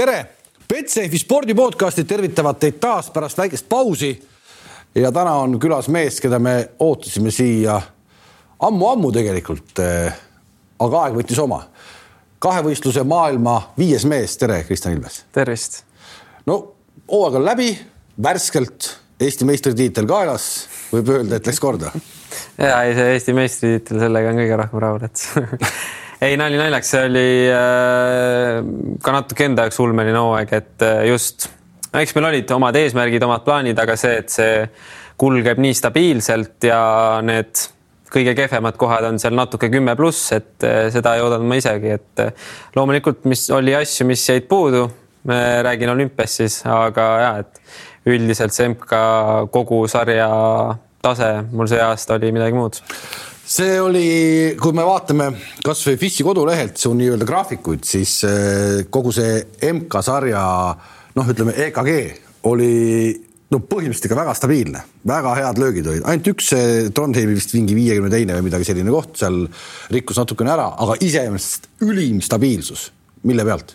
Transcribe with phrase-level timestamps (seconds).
[0.00, 0.20] tere,
[0.68, 4.14] Betsafe spordi podcastid tervitavad teid taas pärast väikest pausi.
[4.94, 7.76] ja täna on külas mees, keda me ootasime siia
[8.58, 9.78] ammu-ammu tegelikult.
[9.84, 10.22] Eh,
[10.80, 11.66] aga aeg võttis oma.
[12.40, 15.24] kahevõistluse maailma viies mees, tere, Kristjan Ilves.
[15.32, 15.82] tervist.
[16.46, 16.74] no
[17.10, 17.78] hooaeg on läbi,
[18.22, 21.92] värskelt Eesti meistritiitel kaelas, võib öelda, et läks korda.
[22.68, 25.26] ja ei, see Eesti meistritiitel, sellega on kõige rohkem rahul, et
[26.20, 28.60] ei, nali naljaks, see oli äh,
[29.02, 31.48] ka natuke enda jaoks ulmeline hooaeg, et äh, just,
[31.96, 34.56] eks meil olid omad eesmärgid, omad plaanid, aga see, et see
[35.20, 36.80] kulgeb nii stabiilselt ja
[37.24, 37.66] need
[38.10, 41.96] kõige kehvemad kohad on seal natuke kümme pluss, et äh, seda ei oodanud ma isegi,
[41.96, 42.24] et
[42.76, 44.88] loomulikult, mis oli asju, mis jäid puudu,
[45.64, 49.00] räägin olümpiast siis, aga ja, et üldiselt see MK
[49.52, 50.30] kogu sarja
[51.04, 52.80] tase mul see aasta oli midagi muud
[53.50, 54.04] see oli,
[54.60, 55.30] kui me vaatame
[55.66, 59.40] kasvõi FIS-i kodulehelt su nii-öelda graafikuid, siis eh, kogu see
[59.72, 60.44] MK-sarja
[61.16, 61.90] noh, ütleme EKG
[62.50, 62.70] oli
[63.50, 66.52] no põhimõtteliselt ikka väga stabiilne, väga head löögid olid, ainult üks
[66.94, 69.42] Trondheimi vist mingi viiekümne teine või midagi selline koht seal
[69.90, 72.86] rikkus natukene ära, aga iseenesest ülim stabiilsus,
[73.26, 73.74] mille pealt?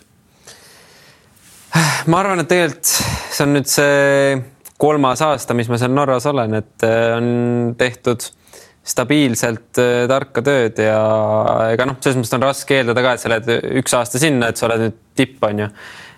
[2.08, 4.40] ma arvan, et tegelikult see on nüüd see
[4.80, 8.24] kolmas aasta, mis ma seal Norras olen, et eh, on tehtud
[8.86, 10.98] stabiilselt äh, tarka tööd ja
[11.72, 14.60] ega noh, selles mõttes on raske eeldada ka, et sa lähed üks aasta sinna, et
[14.60, 15.68] sa oled nüüd tipp, on ju.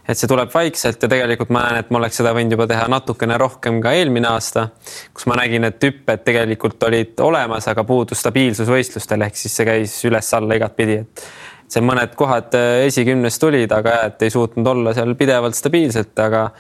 [0.09, 2.87] et see tuleb vaikselt ja tegelikult ma näen, et ma oleks seda võinud juba teha
[2.93, 4.69] natukene rohkem ka eelmine aasta,
[5.17, 9.69] kus ma nägin, et hüpped tegelikult olid olemas, aga puudus stabiilsus võistlustel, ehk siis see
[9.69, 11.25] käis üles-alla igatpidi, et
[11.73, 16.51] see mõned kohad äh, esikümnes tulid, aga et ei suutnud olla seal pidevalt stabiilselt, aga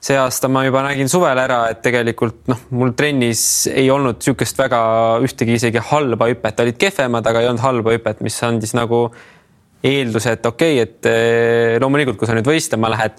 [0.00, 4.60] see aasta ma juba nägin suvel ära, et tegelikult noh, mul trennis ei olnud niisugust
[4.60, 4.80] väga
[5.26, 9.08] ühtegi isegi halba hüpet, olid kehvemad, aga ei olnud halba hüpet, mis andis nagu
[9.84, 13.18] eelduse, et okei okay,, et eh, loomulikult, kui sa nüüd võistlema lähed,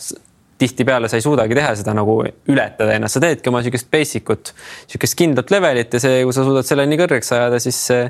[0.60, 2.18] tihtipeale sa ei suudagi teha seda nagu
[2.52, 4.52] ületada ennast, sa teedki oma niisugust basic ut,
[4.90, 8.10] niisugust kindlat levelit ja see, kui sa suudad selle nii kõrgeks ajada, siis see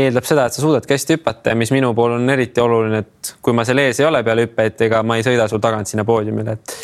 [0.00, 1.52] eeldab seda, et sa suudadki hästi hüpata.
[1.52, 4.48] Ja mis minu puhul on eriti oluline, et kui ma seal ees ei ole peale
[4.48, 6.76] hüppeid, ega ma ei sõida sul tagant sinna poodiumile, et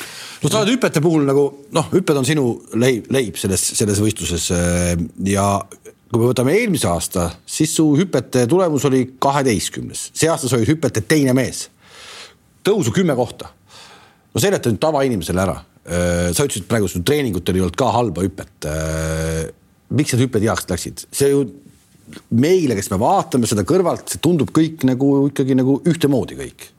[0.46, 2.46] no sa oled hüpete puhul nagu noh, hüpped on sinu
[2.78, 4.94] leib, leib selles, selles võistluses äh,
[5.26, 5.48] ja
[6.06, 10.70] kui me võtame eelmise aasta, siis su hüpete tulemus oli kaheteistkümnes, see aasta sa olid
[10.70, 11.66] hüpete teine mees.
[12.66, 13.50] tõusu kümme kohta.
[14.34, 15.56] no seleta nüüd tavainimesele ära.
[15.86, 18.66] Äh, sa ütlesid praegu, su treeningutel ei olnud ka halba hüpet.
[18.66, 19.44] Äh,
[19.90, 21.44] miks need hüpped heaks läksid, see ju
[22.30, 26.70] meile, kes me vaatame seda kõrvalt, see tundub kõik nagu ikkagi nagu ühtemoodi kõik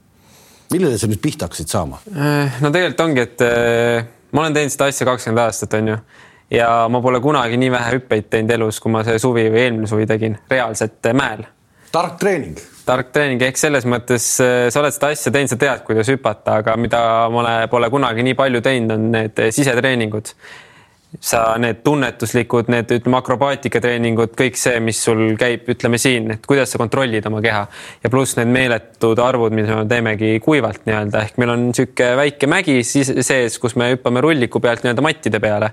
[0.74, 2.00] millele sa nüüd pihta hakkasid saama?
[2.14, 6.00] Äh, no tegelikult ongi, et äh, ma olen teinud seda asja kakskümmend aastat, on ju.
[6.58, 9.90] ja ma pole kunagi nii vähe hüppeid teinud elus, kui ma see suvi või eelmine
[9.90, 11.46] suvi tegin reaalselt äh, mäel.
[11.92, 12.60] tark treening.
[12.86, 16.78] tark treening ehk selles mõttes sa oled seda asja teinud, sa tead, kuidas hüpata, aga
[16.80, 17.02] mida
[17.34, 20.34] ma pole kunagi nii palju teinud, on need sisetreeningud
[21.20, 26.74] sa need tunnetuslikud, need ütleme akrobaatika-treeningud, kõik see, mis sul käib, ütleme siin, et kuidas
[26.74, 27.64] sa kontrollid oma keha
[28.04, 32.52] ja pluss need meeletud arvud, mida me teemegi kuivalt nii-öelda ehk meil on niisugune väike
[32.52, 35.72] mägi siis sees, kus me hüppame rulliku pealt nii-öelda mattide peale.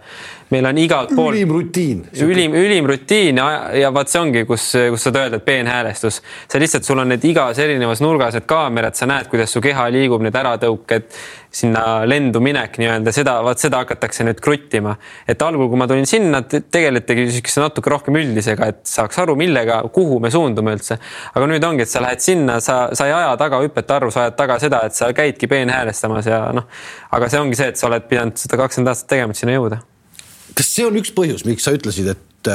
[0.55, 1.35] meil on igalt poolt.
[1.35, 2.07] ülim rutiin.
[2.23, 6.23] ülim, ülim rutiin ja, ja vaat see ongi, kus, kus saad öelda, et peenhäälestus.
[6.47, 9.91] see lihtsalt, sul on need igas erinevas nurgas need kaamerad, sa näed, kuidas su keha
[9.91, 11.11] liigub, need äratõuked
[11.55, 14.97] sinna lendu minek nii-öelda, seda, vaat seda hakatakse nüüd kruttima.
[15.29, 19.81] et algul, kui ma tulin sinna, tegeletigi niisuguse natuke rohkem üldisega, et saaks aru, millega,
[19.95, 20.99] kuhu me suundume üldse.
[21.35, 24.27] aga nüüd ongi, et sa lähed sinna, sa, sa ei aja taga hüpete arvu, sa
[24.27, 26.69] ajad taga seda, et sa käidki peenhäälestamas ja noh,
[27.15, 29.83] aga see ongi see, et sa oled pidanud seda kakskümmend aastat tegema, et sinna jõuda.
[30.59, 32.55] kas see on üks põhjus, miks sa ütlesid, et,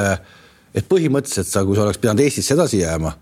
[0.75, 3.15] et põhimõtteliselt sa, kui sa oleks pidanud Eestisse edasi jääma,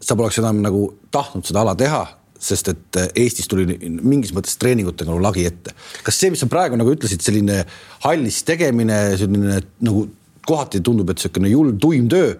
[0.00, 2.08] sa poleks enam nagu tahtnud seda ala teha
[2.40, 3.66] sest et äh, Eestis tuli
[4.00, 5.74] mingis mõttes treeningutega nagu lagi ette.
[6.06, 7.62] kas see, mis sa praegu nagu ütlesid, selline
[8.06, 10.06] hallis tegemine, selline nagu
[10.48, 12.32] kohati tundub, et niisugune julm, tuim töö,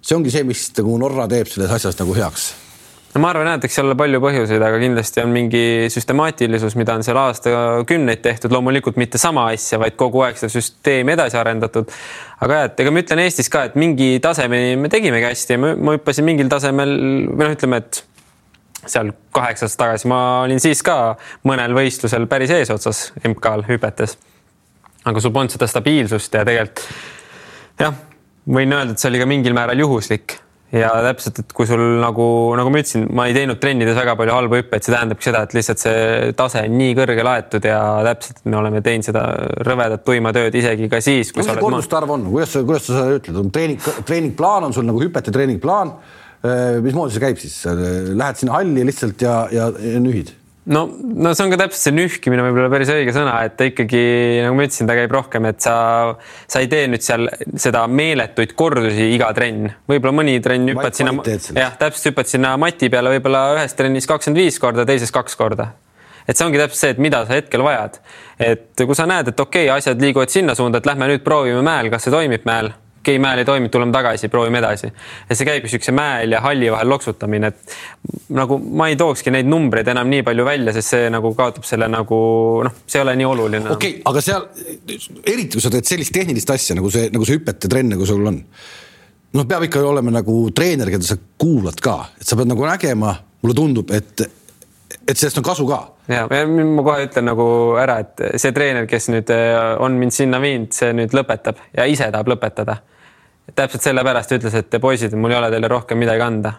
[0.00, 2.54] see ongi see, mis nagu Norra teeb selles asjas nagu heaks?
[3.16, 5.62] no ma arvan et eks seal ole palju põhjuseid, aga kindlasti on mingi
[5.92, 11.14] süstemaatilisus, mida on seal aastakümneid tehtud, loomulikult mitte sama asja, vaid kogu aeg seda süsteemi
[11.14, 11.88] edasi arendatud.
[12.44, 15.62] aga jah, et ega ma ütlen Eestis ka, et mingi tasemeni me tegimegi hästi ja
[15.64, 16.92] ma hüppasin mingil tasemel
[17.32, 18.02] või noh, ütleme, et
[18.90, 21.16] seal kaheksa aastat tagasi ma olin siis ka
[21.48, 24.16] mõnel võistlusel päris eesotsas MK-l hüpetes.
[25.04, 26.82] aga sul polnud seda stabiilsust ja tegelikult
[27.80, 27.94] jah,
[28.46, 30.38] võin öelda, et see oli ka mingil määral juhuslik
[30.74, 32.26] ja täpselt, et kui sul nagu,
[32.58, 35.54] nagu ma ütlesin, ma ei teinud trennides väga palju halbu hüppeid, see tähendabki seda, et
[35.54, 37.78] lihtsalt see tase on nii kõrge laetud ja
[38.08, 39.24] täpselt me oleme teinud seda
[39.66, 41.66] rõvedat tuima tööd isegi ka siis, kui no, sa oled.
[41.68, 45.02] korduste arv on, kuidas sa, kuidas sa seda ütled, on treening, treeningplaan on sul nagu
[45.04, 45.94] hüpete treeningplaan
[46.84, 50.34] mismoodi see käib siis, lähed sinna halli lihtsalt ja, ja, ja nühid?
[50.66, 54.02] no, no see on ka täpselt see nühkimine võib-olla päris õige sõna, et ta ikkagi
[54.44, 55.76] nagu ma ütlesin, ta käib rohkem, et sa,
[56.50, 57.28] sa ei tee nüüd seal
[57.62, 61.14] seda meeletuid kordusi iga trenn, võib-olla mõni trenn hüppad sinna,
[61.56, 65.72] jah, täpselt hüppad sinna mati peale võib-olla ühes trennis kakskümmend viis korda, teises kaks korda.
[66.26, 68.00] Et see ongi täpselt see, et mida sa hetkel vajad.
[68.42, 71.62] et kui sa näed, et okei okay,, asjad liiguvad sinna suunda, et lähme nüüd proovime
[71.62, 72.72] mäel, kas see toimib mäel
[73.06, 74.90] okei okay,, mäel ei toiminud, tuleme tagasi, proovime edasi.
[75.30, 77.76] et see käibki siukse mäel ja halli vahel loksutamine, et
[78.34, 81.88] nagu ma ei tookski neid numbreid enam nii palju välja, sest see nagu kaotab selle
[81.92, 82.18] nagu
[82.66, 83.70] noh, see ei ole nii oluline.
[83.76, 84.48] okei okay,, aga seal
[85.22, 88.26] eriti kui sa teed sellist tehnilist asja nagu see, nagu see hüpete trenn, nagu sul
[88.26, 88.40] on.
[89.36, 93.14] noh, peab ikka olema nagu treener, keda sa kuulad ka, et sa pead nagu nägema,
[93.44, 94.26] mulle tundub, et,
[95.06, 97.46] et sellest on kasu ka ja ma kohe ütlen nagu
[97.78, 101.86] ära, et see treener, kes nüüd äh, on mind sinna viinud, see nüüd lõpetab ja
[101.86, 102.80] ise tahab lõpetada
[103.54, 106.52] täpselt sellepärast ütles, et poisid, mul ei ole teile rohkem midagi anda.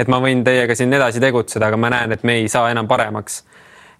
[0.00, 2.88] et ma võin teiega siin edasi tegutseda, aga ma näen, et me ei saa enam
[2.88, 3.42] paremaks.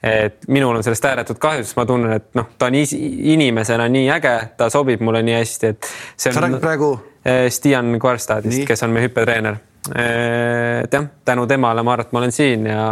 [0.03, 4.11] et minul on sellest ääretult kahju, sest ma tunnen, et noh, ta on inimesena nii
[4.11, 5.91] äge, ta sobib mulle nii hästi, et.
[6.17, 6.95] sa räägid praegu?
[7.25, 9.59] Eh, Stian Kvarstadist, kes on meie hüppetreener
[9.97, 12.83] et jah, tänu temale ma arvan, et ma olen siin ja,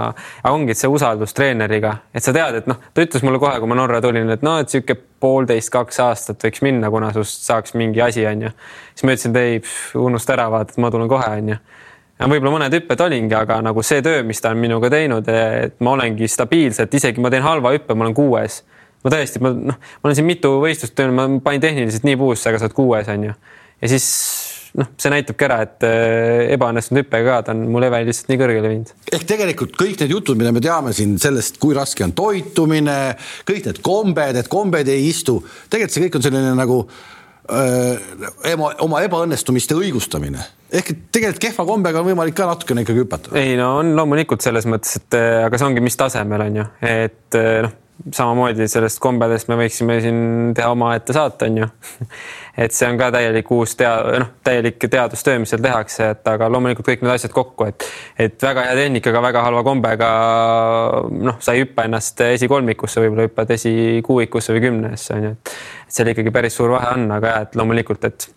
[0.51, 3.79] ongi see usaldus treeneriga, et sa tead, et noh, ta ütles mulle kohe, kui ma
[3.79, 8.03] Norra tulin, et noh, et sihuke poolteist, kaks aastat võiks minna, kuna sinust saaks mingi
[8.05, 8.51] asi, onju.
[8.95, 9.61] siis ma ütlesin, et ei,
[9.99, 11.61] unusta ära, vaata, et ma tulen kohe, onju.
[12.25, 15.95] võib-olla mõned hüpped olingi, aga nagu see töö, mis ta on minuga teinud, et ma
[15.95, 18.63] olengi stabiilselt, isegi ma teen halva hüppe, ma olen kuues.
[19.05, 22.51] ma tõesti, ma noh, ma olen siin mitu võistlust teinud, ma panin tehniliselt nii puusse,
[22.51, 23.35] aga sa oled kuues, onju.
[23.83, 24.07] ja siis
[24.79, 28.41] noh, see näitabki ära, et äh, ebaõnnestunud hüppega ka ta on mu level lihtsalt nii
[28.41, 28.93] kõrgele viinud.
[29.13, 32.99] ehk tegelikult kõik need jutud, mida me teame siin sellest, kui raske on toitumine,
[33.49, 36.79] kõik need kombed, et kombed ei istu, tegelikult see kõik on selline nagu
[37.49, 38.55] äh,
[38.85, 43.37] oma ebaõnnestumiste õigustamine ehk et tegelikult kehva kombega on võimalik ka natukene ikkagi hüpata.
[43.41, 46.71] ei no on loomulikult selles mõttes, et äh, aga see ongi, mis tasemel on ju,
[46.85, 47.77] et noh
[48.15, 50.21] samamoodi sellest kombedest me võiksime siin
[50.57, 51.69] teha omaette saate, on ju.
[52.59, 56.49] et see on ka täielik uus tea-, noh, täielik teadustöö, mis seal tehakse, et aga
[56.51, 57.87] loomulikult kõik need asjad kokku, et,
[58.27, 60.09] et väga hea tehnikaga, väga halva kombega,
[61.29, 66.11] noh, sa ei hüppa ennast esikolmikusse, võib-olla hüppad esikuuikusse või kümnesse, on ju, et seal
[66.15, 68.31] ikkagi päris suur vahe on, aga jah, et loomulikult, et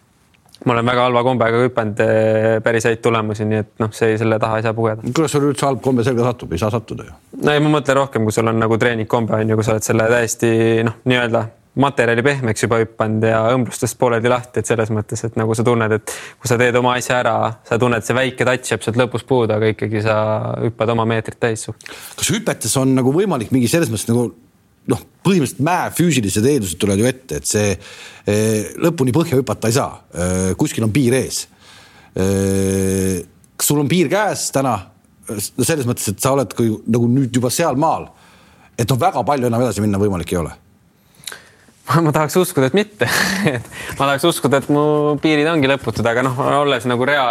[0.66, 4.38] ma olen väga halva kombega hüpanud eh, päris häid tulemusi, nii et noh, see selle
[4.42, 5.02] taha ei saa pugeda.
[5.08, 7.16] kuidas sul üldse halb kombe selga satub, ei saa sattuda ju?
[7.42, 9.88] no ei, ma mõtlen rohkem, kui sul on nagu treeningkombe on ju, kui sa oled
[9.88, 10.52] selle täiesti
[10.86, 11.48] noh, nii-öelda
[11.80, 15.94] materjali pehmeks juba hüppanud ja õmblustest pooleldi lahti, et selles mõttes, et nagu sa tunned,
[15.96, 17.36] et kui sa teed oma asja ära,
[17.68, 20.16] sa tunned, see väike touch jääb sealt lõpus puudu, aga ikkagi sa
[20.66, 21.70] hüppad oma meetrit täis.
[22.20, 24.28] kas hüpetes on nagu võimalik mingi selles mõttes nagu
[24.92, 29.78] noh, põhimõtteliselt mäe füüsilised eeldused tulevad ju ette, et see eh, lõpuni põhja hüpata ei
[29.78, 31.46] saa, eh, kuskil on piir ees.
[32.20, 33.22] Eh,
[33.56, 34.80] kas sul on piir käes täna?
[35.32, 38.10] selles mõttes, et sa oled kui, nagu nüüd juba sealmaal,
[38.76, 40.52] et noh, väga palju enam edasi minna võimalik ei ole
[42.06, 43.08] ma tahaks uskuda, et mitte
[44.00, 44.84] ma tahaks uskuda, et mu
[45.22, 47.30] piirid ongi lõputud, aga noh, olles nagu rea-,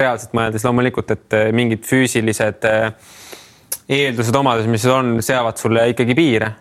[0.00, 2.90] reaalselt mõeldes loomulikult, et mingid füüsilised äh,
[3.92, 6.52] eeldused, omadused, mis on, seavad sulle ikkagi piire.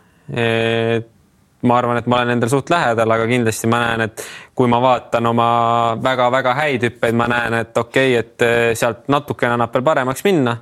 [1.62, 4.24] ma arvan, et ma olen endale suht lähedal, aga kindlasti ma näen, et
[4.58, 5.50] kui ma vaatan oma
[6.02, 10.56] väga-väga häid hüppeid, ma näen, et okei okay,, et sealt natukene annab veel paremaks minna,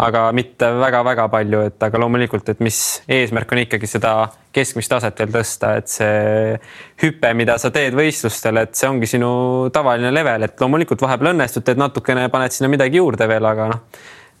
[0.00, 2.78] aga mitte väga-väga palju, et aga loomulikult, et mis
[3.10, 4.14] eesmärk on ikkagi seda
[4.54, 6.54] keskmist taset veel tõsta, et see
[7.02, 9.32] hüpe, mida sa teed võistlustel, et see ongi sinu
[9.74, 13.84] tavaline level, et loomulikult vahepeal õnnestub, teed natukene, paned sinna midagi juurde veel, aga noh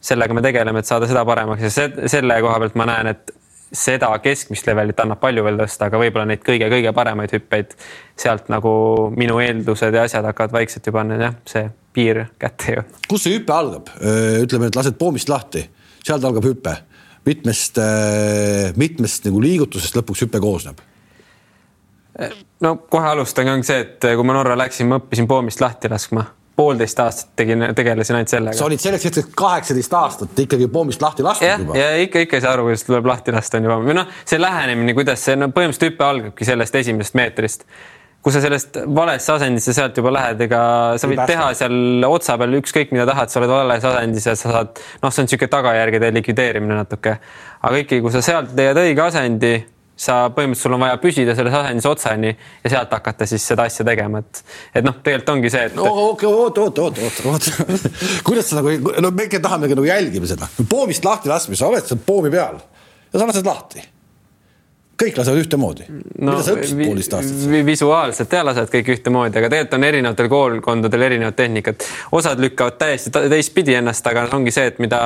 [0.00, 1.66] sellega me tegeleme, et saada seda paremaks.
[1.76, 3.34] Ja selle koha pealt ma näen, et
[3.72, 7.76] seda keskmist levelit annab palju veel tõsta, aga võib-olla neid kõige-kõige paremaid hüppeid
[8.18, 8.72] sealt nagu
[9.16, 13.02] minu eeldused ja asjad hakkavad vaikselt juba on jah, see piir kätte jõudma.
[13.08, 13.92] kus see hüpe algab?
[14.42, 15.64] ütleme, et lased poomist lahti,
[16.02, 16.76] sealt algab hüpe.
[17.26, 17.78] mitmest,
[18.76, 20.82] mitmest nagu liigutusest lõpuks hüpe koosneb?
[22.60, 26.26] no kohe alustangi, ongi see, et kui ma Norra läksin, ma õppisin poomist lahti laskma
[26.60, 28.56] poolteist aastat tegin, tegelesin ainult sellega.
[28.58, 31.78] sa olid selleks hetkeks kaheksateist aastat ikkagi pommist lahti lastud juba.
[31.78, 34.40] ja ikka, ikka ei saa aru, kuidas tuleb lahti lasta on juba või noh, see
[34.40, 37.66] lähenemine, kuidas see no põhimõtteliselt hüpe algabki sellest esimesest meetrist
[38.20, 40.60] kui sa sellest valesse asendisse sealt juba lähed, ega
[41.00, 44.52] sa võid teha seal otsa peal ükskõik mida tahad, sa oled vales asendis ja sa
[44.58, 47.16] saad, noh, see on niisugune tagajärgede likvideerimine natuke.
[47.64, 49.54] aga ikkagi, kui sa sealt leiad õige asendi
[50.00, 53.84] sa põhimõtteliselt, sul on vaja püsida selles asendis otsani ja sealt hakata siis seda asja
[53.84, 54.42] tegema, et,
[54.80, 55.76] et noh, tegelikult ongi see, et.
[55.76, 57.48] no okay,, oot, oot, oot, oot, oot.
[58.26, 61.88] kuidas sa nagu, no me ikka tahame nagu jälgime seda, poomist lahti laskmine, sa oled
[61.88, 63.84] seal poomi peal ja sa lased lahti
[65.00, 66.30] kõik lasevad ühtemoodi no,.
[66.30, 67.44] mida sa õppisid poolteist aastat?
[67.68, 71.86] visuaalselt ja lasevad kõik ühtemoodi, aga tegelikult on erinevatel koolkondadel erinevad tehnikad.
[72.16, 75.02] osad lükkavad täiesti teistpidi ennast, aga ongi see, et mida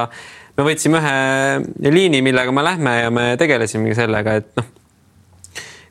[0.55, 4.73] me võtsime ühe liini, millega me lähme ja me tegelesimegi sellega, et noh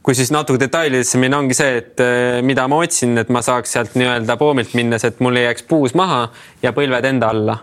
[0.04, 3.78] kui siis natuke detailidesse minna, ongi see, et äh, mida ma otsin, et ma saaks
[3.78, 6.26] sealt nii-öelda poomilt minnes, et mul ei jääks puus maha
[6.64, 7.62] ja põlved enda alla.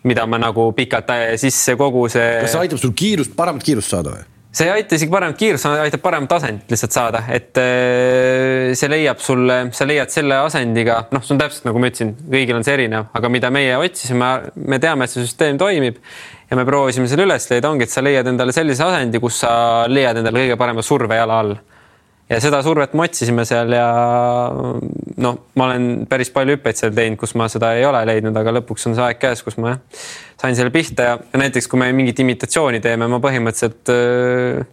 [0.00, 2.28] mida ma nagu pikalt sisse kogu see.
[2.40, 4.22] kas see aitab sul kiirust, paremat kiirust saada või?
[4.50, 9.20] see ei aita isegi paremat kiirust, aitab paremat asendit lihtsalt saada, et äh, see leiab
[9.22, 12.76] sulle, sa leiad selle asendiga, noh, see on täpselt nagu ma ütlesin, kõigil on see
[12.76, 16.00] erinev, aga mida meie otsisime, me teame, et see süsteem toimib
[16.50, 19.52] ja me proovisime selle üles leida, ongi, et sa leiad endale sellise asendi, kus sa
[19.88, 21.58] leiad endale kõige parema surve jala all
[22.30, 23.86] ja seda survet me otsisime seal ja
[25.20, 28.54] noh, ma olen päris palju hüppeid seal teinud, kus ma seda ei ole leidnud, aga
[28.60, 30.02] lõpuks on see aeg käes, kus ma jah,
[30.40, 34.66] sain selle pihta ja, ja näiteks kui me mingit imitatsiooni teeme, ma põhimõtteliselt öö,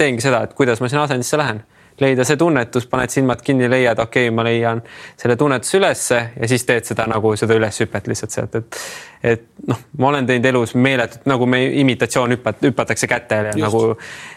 [0.00, 1.62] teengi seda, et kuidas ma sinna asendisse lähen
[2.00, 4.82] leida see tunnetus, paned silmad kinni, leiad, okei okay,, ma leian
[5.16, 8.80] selle tunnetuse ülesse ja siis teed seda nagu seda üleshüpet lihtsalt sealt, et
[9.26, 13.80] et noh, ma olen teinud elus meeletut nagu me imitatsioon hüpat-, hüpatakse kätele ja nagu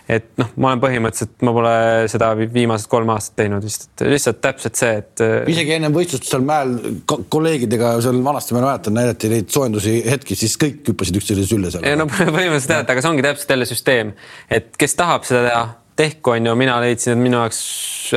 [0.10, 1.74] et noh, ma olen põhimõtteliselt, ma pole
[2.12, 5.26] seda viimased kolm aastat teinud vist, et lihtsalt täpselt see, et.
[5.52, 6.74] isegi ennem võistlust seal mäel
[7.06, 11.86] kolleegidega seal vanasti ma mäletan, näidati neid soojendusi hetki, siis kõik hüppasid üksteise sülle seal.
[12.00, 14.16] no põhimõtteliselt jah, aga see ongi täpselt jälle süsteem,
[14.50, 15.68] et kes tahab seda teha
[16.00, 17.60] tehku, on ju, mina leidsin, et minu jaoks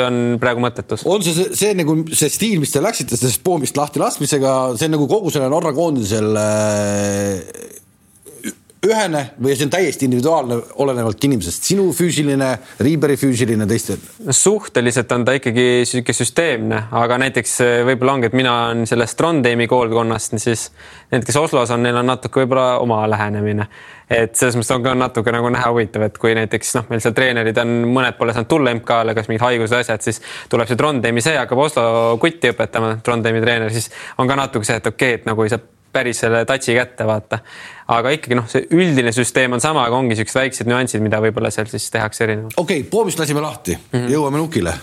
[0.02, 1.04] on praegu mõttetus.
[1.08, 4.88] on see, see, see nagu see stiil, mis te läksite sellest poomist lahti laskmisega, see
[4.88, 7.81] on nagu kogu selle Norra koondisel äh,
[8.82, 12.48] ühene või see on täiesti individuaalne, olenevalt inimesest, sinu füüsiline,
[12.82, 13.96] Riiberi füüsiline, teiste?
[14.34, 19.16] suhteliselt on ta ikkagi sihuke süsteemne, aga näiteks eh, võib-olla ongi, et mina olen sellest
[19.18, 20.68] Trondheimi koolkonnast, siis
[21.12, 23.68] need, kes Oslos on, neil on natuke võib-olla oma lähenemine.
[24.12, 27.14] et selles mõttes on ka natuke nagu näha huvitav, et kui näiteks noh, meil seal
[27.16, 30.20] treenerid on, mõned pole saanud tulla MK-le, kas mingid haigused, asjad, siis
[30.52, 34.82] tuleb see Trondheimi see, hakkab Oslo kutti õpetama, Trondheimi treener, siis on ka natuke see,
[34.82, 35.62] et okei okay,, et nagu ei saa
[35.92, 37.38] päris selle touch'i kätte, vaata.
[37.92, 41.52] aga ikkagi noh, see üldine süsteem on sama, aga ongi siuksed väiksed nüansid, mida võib-olla
[41.52, 42.56] seal siis tehakse erinevalt.
[42.56, 44.12] okei okay,, poomist lasime lahti mm, -hmm.
[44.12, 44.74] jõuame nukile.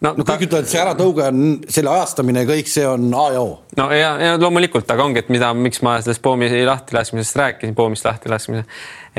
[0.00, 0.38] no, no kõik ta...
[0.46, 3.58] ütlevad, et see äratõuge on selle ajastamine ja kõik see on A ja O.
[3.76, 8.08] no ja, ja loomulikult, aga ongi, et mida, miks ma sellest poomi lahtilaskmisest rääkisin, poomist
[8.08, 8.64] lahtilaskmise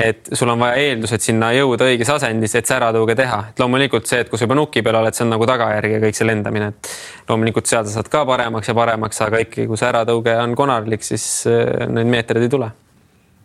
[0.00, 4.08] et sul on vaja eeldused sinna jõuda õiges asendis, et see äratõuge teha, et loomulikult
[4.08, 6.28] see, et kui sa juba nuki peal oled, see on nagu tagajärg ja kõik see
[6.28, 6.92] lendamine, et
[7.28, 11.04] loomulikult seal sa saad ka paremaks ja paremaks, aga ikkagi, kui see äratõuge on konarlik,
[11.06, 12.70] siis äh, neid meetreid ei tule.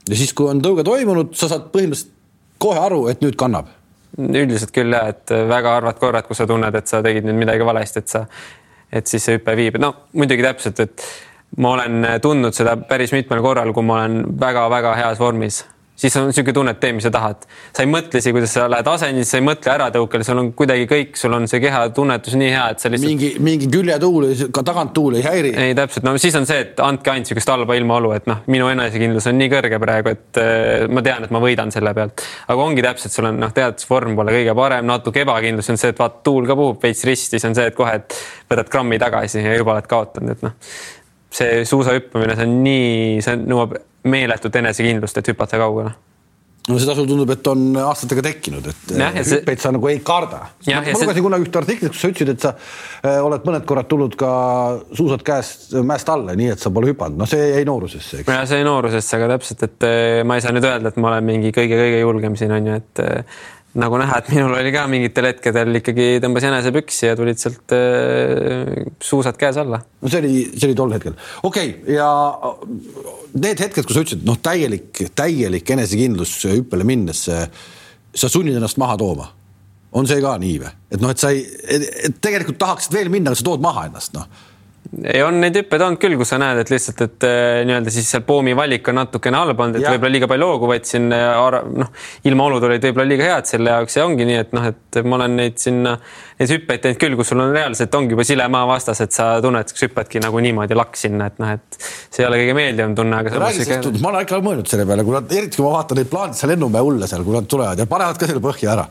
[0.10, 2.14] ja siis, kui on tõuge toimunud, sa saad põhimõtteliselt
[2.62, 3.72] kohe aru, et nüüd kannab?
[4.16, 7.66] üldiselt küll ja, et väga harvad korrad, kus sa tunned, et sa tegid nüüd midagi
[7.68, 8.22] valesti, et sa,
[8.88, 11.04] et siis see hüpe viib, no muidugi täpselt, et
[11.60, 16.28] ma olen tundnud seda päris mitmel korral, kui ma olen väga-väga heas vormis siis on
[16.30, 17.46] niisugune tunne, et tee, mis sa tahad.
[17.76, 20.88] sa ei mõtle isegi, kuidas sa lähed asendisse, sa ei mõtle äratõukele, sul on kuidagi
[20.90, 23.12] kõik, sul on see kehatunnetus nii hea, et sa lihtsalt.
[23.12, 25.54] mingi, mingi küljetuul, ka taganttuul ei häiri.
[25.68, 28.68] ei, täpselt, no siis on see, et andke ainult niisugust halba ilmaolu, et noh, minu
[28.74, 32.26] enesekindlus on nii kõrge praegu, et äh, ma tean, et ma võidan selle pealt.
[32.48, 35.96] aga ongi täpselt, sul on noh, tead, vorm pole kõige parem, natuke ebakindlus on see,
[35.96, 38.20] et vaata, tuul ka puhub veits risti, siis on see, et kohe, et
[38.52, 41.04] võtad grammi tagasi ja juba oled kaotanud, et noh
[41.36, 43.78] see suusahüppamine, see on nii, see nõuab
[44.08, 45.96] meeletut enesekindlust, et hüpata kaugele
[46.66, 50.40] no seda sul tundub, et on aastatega tekkinud, et ja, hüppeid sa nagu ei karda.
[50.66, 51.26] ma, ma lugesin see...
[51.28, 54.30] kunagi ühte artiklit, kus sa ütlesid, et sa äh, oled mõned korrad tulnud ka
[54.98, 58.34] suusad käest mäest alla, nii et sa pole hüpanud, noh, see jäi noorusesse, eks.
[58.34, 61.14] ja see jäi noorusesse, aga täpselt, et äh, ma ei saa nüüd öelda, et ma
[61.14, 63.44] olen mingi kõige-kõige julgem siin on ju, et äh,
[63.80, 67.76] nagu näha, et minul oli ka mingitel hetkedel ikkagi tõmbas jänese püksi ja tulid sealt
[67.76, 69.82] äh, suusad käes alla.
[70.02, 72.10] no see oli, see oli tol hetkel, okei okay,, ja
[73.36, 78.98] need hetked, kus sa ütlesid, noh, täielik, täielik enesekindlus hüppele minnes, sa sunnid ennast maha
[79.02, 79.30] tooma.
[79.96, 81.46] on see ka nii või, et noh, et sa ei,
[82.24, 84.54] tegelikult tahaksid veel minna, aga sa tood maha ennast, noh
[85.26, 88.24] on neid hüppeid olnud küll, kus sa näed, et lihtsalt, et äh, nii-öelda siis seal
[88.28, 91.92] poomi valik on natukene halb olnud, et võib-olla liiga palju hoogu võtsin, äh, noh,
[92.30, 95.38] ilmaolud olid võib-olla liiga head selle jaoks ja ongi nii, et noh, et ma olen
[95.42, 95.98] neid sinna,
[96.40, 99.30] neid hüppeid teinud küll, kus sul on reaalselt ongi juba sile maa vastas, et sa
[99.44, 102.98] tunned, kas hüppadki nagu niimoodi laks sinna, et noh, et see ei ole kõige meeldivam
[102.98, 103.54] tunne, aga.
[103.66, 103.94] Ikka...
[104.00, 106.54] ma olen ikka mõelnud selle peale, kui nad, eriti kui ma vaatan neid plaane seal
[106.56, 108.88] Lennumäe hulle seal, kui nad tulevad ja panevad ka selle põhja ära.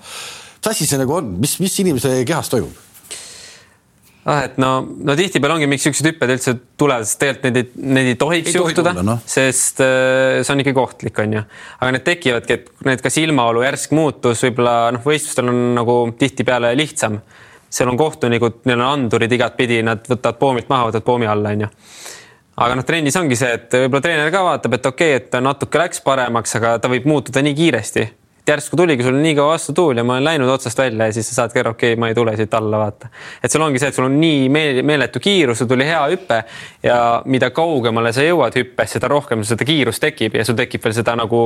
[0.58, 2.82] mis asi see nagu on, mis, mis inimese kehas toimub?
[4.24, 4.70] Ah, et no,
[5.04, 8.50] no tihtipeale ongi, miks siuksed hüpped üldse tulevad, sest tegelikult neid ei, neid ei tohiks
[8.52, 11.44] ei juhtuda tohi no., sest äh, see on ikkagi ohtlik, on ju.
[11.78, 16.72] aga need tekivadki, et need kas ilmaolu järsk muutus, võib-olla noh, võistlustel on nagu tihtipeale
[16.78, 17.20] lihtsam.
[17.74, 21.66] seal on kohtunikud, neil on andurid igatpidi, nad võtavad poomilt maha, võtavad poomi alla, on
[21.66, 21.72] ju
[22.64, 25.80] aga noh, trennis ongi see, et võib-olla treener ka vaatab, et okei okay,, et natuke
[25.80, 28.04] läks paremaks, aga ta võib muutuda nii kiiresti
[28.48, 31.40] järsku tuligi sul nii kõva vastutuul ja ma olen läinud otsast välja ja siis sa
[31.40, 33.08] saadki aru, okei okay,, ma ei tule siit alla, vaata.
[33.42, 36.42] et sul ongi see, et sul on nii meeletu kiirus, sul tuli hea hüpe
[36.84, 40.96] ja mida kaugemale sa jõuad hüppes, seda rohkem seda kiirust tekib ja sul tekib veel
[40.96, 41.40] seda nagu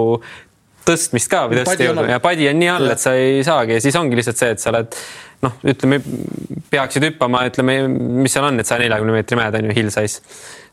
[0.89, 3.99] tõstmist ka või tõstjõudu ja padi on nii all, et sa ei saagi ja siis
[4.01, 4.99] ongi lihtsalt see, et sa oled
[5.45, 6.01] noh, ütleme
[6.73, 7.81] peaksid hüppama, ütleme,
[8.25, 10.25] mis seal on, et saja neljakümne meetri mäed on ju hill size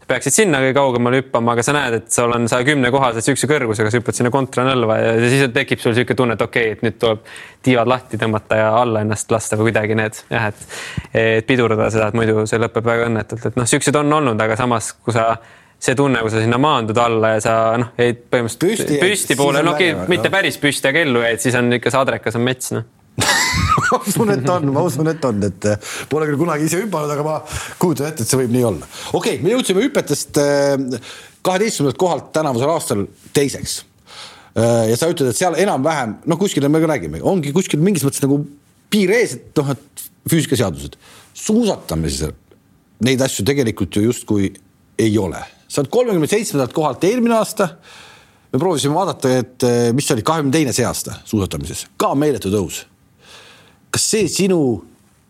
[0.07, 3.49] peaksid sinna kõige kaugemale hüppama, aga sa näed, et sul on saja kümne kohaselt siukse
[3.49, 6.85] kõrgusega, sa hüppad sinna kontranõlva ja siis tekib sul sihuke tunne, et okei okay,, et
[6.85, 7.25] nüüd tuleb
[7.65, 10.65] tiivad lahti tõmmata ja alla ennast lasta või kuidagi need jah, et,
[11.13, 14.57] et pidurdada seda, et muidu see lõpeb väga õnnetult, et noh, siuksed on olnud, aga
[14.59, 15.31] samas, kui sa
[15.81, 19.65] see tunne, kui sa sinna maandud alla ja sa noh, jäid põhimõtteliselt püsti, püsti poole,
[19.65, 22.45] no okei okay,, mitte päris püsti, aga ellu jäid, siis on ikka see adrekas on
[22.45, 22.91] mets noh
[23.91, 27.11] ma usun, et on, ma usun, et on, et eh, pole küll kunagi ise hüpanud,
[27.11, 27.35] aga ma
[27.81, 28.89] kujutan ette, et see võib nii olla.
[29.11, 31.01] okei okay,, me jõudsime hüpetest eh,
[31.45, 33.03] kaheteistkümnendalt kohalt tänavusel aastal
[33.35, 33.81] teiseks.
[34.55, 38.05] Eh, ja sa ütled, et seal enam-vähem, noh, kuskil me ka räägime, ongi kuskil mingis
[38.07, 38.39] mõttes nagu
[38.93, 40.97] piir ees, et noh, et füüsikaseadused,
[41.37, 42.33] suusatamises
[43.05, 44.49] neid asju tegelikult ju justkui
[45.01, 45.43] ei ole.
[45.67, 47.65] sa oled kolmekümne seitsmendalt kohalt eelmine aasta
[48.53, 49.65] me proovisime vaadata, et
[49.97, 52.85] mis oli kahekümne teine see aasta suusatamises, ka meeletu tõus
[53.95, 54.59] kas see sinu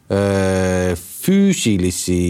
[0.10, 2.22] äh, füüsilisi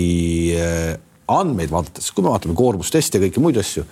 [0.60, 0.98] äh,
[1.32, 3.86] andmeid vaadates, kui me vaatame koormusteste ja kõiki muid asju,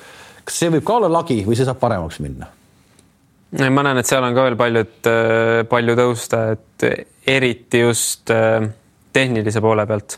[0.43, 2.49] kas see võib ka olla lagi või see saab paremaks minna?
[3.53, 6.85] ma näen, et seal on ka veel paljud, äh, palju tõusta, et
[7.29, 8.31] eriti just
[9.13, 10.17] tehnilise poole pealt.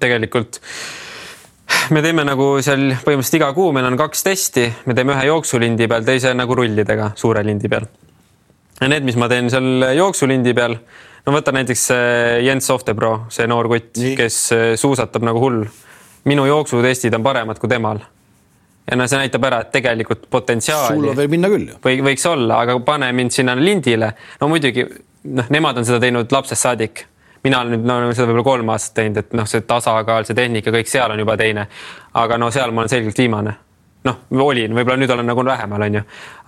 [0.00, 0.58] tegelikult
[1.94, 5.86] me teeme nagu seal põhimõtteliselt iga kuu, meil on kaks testi, me teeme ühe jooksulindi
[5.92, 7.86] peal, teise nagu rullidega suure lindi peal.
[8.80, 10.80] ja need, mis ma teen seal jooksulindi peal
[11.26, 11.84] no võta näiteks
[12.46, 15.64] Jens Softebro, see noor kutt, kes äh, suusatab nagu hull.
[16.24, 18.02] minu jooksutestid on paremad kui temal.
[18.90, 20.98] ja no see näitab ära, et tegelikult potentsiaali.
[20.98, 21.78] sul võib minna küll ju.
[21.84, 24.12] või võiks olla, aga pane mind sinna lindile.
[24.40, 24.86] no muidugi
[25.24, 27.06] noh, nemad on seda teinud lapsest saadik
[27.44, 30.70] mina olen nüüd no, seda võib-olla kolm aastat teinud, et noh, see tasakaal, see tehnika,
[30.70, 31.66] kõik seal on juba teine.
[32.14, 33.56] aga no seal ma olen selgelt viimane
[34.06, 36.02] noh, olin, võib-olla nüüd olen nagu vähemal, on ju.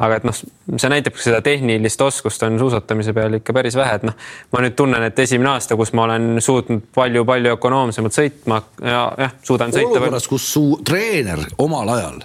[0.06, 4.06] aga et noh, see näitab seda tehnilist oskust on suusatamise peal ikka päris vähe, et
[4.08, 4.16] noh,
[4.52, 9.34] ma nüüd tunnen, et esimene aasta, kus ma olen suutnud palju-palju ökonoomsemalt sõitma ja jah,
[9.46, 9.94] suudan sõita.
[9.94, 12.22] olukorras, kus su treener omal ajal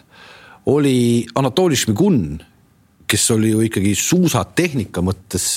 [0.69, 2.21] oli Anatoli Šmigun,
[3.09, 5.51] kes oli ju ikkagi suusatehnika mõttes,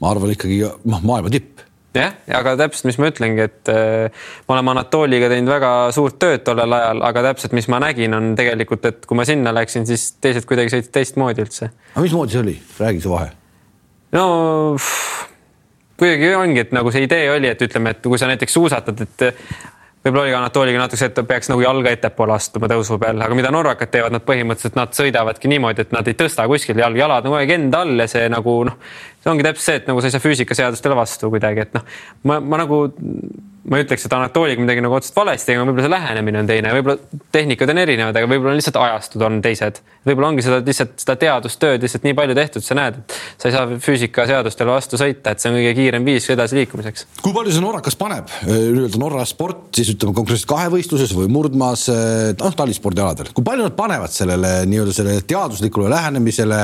[0.00, 1.63] ma arvan ikkagi noh, maailma tipp
[1.94, 6.44] jah, aga täpselt, mis ma ütlengi, et äh, me oleme Anatoliga teinud väga suurt tööd
[6.46, 10.12] tollel ajal, aga täpselt, mis ma nägin, on tegelikult, et kui ma sinna läksin, siis
[10.22, 11.70] teised kuidagi sõitsid teistmoodi üldse.
[11.94, 13.30] aga mismoodi see oli, räägi see vahe.
[14.16, 14.26] no
[16.00, 19.28] kuidagi ongi, et nagu see idee oli, et ütleme, et kui sa näiteks suusatad, et
[20.04, 23.52] võib-olla oli ka Anatoliga natuke, et peaks nagu jalga ettepoole astuma tõusu peal, aga mida
[23.54, 27.40] norrakad teevad, nad põhimõtteliselt nad sõidavadki niimoodi, et nad ei tõsta kuskil jalg, jalad nagu
[27.40, 28.76] enda all ja see nagu noh,
[29.24, 31.88] see ongi täpselt see, et nagu sa ei saa füüsikaseadustele vastu kuidagi, et noh,
[32.28, 32.84] ma, ma nagu
[33.64, 36.72] ma ei ütleks, et Anatoliga midagi nagu otseselt valesti, aga võib-olla see lähenemine on teine,
[36.76, 39.80] võib-olla tehnikad on erinevad, aga võib-olla lihtsalt ajastud on teised.
[40.04, 43.54] võib-olla ongi seda lihtsalt seda teadustööd lihtsalt nii palju tehtud, sa näed, et sa ei
[43.56, 47.06] saa füüsikaseadustele vastu sõita, et see on kõige kiirem viis edasiliikumiseks.
[47.22, 51.86] kui palju see norrakas paneb nii-öelda Norra sport siis ütleme konkreetselt kahevõistluses või murdmaas,
[52.40, 56.60] noh talispordialadel, kui palju nad panevad sellele nii-öelda sellele teaduslikule lähenemisele,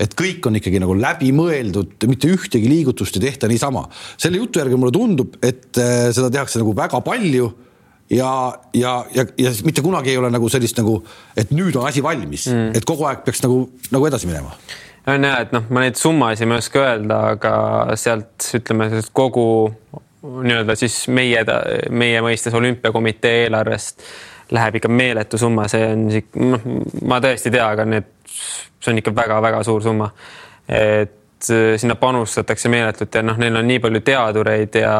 [0.00, 3.88] et kõik on ikkagi nagu läbimõeldud, mitte ühtegi liigutust ei tehta niisama.
[4.16, 7.48] selle jutu järgi mulle tundub, et seda tehakse nagu väga palju
[8.10, 10.98] ja, ja, ja, ja mitte kunagi ei ole nagu sellist nagu,
[11.36, 14.54] et nüüd on asi valmis mm., et kogu aeg peaks nagu, nagu edasi minema.
[15.08, 17.52] on ja, et noh, ma neid summasid ei oska öelda, aga
[18.00, 19.48] sealt ütleme kogu
[20.22, 21.44] nii-öelda siis meie,
[21.90, 24.02] meie mõistes olümpiakomitee eelarvest
[24.54, 26.08] läheb ikka meeletu summa, see on
[26.54, 26.66] noh,
[27.08, 28.08] ma tõesti ei tea, aga need,
[28.80, 30.10] see on ikka väga-väga suur summa.
[30.68, 34.94] et sinna panustatakse meeletult ja noh, neil on nii palju teadureid ja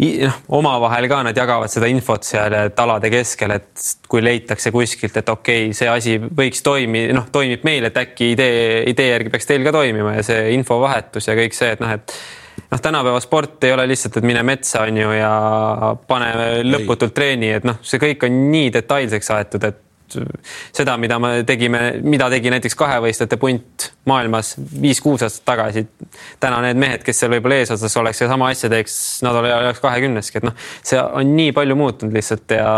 [0.00, 5.28] noh, omavahel ka nad jagavad seda infot seal talade keskel, et kui leitakse kuskilt, et
[5.28, 9.50] okei okay,, see asi võiks toimida, noh, toimib meil, et äkki idee, idee järgi peaks
[9.50, 12.16] teil ka toimima ja see infovahetus ja kõik see, et noh, et
[12.70, 15.34] noh, tänapäeva sport ei ole lihtsalt, et mine metsa, on ju, ja
[16.08, 16.32] pane
[16.66, 19.86] lõputult treeni, et noh, see kõik on nii detailseks aetud, et
[20.72, 25.86] seda, mida me tegime, mida tegi näiteks kahevõistlejate punt maailmas viis-kuus aastat tagasi.
[26.40, 30.40] täna need mehed, kes seal võib-olla eesotsas oleks ja sama asja teeks, nad oleks kahekümneski,
[30.40, 32.74] et noh, see on nii palju muutunud lihtsalt ja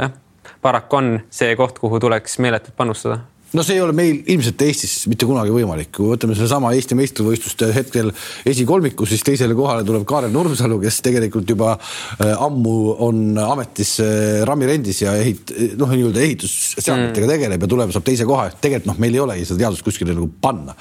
[0.00, 0.18] jah,
[0.64, 3.22] paraku on see koht, kuhu tuleks meeletult panustada
[3.54, 7.70] no see ei ole meil ilmselt Eestis mitte kunagi võimalik, kui võtame sellesama Eesti meistrivõistluste
[7.76, 8.10] hetkel
[8.50, 14.42] esikolmiku, siis teisele kohale tuleb Kaarel Nurmsalu, kes tegelikult juba äh, ammu on ametis äh,
[14.48, 17.34] rammirendis ja ehit-, noh, nii-öelda ehitusseadmetega mm.
[17.36, 20.28] tegeleb ja tuleb, saab teise koha, tegelikult noh, meil ei olegi seda teadust kuskile nagu
[20.42, 20.74] panna.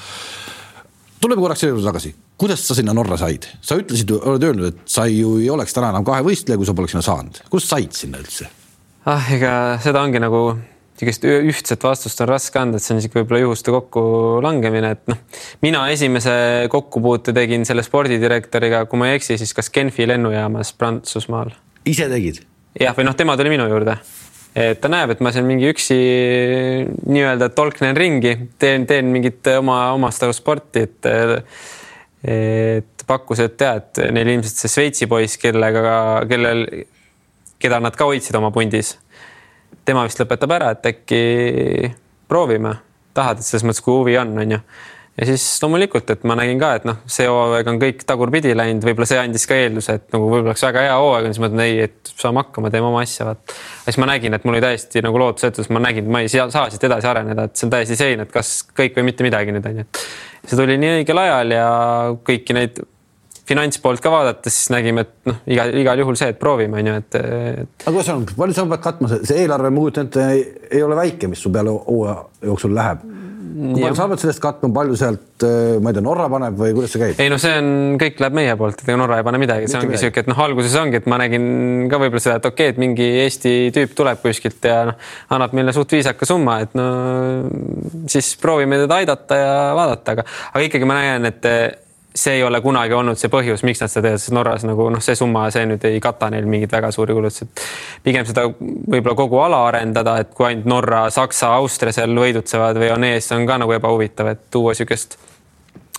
[1.22, 4.90] tuleme korraks selle juurde tagasi, kuidas sa sinna Norra said, sa ütlesid, oled öelnud, et
[4.90, 8.20] sa ju ei oleks täna enam kahevõistleja, kui sa poleks sinna saanud, kuidas said sinna
[8.24, 8.50] üldse?
[9.06, 10.48] ah, ega seda ongi nagu
[10.94, 15.20] niisugust ühtset vastust on raske anda, et see on niisugune võib-olla juhuste kokkulangemine, et noh,
[15.66, 16.34] mina esimese
[16.72, 21.54] kokkupuute tegin selle spordidirektoriga, kui ma ei eksi, siis kas Genfi lennujaamas Prantsusmaal.
[21.90, 22.44] ise tegid?
[22.80, 23.98] jah, või noh, tema tuli minu juurde.
[24.56, 25.98] et ta näeb, et ma seal mingi üksi
[27.10, 31.14] nii-öelda tolknen ringi, teen, teen mingit oma, omastavu sporti, et
[32.24, 36.62] et pakkus, et tead, et neil ilmselt see Šveitsi poiss, kellega, kellel,
[37.60, 38.94] keda nad ka hoidsid oma pundis
[39.86, 41.22] tema vist lõpetab ära, et äkki
[42.30, 42.78] proovime,
[43.16, 44.60] tahad, et selles mõttes, kui huvi on, on ju.
[45.20, 48.86] ja siis loomulikult, et ma nägin ka, et noh, see hooaeg on kõik tagurpidi läinud,
[48.88, 51.66] võib-olla see andis ka eelduse, et nagu võib-olla oleks väga hea hooaeg, siis ma mõtlen
[51.68, 53.58] ei, et saame hakkama, teeme oma asja, vaat.
[53.86, 56.88] siis ma nägin, et mul oli täiesti nagu lootusetus, ma nägin, ma ei saa siit
[56.90, 59.84] edasi areneda, et see on täiesti sein, et kas kõik või mitte midagi nüüd on
[59.84, 59.88] ju.
[60.48, 61.70] see tuli nii õigel ajal ja
[62.26, 62.82] kõiki neid
[63.48, 67.00] finantspoolt ka vaadates, siis nägime, et noh, igal, igal juhul see, et proovime, on ju,
[67.02, 67.74] et, et....
[67.84, 70.30] aga kuidas on, palju sa pead katma, see eelarve, ma kujutan ette,
[70.72, 73.04] ei ole väike, mis su peale hooaja jooksul läheb.
[73.54, 75.44] kui palju sa pead sellest katma, palju sealt,
[75.84, 77.20] ma ei tea, Norra paneb või kuidas see käib?
[77.20, 77.70] ei no see on,
[78.02, 80.40] kõik läheb meie poolt, et ega Norra ei pane midagi, see ongi sihuke, et noh,
[80.48, 81.46] alguses ongi, et ma nägin
[81.92, 85.60] ka võib-olla seda, et okei okay,, et mingi Eesti tüüp tuleb kuskilt ja noh, annab
[85.60, 86.88] meile suht viisaka summa, et no
[88.08, 91.83] siis proovime teda aidata ja vaadata, aga, aga ikkagi ma näen, et
[92.16, 95.02] see ei ole kunagi olnud see põhjus, miks nad seda teevad, sest Norras nagu noh,
[95.02, 97.48] see summa, see nüüd ei kata neil mingeid väga suuri kulutusi.
[98.04, 102.92] pigem seda võib-olla kogu ala arendada, et kui ainult Norra, Saksa, Austria seal võidutsevad või
[102.94, 105.18] on ees, see on ka nagu ebahuvitav, et tuua niisugust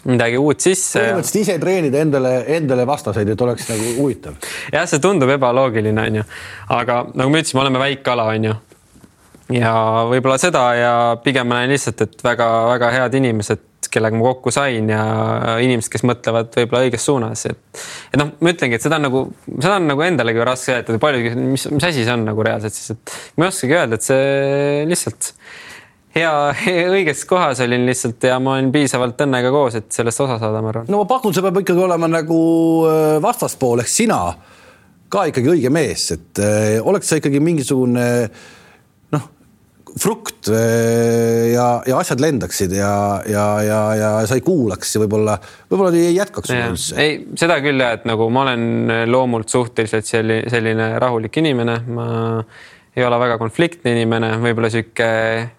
[0.04, 1.00] midagi uut sisse.
[1.00, 4.38] põhimõtteliselt ise treenida endale, endale vastaseid, et oleks nagu huvitav.
[4.72, 6.28] jah, see tundub ebaloogiline, onju,
[6.78, 8.54] aga nagu me ütlesime, oleme väike ala, onju
[9.52, 9.74] ja
[10.08, 10.92] võib-olla seda ja
[11.24, 15.02] pigem ma näen lihtsalt, et väga-väga head inimesed kellega ma kokku sain ja
[15.62, 17.84] inimesed, kes mõtlevad võib-olla õiges suunas, et.
[18.12, 19.22] et noh, ma ütlengi, et seda on nagu,
[19.58, 22.96] seda on nagu endalegi raske seletada, paljud, mis, mis asi see on nagu reaalselt siis,
[22.96, 25.30] et ma ei oskagi öelda, et see lihtsalt
[26.14, 26.32] hea,
[26.94, 30.72] õiges kohas olin lihtsalt ja ma olin piisavalt õnnega koos, et sellest osa saada, ma
[30.72, 30.90] arvan.
[30.90, 32.42] no ma pakun, see peab ikkagi olema nagu
[32.90, 34.20] äh, vastaspool ehk sina
[35.14, 38.52] ka ikkagi õige mees, et äh, oleks sa ikkagi mingisugune äh,
[40.00, 45.36] frukt eh, ja, ja asjad lendaksid ja, ja, ja, ja sa ei kuulaks ja võib-olla,
[45.70, 46.70] võib-olla ei jätkaks ja,
[47.02, 52.08] ei, seda küll jah, et nagu ma olen loomult suhteliselt selline, selline rahulik inimene, ma
[52.94, 55.10] ei ole väga konfliktne inimene, võib-olla sihuke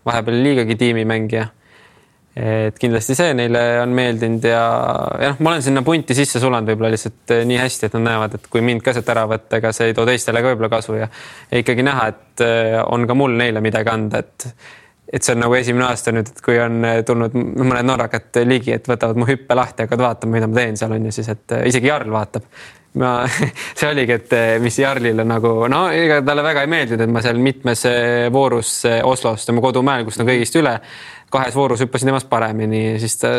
[0.07, 1.47] vahepeal liigagi tiimimängija
[2.35, 4.63] et kindlasti see neile on meeldinud ja,
[5.21, 8.03] ja noh, ma olen sinna punti sisse sulanud võib-olla lihtsalt eh, nii hästi, et nad
[8.09, 10.71] näevad, et kui mind ka sealt ära võtta, ega see ei too teistele ka võib-olla
[10.73, 11.07] kasu ja,
[11.51, 14.49] ja ikkagi näha, et eh, on ka mul neile midagi anda, et
[15.15, 18.75] et see on nagu esimene aasta nüüd, et kui on eh, tulnud mõned norrakad ligi,
[18.75, 21.61] et võtavad mu hüppe lahti, hakkavad vaatama, mida ma teen seal on ju siis, et
[21.71, 22.49] isegi Jarl vaatab.
[22.99, 23.17] Ma,
[23.77, 27.39] see oligi, et mis Jarlile nagu no ega talle väga ei meeldinud, et ma seal
[27.43, 27.83] mitmes
[28.31, 30.77] voorus Oslos, tema kodumäel, kust on kõigist üle
[31.35, 33.31] kahes voorus hüppasin temast paremini, siis ta,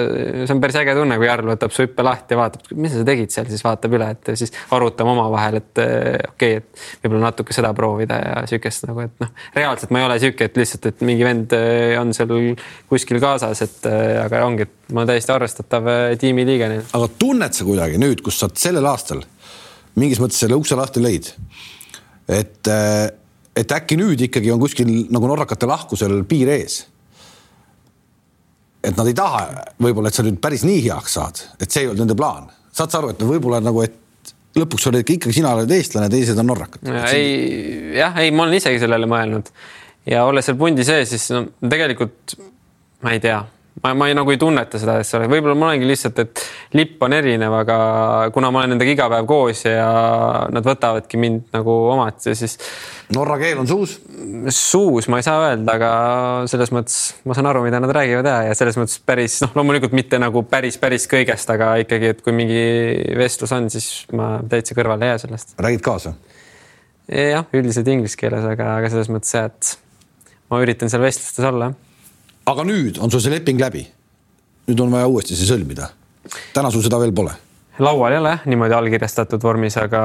[0.44, 3.04] see on päris äge tunne, kui Jarl võtab su hüppe lahti ja vaatab, mis sa
[3.06, 7.56] tegid seal, siis vaatab üle, et siis arutame omavahel, et okei okay,, et võib-olla natuke
[7.56, 11.04] seda proovida ja sihukest nagu, et noh, reaalselt ma ei ole sihuke, et lihtsalt, et
[11.08, 12.34] mingi vend eh, on seal
[12.90, 17.56] kuskil kaasas, et eh, aga ongi, et ma olen täiesti arvestatav eh, tiimiliige aga tunned
[17.56, 19.22] sa kuidagi nüüd, kus sa sellel aastal
[19.96, 21.30] mingis mõttes selle ukse lahti lõid,
[22.28, 22.68] et,
[23.56, 26.82] et äkki nüüd ikkagi on kuskil nagu norrakate lahkusel piir ees
[28.86, 29.44] et nad ei taha
[29.82, 32.50] võib-olla, et sa nüüd päris nii heaks saad, et see ei olnud nende plaan.
[32.76, 36.48] saad sa aru, et võib-olla nagu, et lõpuks oled ikkagi sina oled eestlane, teised on
[36.52, 36.86] norrakad.
[37.10, 39.50] ei, jah, ei, ma olen isegi sellele mõelnud
[40.10, 42.36] ja olles seal pundi sees, siis no tegelikult
[43.04, 43.42] ma ei tea
[43.82, 46.42] ma, ma ei, nagu ei tunneta seda, et see oleks, võib-olla ma olengi lihtsalt, et
[46.76, 47.76] lipp on erinev, aga
[48.34, 49.86] kuna ma olen nendega iga päev koos ja
[50.52, 52.56] nad võtavadki mind nagu omaks, siis.
[53.14, 53.98] Norra keel on suus?
[54.50, 55.90] suus ma ei saa öelda, aga
[56.50, 59.94] selles mõttes ma saan aru, mida nad räägivad ja, ja selles mõttes päris noh, loomulikult
[59.96, 62.62] mitte nagu päris, päris kõigest, aga ikkagi, et kui mingi
[63.18, 65.56] vestlus on, siis ma täitsa kõrvale ei jää sellest.
[65.62, 66.16] räägid kaasa?
[67.06, 69.76] jah, üldiselt inglise keeles, aga, aga selles mõttes, et
[70.50, 71.70] ma üritan seal vestlustes olla
[72.46, 73.86] aga nüüd on sul see leping läbi.
[74.66, 75.90] nüüd on vaja uuesti see sõlmida.
[76.54, 77.34] täna sul seda veel pole
[77.78, 80.00] laual ei ole jah niimoodi allkirjastatud vormis, aga,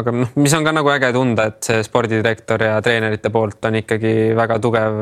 [0.00, 3.80] aga noh, mis on ka nagu äge tunda, et see spordidirektor ja treenerite poolt on
[3.82, 5.00] ikkagi väga tugev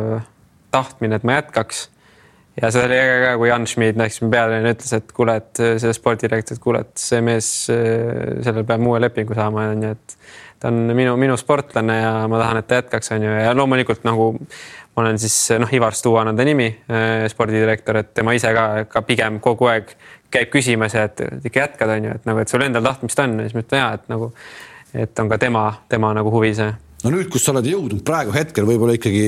[0.75, 1.85] tahtmine, et ma jätkaks.
[2.61, 5.95] ja see oli äge ka, kui Jan Schmid, näiteks peatreener ütles, et kuule, et see
[5.95, 10.19] sportdirektor, et kuule, et see mees, sellel peab uue lepingu saama, on ju, et
[10.63, 14.07] ta on minu, minu sportlane ja ma tahan, et ta jätkaks, on ju, ja loomulikult
[14.07, 16.69] nagu ma olen siis noh, Ivar Stuan on ta nimi,
[17.33, 19.95] spordidirektor, et tema ise ka, ka pigem kogu aeg
[20.33, 23.39] käib küsimas ja et ikka jätkad, on ju, et nagu, et sul endal tahtmist on.
[23.41, 24.29] Ja siis ma ütlen ja et nagu,
[25.05, 26.71] et on ka tema, tema nagu huvi see.
[27.03, 29.27] no nüüd, kus sa oled jõudnud praegu hetkel võib-olla ikkagi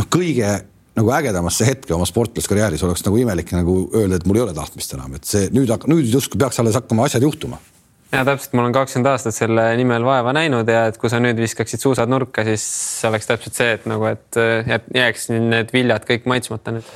[0.00, 0.56] noh, kõige
[0.96, 4.96] nagu ägedamasse hetke oma sportlaskarjääris oleks nagu imelik nagu öelda, et mul ei ole tahtmist
[4.96, 7.60] enam, et see nüüd, nüüd justkui peaks alles hakkama asjad juhtuma
[8.12, 11.38] ja täpselt, ma olen kakskümmend aastat selle nimel vaeva näinud ja et kui sa nüüd
[11.42, 12.64] viskaksid suusad nurka, siis
[13.08, 16.92] oleks täpselt see, et nagu, et jääb, jääks need viljad kõik maitsmata nüüd.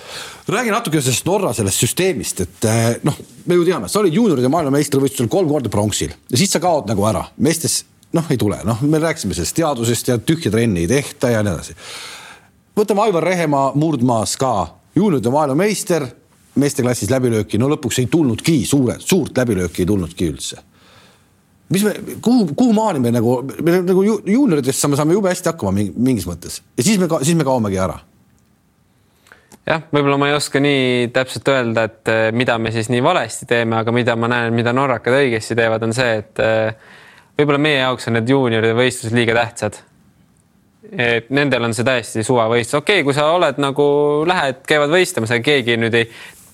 [0.51, 4.53] räägi natuke sellest Norra sellest süsteemist, et eh, noh, me ju teame, sa olid juunioride
[4.55, 7.83] maailmameistrivõistlusel kolm korda pronksil ja siis sa kaod nagu ära, meestes
[8.15, 11.57] noh, ei tule, noh, me rääkisime sellest teadusest ja tühja trenni ei tehta ja nii
[11.57, 11.77] edasi.
[12.79, 14.55] võtame Aivar Rehemaa murdmaas ka,
[14.95, 16.07] juunioride maailmameister,
[16.55, 20.70] meesteklassis läbilööki, no lõpuks ei tulnudki suure, suurt läbilööki ei tulnudki üldse
[21.71, 25.75] mis me, kuhu, kuhu maani me nagu, me nagu juunioridest saame, saame jube hästi hakkama
[25.79, 27.99] mingis mõttes ja siis me, siis me kaomegi ära.
[29.69, 33.47] jah, võib-olla ma ei oska nii täpselt öelda, et eh, mida me siis nii valesti
[33.51, 36.99] teeme, aga mida ma näen, mida norrakad õigesti teevad, on see, et eh,
[37.39, 39.79] võib-olla meie jaoks on need juunioride võistlused liiga tähtsad.
[40.91, 43.85] et nendel on see täiesti suvavõistlus, okei okay,, kui sa oled nagu,
[44.27, 46.09] lähed, käivad võistlemas, aga keegi nüüd ei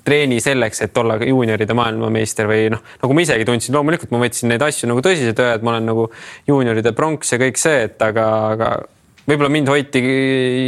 [0.06, 4.52] treeni selleks, et olla juunioride maailmameister või noh, nagu ma isegi tundsin, loomulikult ma võtsin
[4.52, 6.08] neid asju nagu tõsiselt, et ma olen nagu
[6.48, 8.70] juunioride pronks ja kõik see, et aga, aga
[9.26, 10.02] võib-olla mind hoiti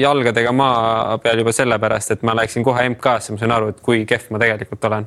[0.03, 4.03] jalgadega maa peal juba sellepärast, et ma läksin kohe MK-sse, ma sain aru, et kui
[4.09, 5.07] kehv ma tegelikult olen.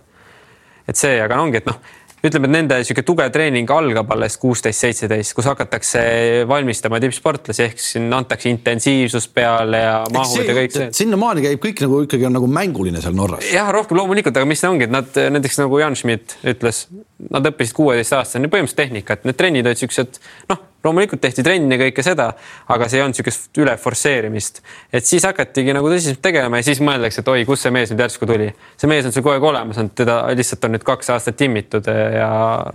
[0.87, 1.77] et see, aga ongi, et noh
[2.21, 6.01] ütleme, et nende sihuke tugev treening algab alles kuusteist, seitseteist, kus hakatakse
[6.49, 10.89] valmistama tippsportlasi ehk siin antakse intensiivsust peale ja mahud ja kõik see.
[11.01, 13.47] sinnamaani käib kõik nagu ikkagi on nagu mänguline seal Norras.
[13.53, 16.85] jah, rohkem loomulikult, aga mis see ongi, et nad näiteks nagu Jan Schmidt ütles,
[17.31, 22.03] nad õppisid kuueteistaastaseni põhimõtteliselt tehnikat, need trennid olid siuksed noh loomulikult tehti trenni ja kõike
[22.05, 22.31] seda,
[22.73, 24.61] aga see ei olnud niisugust üle forsseerimist.
[24.93, 28.03] et siis hakatigi nagu tõsiselt tegelema ja siis mõeldakse, et oi, kust see mees nüüd
[28.05, 28.51] järsku tuli.
[28.77, 31.87] see mees on seal kogu aeg olemas olnud, teda lihtsalt on nüüd kaks aastat timmitud
[31.87, 32.31] ja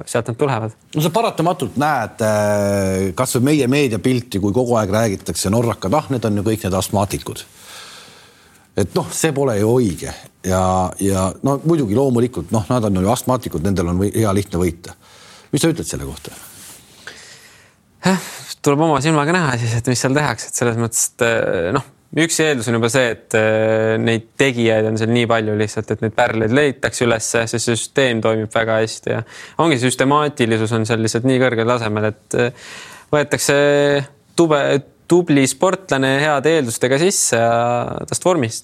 [0.07, 0.79] sealt nad tulevad.
[0.95, 6.25] no sa paratamatult näed äh, kasvõi meie meediapilti, kui kogu aeg räägitakse norrakad, ah, need
[6.25, 7.47] on ju kõik need astmaatikud
[8.77, 10.13] et noh, see pole ju õige
[10.45, 10.63] ja,
[11.01, 14.95] ja no muidugi loomulikult noh, nad on ju astmaatikud, nendel on hea lihtne võita.
[15.53, 16.35] mis sa ütled selle kohta?
[18.07, 18.33] Jah,
[18.65, 21.87] tuleb oma silmaga näha siis, et mis seal tehakse, et selles mõttes, et eh, noh,
[22.23, 26.05] üks eeldus on juba see, et eh, neid tegijaid on seal nii palju lihtsalt, et
[26.05, 29.23] neid pärleid leitakse ülesse, see süsteem toimib väga hästi ja
[29.63, 32.69] ongi süstemaatilisus on seal lihtsalt nii kõrgel tasemel, et eh,
[33.15, 33.57] võetakse
[34.37, 34.63] tube,
[35.09, 38.61] tubli sportlane heade eeldustega sisse ja tast vormis,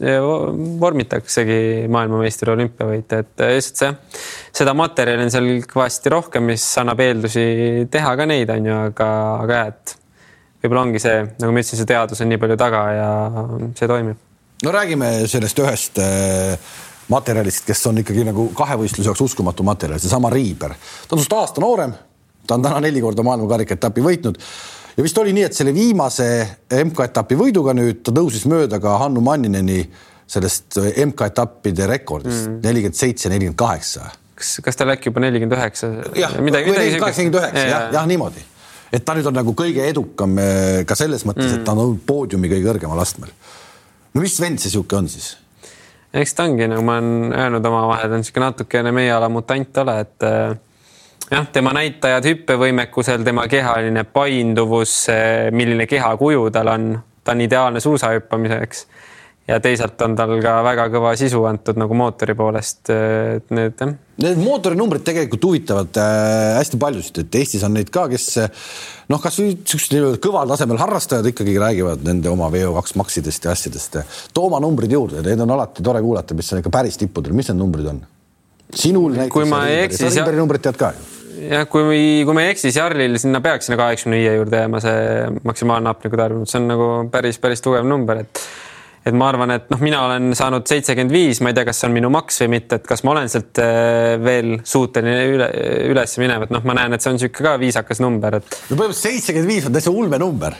[0.82, 4.20] vormitaksegi maailmameistri olümpiavõitja, et lihtsalt see,
[4.62, 7.44] seda materjali on seal kõvasti rohkem, mis annab eeldusi
[7.92, 9.08] teha ka neid, on ju, aga,
[9.44, 9.96] aga jah, et
[10.62, 13.10] võib-olla ongi see, nagu ma ütlesin, see teadus on nii palju taga ja
[13.78, 14.28] see toimib.
[14.62, 16.70] no räägime sellest ühest äh,
[17.12, 20.74] materjalist, kes on ikkagi nagu kahevõistluse jaoks uskumatu materjal, seesama Riiber.
[20.74, 21.94] ta on sinust aasta noorem,
[22.46, 24.38] ta on täna neli korda maailmakarika etapi võitnud
[24.96, 26.28] ja vist oli nii, et selle viimase
[26.82, 29.82] MK-etapi võiduga nüüd ta tõusis mööda ka Hannu Mannineni
[30.32, 32.60] sellest MK-etappide rekordist mm.
[32.64, 34.08] nelikümmend seitse, nelikümmend kaheksa.
[34.38, 35.92] kas, kas tal äkki juba nelikümmend üheksa?
[36.18, 38.44] jah, nelikümmend kaheksa, nelikümmend üheksa, jah, jah, niimoodi.
[38.92, 41.84] et ta nüüd on nagu kõige edukam eh, ka selles mõttes mm., et ta on
[41.86, 43.32] olnud poodiumi kõige kõrgemal astmel.
[44.14, 45.34] no mis vend see sihuke on siis?
[46.12, 49.82] eks ta ongi, nagu ma olen öelnud omavahel, ta on niisugune natukene meie ala mutant
[49.84, 50.56] ole, et äh,
[51.32, 55.06] jah, tema näitajad hüppevõimekusel, tema kehaline painduvus,
[55.54, 56.92] milline kehakuju tal on,
[57.24, 58.86] ta on ideaalne suusahüppamiseks.
[59.48, 63.94] ja teisalt on tal ka väga kõva sisu antud nagu mootori poolest, et need jah.
[64.22, 68.28] Need mootorinumbrid tegelikult huvitavad äh, hästi paljusid, et Eestis on neid ka, kes
[69.10, 73.98] noh, kasvõi niisugused nii-öelda kõval tasemel harrastajad ikkagi räägivad nende oma VO2 maksidest ja asjadest.
[74.34, 77.50] too oma numbrid juurde, need on alati tore kuulata, mis on ikka päris tippudel, mis
[77.50, 78.04] need numbrid on?
[78.72, 79.34] sinul näiteks.
[79.34, 80.06] kui ma ei eksi.
[80.06, 81.11] sa Rimberi numbrit tead ka ju
[81.50, 81.86] jah, kui,
[82.26, 85.92] kui ma ei eksi, siis Jarlil sinna peaks sinna kaheksakümne viie juurde jääma see maksimaalne
[85.92, 88.44] hapniku tarbimus, see on nagu päris, päris tugev number, et
[89.02, 91.88] et ma arvan, et noh, mina olen saanud seitsekümmend viis, ma ei tea, kas see
[91.88, 95.48] on minu maks või mitte, et kas ma olen sealt äh, veel suuteline üle,
[95.90, 98.60] üles minema, et noh, ma näen, et see on niisugune ka viisakas number, et.
[98.70, 100.58] no põhimõtteliselt seitsekümmend viis on täitsa ulmenumber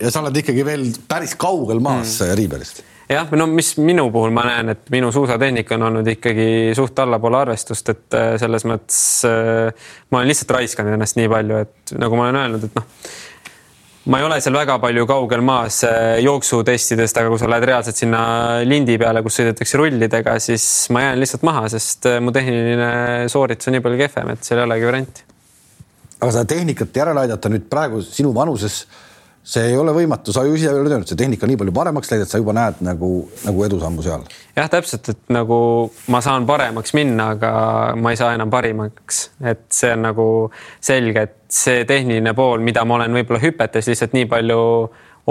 [0.00, 2.34] ja sa oled ikkagi veel päris kaugel maas mm.
[2.40, 6.98] Riiberist jah, no mis minu puhul ma näen, et minu suusatehnika on olnud ikkagi suht
[7.04, 11.94] allapoole arvestust, et äh, selles mõttes äh, ma olen lihtsalt raiskanud ennast nii palju, et
[12.00, 12.88] nagu ma olen öelnud, et noh,
[14.12, 18.00] ma ei ole seal väga palju kaugel maas äh, jooksutestidest, aga kui sa lähed reaalselt
[18.00, 18.24] sinna
[18.64, 22.90] lindi peale, kus sõidetakse rullidega, siis ma jään lihtsalt maha, sest mu tehniline
[23.32, 25.30] sooritus on nii palju kehvem, et seal ei olegi varianti.
[26.20, 28.86] aga seda tehnikat järele aidata nüüd praegu sinu vanuses
[29.44, 32.10] see ei ole võimatu, sa ju ise oled öelnud, see tehnika on nii palju paremaks
[32.10, 33.10] läinud, et sa juba näed nagu,
[33.44, 34.24] nagu edusammu seal.
[34.56, 35.58] jah, täpselt, et nagu
[36.12, 37.52] ma saan paremaks minna, aga
[38.00, 40.28] ma ei saa enam parimaks, et see on nagu
[40.80, 44.62] selge, et see tehniline pool, mida ma olen võib-olla hüpetes lihtsalt nii palju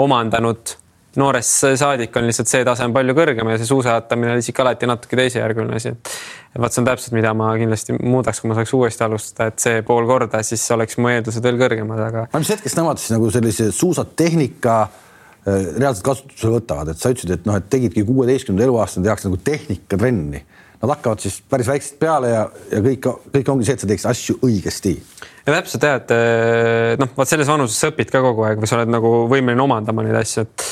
[0.04, 0.78] omandanud
[1.20, 4.88] noorest saadik on lihtsalt see tase on palju kõrgem ja see suusatamine on isegi alati
[4.88, 5.92] natuke teisejärguline asi.
[5.94, 9.64] et vaat see on täpselt, mida ma kindlasti muudaks, kui ma saaks uuesti alustada, et
[9.64, 12.26] see pool korda, siis oleks mu eeldused veel kõrgemad, aga.
[12.30, 17.36] aga mis hetkest nemad siis nagu sellise suusatehnika äh, reaalselt kasutusele võtavad, et sa ütlesid,
[17.38, 20.44] et noh, et tegidki kuueteistkümnenda eluaastani tehakse nagu tehnikatrenni.
[20.84, 24.10] Nad hakkavad siis päris väiksed peale ja, ja kõik, kõik ongi see, et sa teeksid
[24.10, 24.98] asju õigesti
[25.44, 28.78] ja täpselt jah, et noh, vaat selles vanuses sa õpid ka kogu aeg või sa
[28.78, 30.66] oled nagu võimeline omandama neid asju, et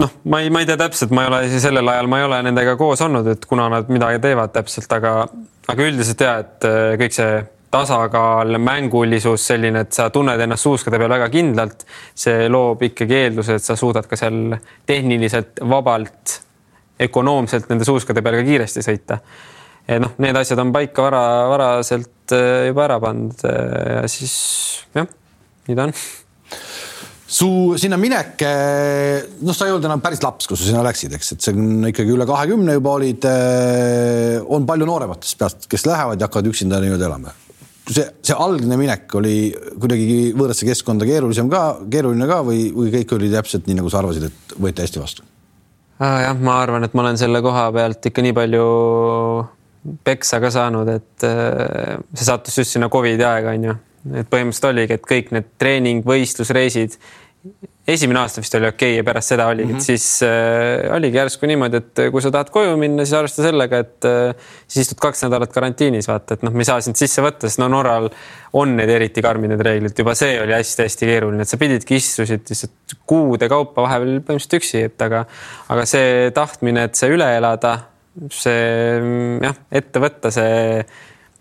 [0.00, 2.42] noh, ma ei, ma ei tea täpselt, ma ei ole sellel ajal, ma ei ole
[2.48, 5.14] nendega koos olnud, et kuna nad midagi teevad täpselt, aga,
[5.70, 10.98] aga üldiselt ja et äh, kõik see tasakaal, mängulisus, selline, et sa tunned ennast suuskade
[10.98, 11.84] peal väga kindlalt,
[12.18, 14.56] see loob ikkagi eelduse, et sa suudad ka seal
[14.88, 16.40] tehniliselt vabalt,
[17.06, 19.20] ökonoomselt nende suuskade peal ka kiiresti sõita.
[19.86, 24.34] et noh, need asjad on paika vara, varaselt äh, juba ära pandud äh, ja siis
[24.94, 25.06] jah,
[25.68, 25.94] nii ta on
[27.30, 28.42] su sinna minek,
[29.46, 31.86] noh, sa ei olnud enam päris laps, kui sa sinna läksid, eks, et see on
[31.90, 33.26] ikkagi üle kahekümne juba olid.
[33.30, 37.34] Eh, on palju noorematest peast, kes lähevad ja hakkavad üksinda nii-öelda elama.
[37.90, 39.50] see, see algne minek oli
[39.82, 43.98] kuidagi võõrasse keskkonda keerulisem ka, keeruline ka või, või kõik oli täpselt nii, nagu sa
[44.02, 45.26] arvasid, et võeti hästi vastu?
[46.00, 48.66] jah, ma arvan, et ma olen selle koha pealt ikka nii palju
[50.06, 53.76] peksa ka saanud, et eh, see sattus just sinna Covidi aega onju
[54.08, 56.96] et põhimõtteliselt oligi, et kõik need treening, võistlusreisid,
[57.88, 59.84] esimene aasta vist oli okei okay, ja pärast seda oligi mm, -hmm.
[59.84, 64.08] siis äh, oligi järsku niimoodi, et kui sa tahad koju minna, siis arvesta sellega, et
[64.08, 67.48] äh, siis istud kaks nädalat karantiinis, vaata, et noh, me ei saa sind sisse võtta,
[67.48, 68.10] sest no Norral
[68.52, 72.44] on need eriti karmid need reeglid, juba see oli hästi-hästi keeruline, et sa pididki istusid
[72.52, 75.24] lihtsalt kuude kaupa vahepeal põhimõtteliselt üksi, et aga,
[75.72, 77.78] aga see tahtmine, et see üle elada,
[78.30, 80.84] see jah, ette võtta, see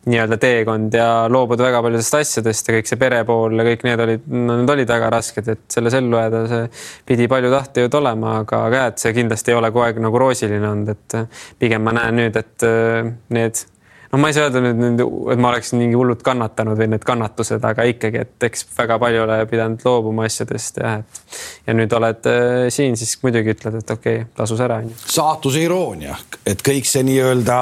[0.07, 4.03] nii-öelda teekond ja loobuda väga paljudest asjadest ja kõik see pere pool ja kõik need
[4.05, 6.69] olid no,, need olid väga rasked, et selles ellu jääda, see
[7.09, 10.23] pidi palju tahtejõud olema, aga, aga jah, et see kindlasti ei ole kogu aeg nagu
[10.23, 11.19] roosiline olnud, et
[11.59, 13.65] pigem ma näen nüüd, et äh, need
[14.12, 15.02] noh, ma ei saa öelda nüüd,
[15.34, 19.24] et ma oleksin mingi hullult kannatanud või need kannatused, aga ikkagi, et eks väga palju
[19.26, 21.22] ole pidanud loobuma asjadest ja et
[21.67, 24.98] ja nüüd oled äh, siin, siis muidugi ütled, et okei okay,, tasus ära onju.
[25.06, 26.17] saatuse iroonia,
[26.48, 27.60] et kõik see nii-öelda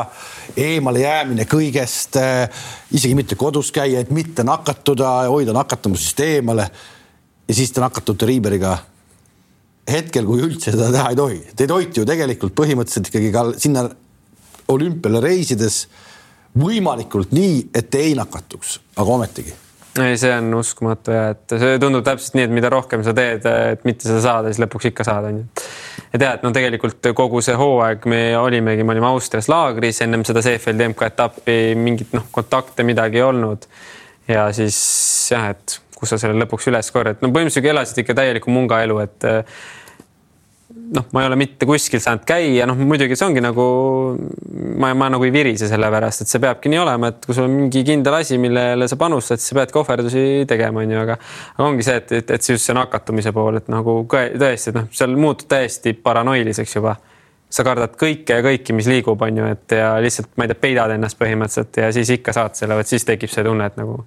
[0.68, 6.70] eemale jäämine kõigest, äh, isegi mitte kodus käia, et mitte nakatuda, hoida nakatumusest eemale.
[7.48, 8.78] ja siis te nakatute Riiberiga
[9.88, 11.38] hetkel, kui üldse seda teha ei tohi.
[11.56, 13.86] Teid hoiti ju tegelikult põhimõtteliselt ikkagi ka sinna
[14.68, 15.86] olümpiale reisides
[16.58, 19.56] võimalikult nii, et ei nakatuks, aga ometigi
[20.04, 23.46] ei, see on uskumatu ja et see tundub täpselt nii, et mida rohkem sa teed,
[23.74, 25.46] et mitte seda saada, siis lõpuks ikka saad, onju.
[26.12, 30.26] et ja, et no tegelikult kogu see hooaeg me olimegi, me olime Austrias laagris ennem
[30.28, 33.67] seda Seefeldi MK-etappi, mingit noh, kontakte midagi ei olnud.
[34.30, 34.78] ja siis
[35.32, 39.30] jah, et kus sa selle lõpuks üles korjad, no põhimõtteliselt elasid ikka täielikku mungaelu, et
[40.93, 43.65] noh, ma ei ole mitte kuskil saanud käia, noh muidugi see ongi nagu
[44.80, 47.47] ma, ma nagu ei virise selle pärast, et see peabki nii olema, et kui sul
[47.47, 51.67] on mingi kindel asi, millele sa panustad, siis sa peadki ohverdusi tegema, onju, aga aga
[51.67, 54.88] ongi see, et, et, et see just see nakatumise pool, et nagu tõesti, et noh,
[54.95, 56.97] seal muutud täiesti paranoiliseks juba.
[57.50, 60.91] sa kardad kõike ja kõiki, mis liigub, onju, et ja lihtsalt ma ei tea, peidad
[60.91, 64.02] ennast põhimõtteliselt ja siis ikka saad selle, vot siis tekib see tunne, et nagu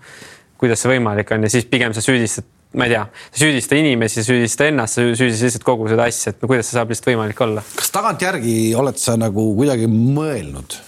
[0.60, 2.44] kuidas see võimalik on ja siis pigem sa süüdistad
[2.78, 6.68] ma ei tea, süüdista inimesi, süüdista ennast, süüdista lihtsalt kogu seda asja, et no kuidas
[6.70, 7.64] see saab lihtsalt võimalik olla.
[7.78, 10.78] kas tagantjärgi oled sa nagu kuidagi mõelnud,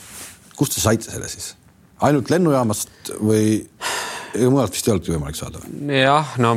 [0.59, 1.53] kust te saite selle siis,
[2.07, 3.64] ainult lennujaamast või
[4.35, 5.61] mujalt vist ei olnudki võimalik saada
[5.92, 6.55] jah, no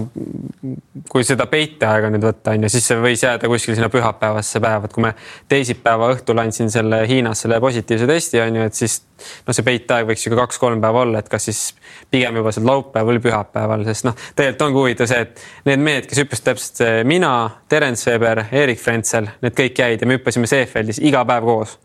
[1.11, 4.87] kui seda peiteaega nüüd võtta on ju, siis see võis jääda kuskil sinna pühapäevasse päeva,
[4.87, 5.11] et kui me
[5.51, 8.97] teisipäeva õhtul andsin selle Hiinas selle positiivse testi on ju, et siis
[9.45, 11.63] noh, see peiteaeg võiks ju ka kaks-kolm päeva olla, et kas siis
[12.11, 16.09] pigem juba seal laupäeval või pühapäeval, sest noh, tegelikult ongi huvitav see, et need mehed,
[16.09, 17.33] kes hüppasid täpselt mina,
[17.71, 21.79] Terence Weber, Erik Frenzel, need kõik jäid ja me hüppasime Seefeldis iga päev koos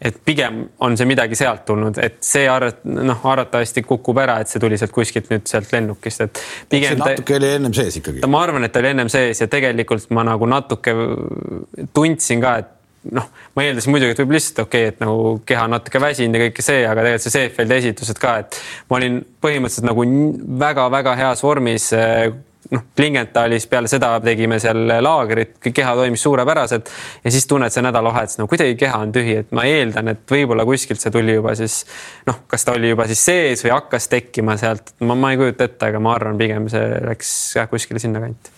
[0.00, 4.52] et pigem on see midagi sealt tulnud, et see arvat-, noh, arvatavasti kukub ära, et
[4.52, 6.40] see tuli sealt kuskilt nüüd sealt lennukist, et
[6.72, 6.92] pigem.
[6.92, 8.24] see natuke oli ennem sees ikkagi.
[8.28, 10.94] ma arvan, et ta oli ennem sees ja tegelikult ma nagu natuke
[11.96, 12.72] tundsin ka, et
[13.16, 16.44] noh, ma eeldasin muidugi, et võib lihtsalt okei okay,, et nagu keha natuke väsinud ja
[16.44, 20.06] kõike see, aga tegelikult see Seefeldi esitused ka, et ma olin põhimõtteliselt nagu
[20.66, 21.88] väga-väga heas vormis
[22.72, 26.90] noh, Klingenthalis peale seda tegime seal laagrit, keha toimis suurepäraselt
[27.24, 30.66] ja siis tunned see nädalavahetus, no kuidagi keha on tühi, et ma eeldan, et võib-olla
[30.68, 31.82] kuskilt see tuli juba siis
[32.28, 35.68] noh, kas ta oli juba siis sees või hakkas tekkima sealt, ma, ma ei kujuta
[35.68, 38.54] ette, aga ma arvan, pigem see läks jah, kuskile sinnakanti.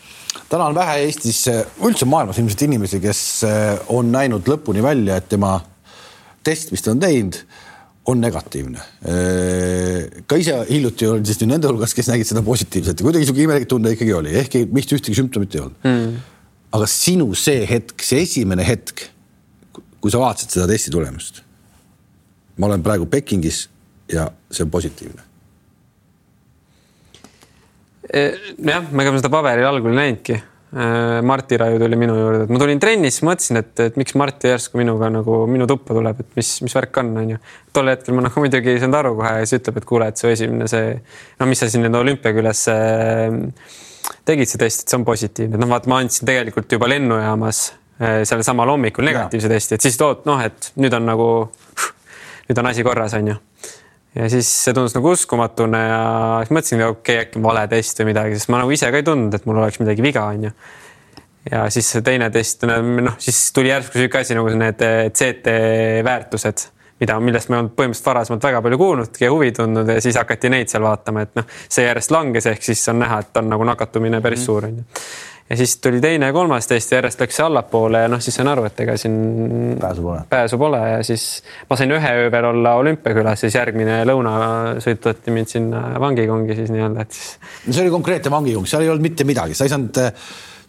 [0.48, 1.42] Täna on vähe Eestis,
[1.84, 3.22] üldse maailmas ilmselt inimesi, kes
[3.92, 5.58] on näinud lõpuni välja, et tema
[6.44, 7.40] test, mis ta on teinud
[8.08, 8.80] on negatiivne.
[10.26, 13.68] ka ise hiljuti olin siis nende hulgas, kes nägid seda positiivselt ja kuidagi sihuke imelik
[13.68, 16.18] tunne ikkagi oli, ehkki mitte ühtegi sümptomit ei olnud mm..
[16.78, 19.04] aga sinu see hetk, see esimene hetk,
[20.00, 21.42] kui sa vaatasid seda testi tulemust.
[22.56, 23.66] ma olen praegu Pekingis
[24.12, 25.26] ja see on positiivne.
[28.08, 30.40] jah, ega ma seda paberil algul ei näinudki
[31.24, 34.50] Marti Raju tuli minu juurde, et ma tulin trenni, siis mõtlesin, et, et miks Marti
[34.50, 37.38] järsku minuga nagu minu tuppa tuleb, et mis, mis värk on, onju.
[37.72, 40.20] tol hetkel ma nagu muidugi ei saanud aru kohe ja siis ütleb, et kuule, et
[40.20, 40.92] su esimene see,
[41.40, 43.38] no mis sa siin nüüd olümpiakülas äh,
[44.28, 47.64] tegid see test, et see on positiivne, et noh, vaata, ma andsin tegelikult juba lennujaamas
[47.70, 51.30] äh, sellel samal hommikul negatiivse testi, et siis tood noh, et nüüd on nagu,
[52.50, 53.40] nüüd on asi korras, onju
[54.16, 56.00] ja siis see tundus nagu uskumatune ja
[56.42, 59.06] siis mõtlesin, okei okay,, äkki vale test või midagi, sest ma nagu ise ka ei
[59.06, 60.54] tundnud, et mul oleks midagi viga, onju.
[61.52, 65.54] ja siis see teine test, noh, siis tuli järsku sihuke asi nagu need eh, CT
[66.08, 66.66] väärtused,
[67.02, 70.18] mida, millest ma ei olnud põhimõtteliselt varasemalt väga palju kuulnudki ja huvi tundnud ja siis
[70.18, 73.52] hakati neid seal vaatama, et noh, see järjest langes, ehk siis on näha, et on
[73.52, 74.46] nagu nakatumine päris mm -hmm.
[74.46, 74.84] suur onju
[75.50, 78.36] ja siis tuli teine ja kolmas test ja järjest läks see allapoole ja noh, siis
[78.36, 79.16] sain aru, et ega siin
[79.80, 81.24] pääsu pole, pääsu pole ja siis
[81.70, 86.70] ma sain ühe öö veel olla olümpiakülas, siis järgmine lõunasõit võeti mind sinna vangikongi siis
[86.74, 87.32] nii-öelda, et siis.
[87.66, 90.00] no see oli konkreetne vangikong, seal ei olnud mitte midagi, sa ei saanud,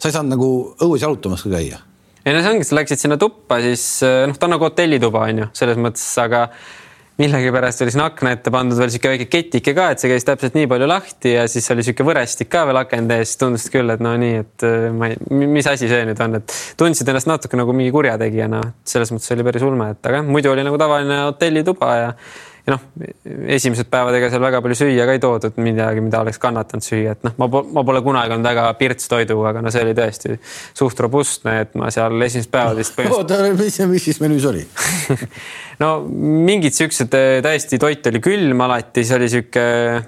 [0.00, 0.50] sa ei saanud nagu
[0.88, 1.82] õues jalutamas ka käia.
[2.24, 5.44] ei no see ongi, sa läksid sinna tuppa, siis noh, ta on nagu hotellituba on
[5.44, 6.46] ju, selles mõttes, aga
[7.20, 10.56] millegipärast oli sinna akna ette pandud veel sihuke väike ketike ka, et see käis täpselt
[10.56, 14.02] nii palju lahti ja siis oli sihuke võrestik ka veel akende ees, tundus küll, et
[14.04, 15.18] no nii, et äh, ma ei,
[15.50, 19.46] mis asi see nüüd on, et tundsid ennast natuke nagu mingi kurjategijana, selles mõttes oli
[19.46, 22.14] päris ulme, et aga jah, muidu oli nagu tavaline hotellituba ja
[22.66, 22.84] ja noh,
[23.56, 27.16] esimesed päevad ega seal väga palju süüa ka ei toodud midagi, mida oleks kannatanud süüa,
[27.16, 30.36] et noh, ma, ma pole kunagi olnud väga pirts toiduga, aga no see oli tõesti
[30.76, 34.64] suht robustne, et ma seal esimesed päevad vist oota, mis, mis siis menüüs oli?
[35.80, 39.62] No mingid siuksed, täiesti toit oli külm alati, siis oli sihuke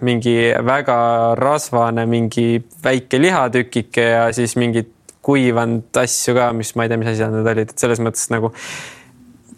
[0.04, 0.34] mingi
[0.68, 0.96] väga
[1.38, 4.90] rasvane mingi väike lihatükike ja siis mingid
[5.24, 8.52] kuivanud asju ka, mis ma ei tea, mis asjad need olid, et selles mõttes nagu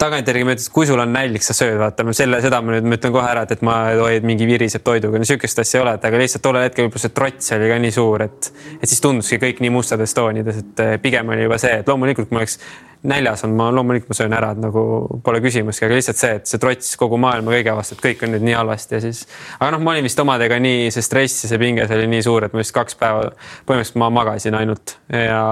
[0.01, 2.89] tagantjärgi ma ütlen, et kui sul on nälg, sa sööd, vaata selle, seda ma nüüd
[2.89, 5.85] ma ütlen kohe ära, et, et ma hoid mingi viriseb toiduga, no sihukest asja ei
[5.85, 8.91] ole, et aga lihtsalt tollel hetkel võib-olla see trots oli ka nii suur, et, et
[8.91, 12.43] siis tunduski kõik nii mustades toonides, et eh, pigem oli juba see, et loomulikult ma
[12.43, 12.59] oleks
[13.05, 14.83] näljas on, ma loomulikult ma söön ära, et nagu
[15.25, 18.33] pole küsimustki, aga lihtsalt see, et see trots kogu maailma kõige vastu, et kõik on
[18.35, 19.25] nüüd nii halvasti ja siis.
[19.59, 22.25] aga noh, ma olin vist omadega nii, see stress ja see pinge, see oli nii
[22.25, 23.27] suur, et ma vist kaks päeva
[23.69, 25.43] põhimõtteliselt ma magasin ainult ja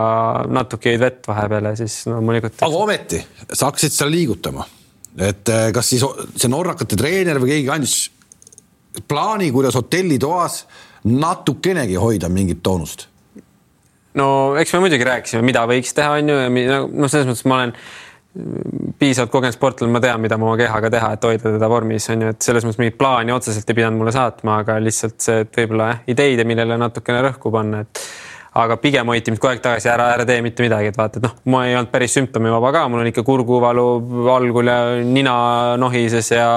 [0.49, 2.71] natuke jõid vett vahepeal ja siis loomulikult no,.
[2.71, 4.67] aga ometi sa hakkasid seal liigutama,
[5.29, 8.01] et eh, kas siis see norrakate treener või keegi andis
[9.09, 10.63] plaani, kuidas hotellitoas
[11.09, 13.11] natukenegi hoida mingit toonust
[14.19, 14.29] no
[14.61, 17.77] eks me muidugi rääkisime, mida võiks teha, on ju, ja noh, selles mõttes ma olen
[18.99, 22.25] piisavalt kogenud sportlane, ma tean, mida ma oma kehaga teha, et hoida teda vormis, on
[22.25, 25.59] ju, et selles mõttes mingit plaani otseselt ei pidanud mulle saatma, aga lihtsalt see, et
[25.61, 28.01] võib-olla jah, ideid ja millele natukene rõhku panna, et
[28.63, 31.27] aga pigem hoiti mind kogu aeg tagasi, ära, ära tee mitte midagi, et vaata, et
[31.29, 33.87] noh, ma ei olnud päris sümptomivaba ka, mul on ikka kurguvalu
[34.33, 35.37] algul ja nina
[35.81, 36.49] nohises ja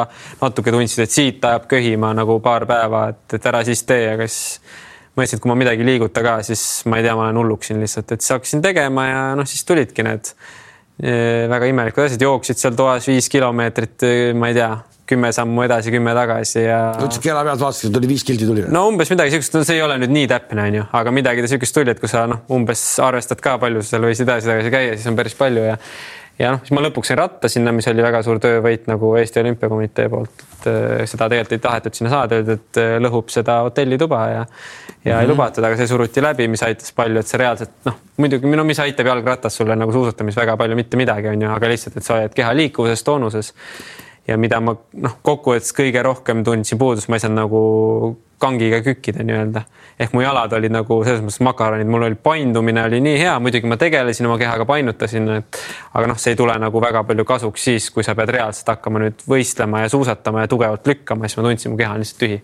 [0.41, 4.27] natuke tundsid, et siit ajab köhima nagu paar päeva, et, et ära siis tee, aga
[4.27, 4.83] siis
[5.15, 6.61] mõtlesin, et kui ma midagi ei liiguta ka, siis
[6.91, 9.63] ma ei tea, ma olen hulluks siin lihtsalt, et siis hakkasin tegema ja noh, siis
[9.67, 14.73] tulidki need eh, väga imelikud asjad, jooksid seal toas viis kilomeetrit, eh, ma ei tea,
[15.05, 16.79] kümme sammu edasi, kümme tagasi ja.
[16.97, 18.65] ütlesid kella pealt vaatasid, tuli viis kilti tuli?
[18.73, 21.77] no umbes midagi siukest, no see ei ole nüüd nii täpne, onju, aga midagi siukest
[21.77, 25.11] tuli, et kui sa noh, umbes arvestad ka, palju sa seal võisid edasi-tagasi käia, siis
[25.11, 25.77] on päris palju ja
[26.41, 29.39] ja noh, siis ma lõpuks sain ratta sinna, mis oli väga suur töövõit nagu Eesti
[29.39, 34.25] Olümpiakomitee poolt, et äh, seda tegelikult ei tahetud sinna saada, öeldi, et lõhub seda hotellituba
[34.33, 34.43] ja
[35.05, 35.21] ja mm -hmm.
[35.21, 35.31] ei mhm.
[35.31, 38.79] lubatud, aga see suruti läbi, mis aitas palju, et see reaalselt noh, muidugi no mis
[38.79, 42.17] aitab jalgrattas sulle nagu suusatamis väga palju mitte midagi, on ju, aga lihtsalt, et sa
[42.17, 43.53] hoiad keha liikuvuses, toonuses
[44.27, 47.61] ja mida ma noh, kokkuvõttes kõige rohkem tundsin puudust, ma ei saanud nagu
[48.41, 49.61] kangiga kükkida nii-öelda.
[49.99, 53.69] ehk mu jalad olid nagu selles mõttes makaronid, mul oli paindumine oli nii hea, muidugi
[53.71, 55.59] ma tegelesin oma kehaga, painutasin, et
[55.95, 59.05] aga noh, see ei tule nagu väga palju kasuks siis, kui sa pead reaalselt hakkama
[59.05, 62.41] nüüd võistlema ja suusatama ja tugevalt lükkama, siis ma tundsin, mu keha on lihtsalt tühi.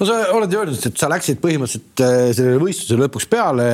[0.00, 3.70] no sa oled ju öelnud, et sa läksid põhimõtteliselt äh, sellele võistlusele lõpuks peale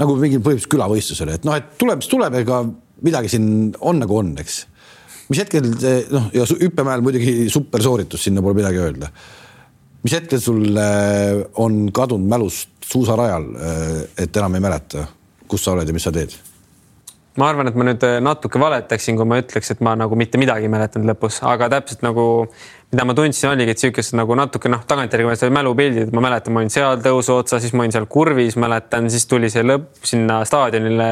[0.00, 2.62] nagu mingi põhimõtteliselt külavõistlusele, et noh, et tuleb, mis tuleb, ega
[3.02, 4.68] midagi siin on nagu on, eks
[5.30, 5.70] mis hetkel
[6.10, 9.10] noh, ja hüppemäel muidugi super sooritus, sinna pole midagi öelda.
[10.02, 10.78] mis hetkel sul
[11.60, 13.50] on kadunud mälust suusarajal,
[14.18, 15.06] et enam ei mäleta,
[15.48, 16.34] kus sa oled ja mis sa teed?
[17.38, 20.66] ma arvan, et ma nüüd natuke valetaksin, kui ma ütleks, et ma nagu mitte midagi
[20.66, 22.24] ei mäletanud lõpus, aga täpselt nagu
[22.90, 26.64] mida ma tundsin, oligi, et siukest nagu natuke noh, tagantjärgi seda mälupildid, ma mäletan, ma
[26.64, 30.40] olin seal tõusu otsas, siis ma olin seal kurvis, mäletan, siis tuli see lõpp sinna
[30.48, 31.10] staadionile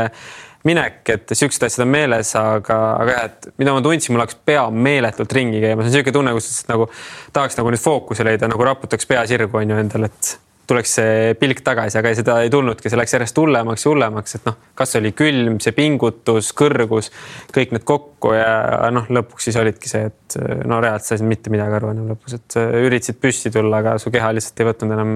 [0.68, 4.40] minek, et siuksed asjad on meeles, aga, aga jah, et mida ma tundsin, mul hakkas
[4.48, 6.90] pea meeletult ringi käima, see on niisugune tunne, kus nagu
[7.36, 10.36] tahaks nagu nüüd fookuse leida, nagu raputaks pea sirgu on ju endal, et
[10.68, 14.48] tuleks see pilk tagasi, aga seda ei tulnudki, see läks järjest hullemaks ja hullemaks, et
[14.48, 17.08] noh, kas oli külm, see pingutus, kõrgus,
[17.54, 20.38] kõik need kokku ja noh, lõpuks siis olidki see, et
[20.68, 23.96] no reaalselt sa ei saanud mitte midagi aru enam lõpus, et üritasid püsti tulla, aga
[24.02, 25.14] su keha lihtsalt ei võtnud enam,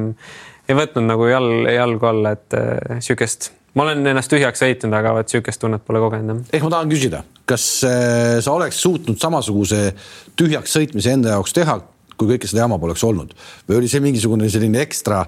[0.73, 5.15] ei võtnud nagu jal-, jalgu alla, et äh, sihukest ma olen ennast tühjaks sõitnud, aga
[5.17, 6.45] vot sihukest tunnet pole kogenud.
[6.53, 9.81] ehk ma tahan küsida, kas äh, sa oleks suutnud samasuguse
[10.39, 11.79] tühjaks sõitmise enda jaoks teha,
[12.17, 13.33] kui kõike seda jama poleks olnud
[13.69, 15.25] või oli see mingisugune selline ekstra,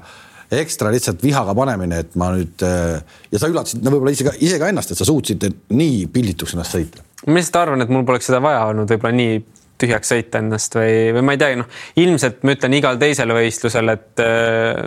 [0.54, 3.00] ekstra lihtsalt vihaga panemine, et ma nüüd äh,
[3.32, 6.56] ja sa üllatasid no võib-olla ise ka, ise ka ennast, et sa suutsid nii pildituks
[6.56, 7.04] ennast sõita.
[7.26, 9.42] ma lihtsalt arvan, et mul poleks seda vaja olnud võib-olla nii
[9.84, 13.92] tühjaks sõita ennast või, või ma ei teagi, noh, ilmselt ma ütlen igal teisel võistlusel,
[13.94, 14.80] et äh,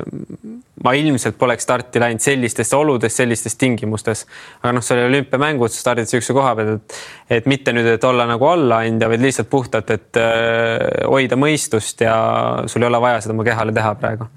[0.84, 4.26] ma ilmselt poleks starti läinud sellistes oludes, sellistes tingimustes.
[4.62, 6.98] aga noh, see oli olümpiamängud, sa stardid siukse koha peal, et,
[7.40, 12.18] et mitte nüüd, et olla nagu allaandja, vaid lihtsalt puhtalt, et äh, hoida mõistust ja
[12.70, 14.30] sul ei ole vaja seda oma kehale teha praegu.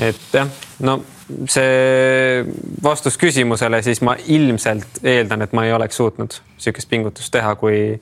[0.00, 0.48] et jah,
[0.86, 1.00] no
[1.50, 2.44] see
[2.82, 8.00] vastus küsimusele, siis ma ilmselt eeldan, et ma ei oleks suutnud sihukest pingutust teha, kui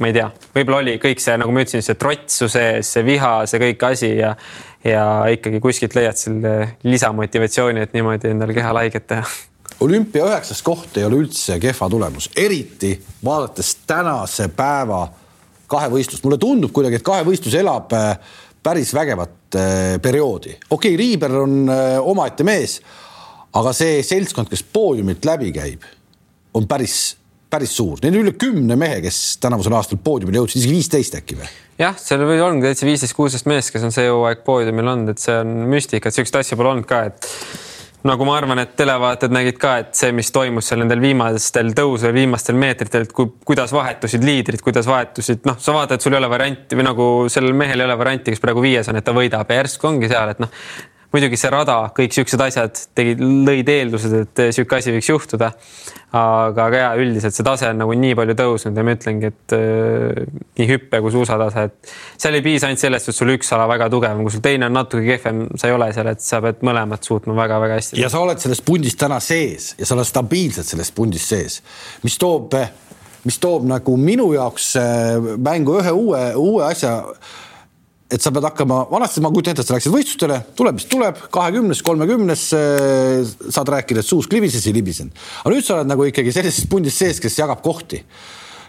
[0.00, 3.34] ma ei tea, võib-olla oli kõik see, nagu ma ütlesin, see trotsu sees, see viha,
[3.50, 4.34] see kõik asi ja
[4.86, 6.54] ja ikkagi kuskilt leiad selle
[6.86, 9.24] lisamotivatsiooni, et niimoodi endale kehal haiget teha.
[9.80, 12.92] olümpia üheksas koht ei ole üldse kehva tulemus, eriti
[13.24, 15.06] vaadates tänase päeva
[15.66, 16.24] kahevõistlust.
[16.24, 18.18] mulle tundub kuidagi, et kahevõistlus elab äh,
[18.62, 20.56] päris vägevat äh, perioodi.
[20.70, 22.80] okei okay,, Riiber on äh, omaette mees,
[23.52, 25.86] aga see seltskond, kes poodiumilt läbi käib,
[26.54, 27.16] on päris
[27.50, 31.52] päris suur, neil üle kümne mehe, kes tänavusel aastal poodiumile jõudsid, isegi viisteist äkki või?
[31.80, 35.22] jah, seal või on täitsa viisteist, kuusteist meest, kes on see hooaeg poodiumil olnud, et
[35.22, 37.28] see on müstika, et sihukest asja pole olnud ka, et
[38.06, 42.14] nagu ma arvan, et televaatajad nägid ka, et see, mis toimus seal nendel viimastel tõusudel,
[42.16, 46.30] viimastel meetritel, et kui, kuidas vahetusid liidrid, kuidas vahetusid, noh, sa vaatad, sul ei ole
[46.30, 49.50] varianti või nagu sellel mehel ei ole varianti, kes praegu viies on, et ta võidab
[49.50, 50.54] ja järsku ongi seal, et noh
[51.16, 55.52] muidugi see rada, kõik siuksed asjad tegid, lõid eeldused, et sihuke asi võiks juhtuda.
[56.16, 59.54] aga, aga ja üldiselt see tase on nagu nii palju tõusnud ja ma ütlengi, et
[59.56, 60.20] äh,
[60.56, 61.90] nii hüppe kui suusatase, et
[62.22, 64.76] seal ei piisa ainult sellest, et sul üks ala väga tugev, kui sul teine on
[64.78, 68.00] natuke kehvem, sa ei ole seal, et sa pead mõlemat suutma väga-väga hästi.
[68.00, 71.60] ja sa oled selles pundis täna sees ja sa oled stabiilselt selles pundis sees,
[72.06, 72.54] mis toob,
[73.26, 77.00] mis toob nagu minu jaoks äh, mängu ühe uue, uue asja
[78.06, 81.22] et sa pead hakkama, vanasti ma kujutan ette, et sa läksid võistlustele, tuleb, mis tuleb,
[81.34, 82.42] kahekümnes, kolmekümnes
[83.50, 85.24] saad rääkida, et suus klibises, ei libisenud.
[85.42, 88.04] aga nüüd sa oled nagu ikkagi sellises pundis sees, kes jagab kohti.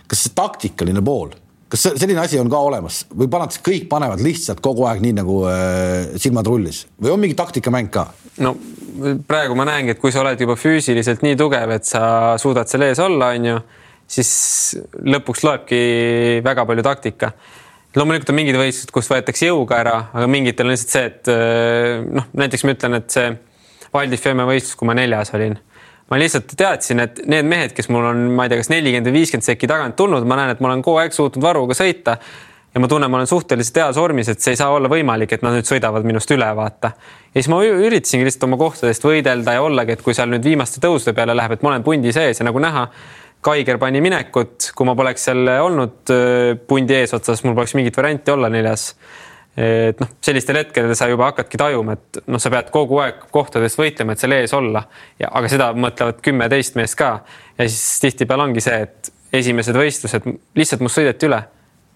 [0.07, 1.33] kas see taktikaline pool,
[1.69, 5.41] kas selline asi on ka olemas või pannakse, kõik panevad lihtsalt kogu aeg nii nagu
[5.51, 8.07] äh, silmad rullis või on mingi taktikamäng ka?
[8.41, 8.55] no
[9.27, 12.01] praegu ma näengi, et kui sa oled juba füüsiliselt nii tugev, et sa
[12.41, 13.61] suudad seal ees olla, on ju,
[14.17, 14.31] siis
[14.97, 15.81] lõpuks loebki
[16.45, 17.33] väga palju taktika
[17.95, 22.03] loomulikult on mingid võistlused, kus võetakse jõuga ära, aga mingitel on lihtsalt see, et äh,
[22.19, 23.31] noh, näiteks ma ütlen, et see
[23.93, 25.55] Valdi Femme võistlus, kui ma neljas olin,
[26.11, 29.21] ma lihtsalt teadsin, et need mehed, kes mul on, ma ei tea, kas nelikümmend või
[29.21, 32.17] viiskümmend sekki tagant tulnud, ma näen, et ma olen kogu aeg suutnud varuga sõita
[32.77, 35.45] ja ma tunnen, ma olen suhteliselt heas vormis, et see ei saa olla võimalik, et
[35.45, 36.91] nad nüüd sõidavad minust üle, vaata.
[37.31, 40.83] ja siis ma üritasingi lihtsalt oma kohtadest võidelda ja ollagi, et kui seal nüüd viimaste
[40.83, 42.85] tõusude peale läheb, et ma olen pundi sees ja nagu näha,
[43.45, 48.33] Kaiger pani minekut, kui ma poleks seal olnud äh, pundi eesotsas, mul poleks mingit varianti
[48.33, 48.93] olla neljas.
[49.57, 53.73] et noh, sellistel hetkedel sa juba hakkadki tajuma, et noh, sa pead kogu aeg kohtades
[53.79, 54.83] võitlema, et seal ees olla
[55.17, 57.11] ja, aga seda mõtlevad kümme-teist meest ka.
[57.57, 61.41] ja siis tihtipeale ongi see, et esimesed võistlused lihtsalt must sõideti üle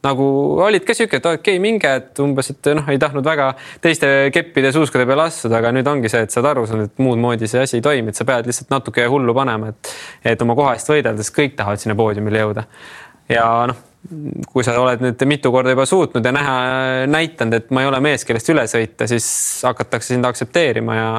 [0.06, 0.26] nagu
[0.66, 3.52] olid ka sihuke, et okei okay,, minge, et umbes, et noh, ei tahtnud väga
[3.84, 7.22] teiste keppide suuskade peale astuda, aga nüüd ongi see, et sa oled aru et muud
[7.22, 9.94] moodi see asi ei toimi, et sa pead lihtsalt natuke hullu panema, et,
[10.34, 12.66] et oma koha eest võidelda, sest kõik tahavad sinna poodiumile jõuda.
[13.30, 13.88] ja noh,
[14.50, 16.56] kui sa oled nüüd mitu korda juba suutnud ja näha,
[17.12, 19.28] näitanud, et ma ei ole mees, kellest üle sõita, siis
[19.68, 21.12] hakatakse sind aktsepteerima ja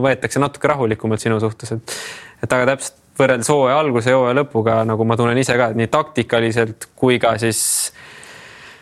[0.00, 1.98] võetakse natuke rahulikumalt sinu suhtes, et,
[2.40, 5.80] et aga täpselt võrreldes hooaja alguse ja hooaja lõpuga, nagu ma tunnen ise ka, et
[5.80, 7.60] nii taktikaliselt kui ka siis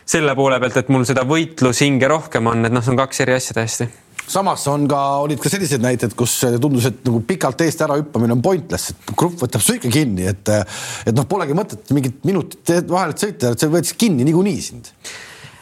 [0.09, 3.35] selle poole pealt, et mul seda võitlushinge rohkem on, et noh, see on kaks eri
[3.37, 3.89] asja täiesti.
[4.29, 8.35] Samas on ka, olid ka sellised näited, kus tundus, et nagu pikalt eest ära hüppamine
[8.35, 12.85] on pointless, et grupp võtab su ikka kinni, et et noh, polegi mõtet mingit minutit
[12.89, 14.93] vahelt sõita, et see võetakse kinni niikuinii sind.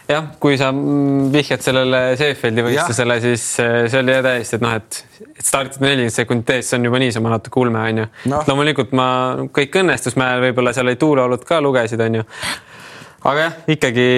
[0.08, 5.00] Jah, kui sa vihjad sellele Seefeldi võistlusele, siis äh, see oli täiesti, et noh, et,
[5.44, 8.40] startida nelikümmend sekundit ees, see on juba niisama natuke ulme, onju no..
[8.48, 9.10] loomulikult ma,
[9.56, 12.24] kõik õnnestus mäel, võib-olla seal olid tuuleolud ka, lugesid, onju.
[13.24, 14.10] Aga jah, ikkagi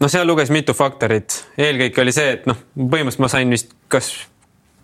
[0.00, 4.12] noh, seal luges mitu faktorit, eelkõige oli see, et noh, põhimõtteliselt ma sain vist kas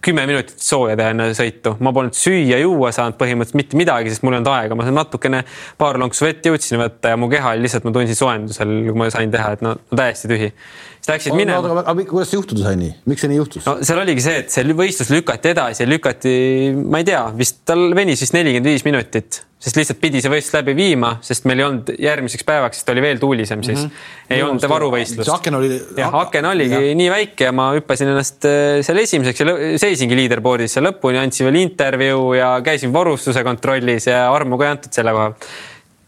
[0.01, 4.33] kümme minutit sooja teha enne sõitu, ma polnud süüa-juua saanud põhimõtteliselt mitte midagi, sest mul
[4.33, 5.43] ei olnud aega, ma sain natukene
[5.81, 9.11] paar lonksu vett jõudsin võtta ja mu keha oli lihtsalt, ma tundsin soojendusel, kui ma
[9.13, 10.49] sain teha, et no, no täiesti tühi.
[10.95, 11.61] siis läksid no, minema.
[11.61, 13.69] aga, aga kuidas see juhtuda sai nii, miks see nii juhtus?
[13.69, 16.35] no seal oligi see, et see võistlus lükati edasi, lükati,
[16.81, 20.57] ma ei tea, vist tal venis vist nelikümmend viis minutit sest lihtsalt pidi see võistlus
[20.57, 23.91] läbi viima, sest meil ei olnud järgmiseks päevaks, sest oli veel tuulisem siis mm.
[23.91, 24.37] -hmm.
[24.37, 25.33] ei olnud varuvõistlust.
[25.35, 25.73] aken oli.
[26.01, 26.95] jah, aken oligi ja.
[26.97, 31.51] nii väike ja ma hüppasin ennast äh, seal esimeseks ja seisingi leaderboard'is seal lõpuni, andsin
[31.51, 35.29] veel intervjuu ja käisin varustuse kontrollis ja armu ka ei antud selle koha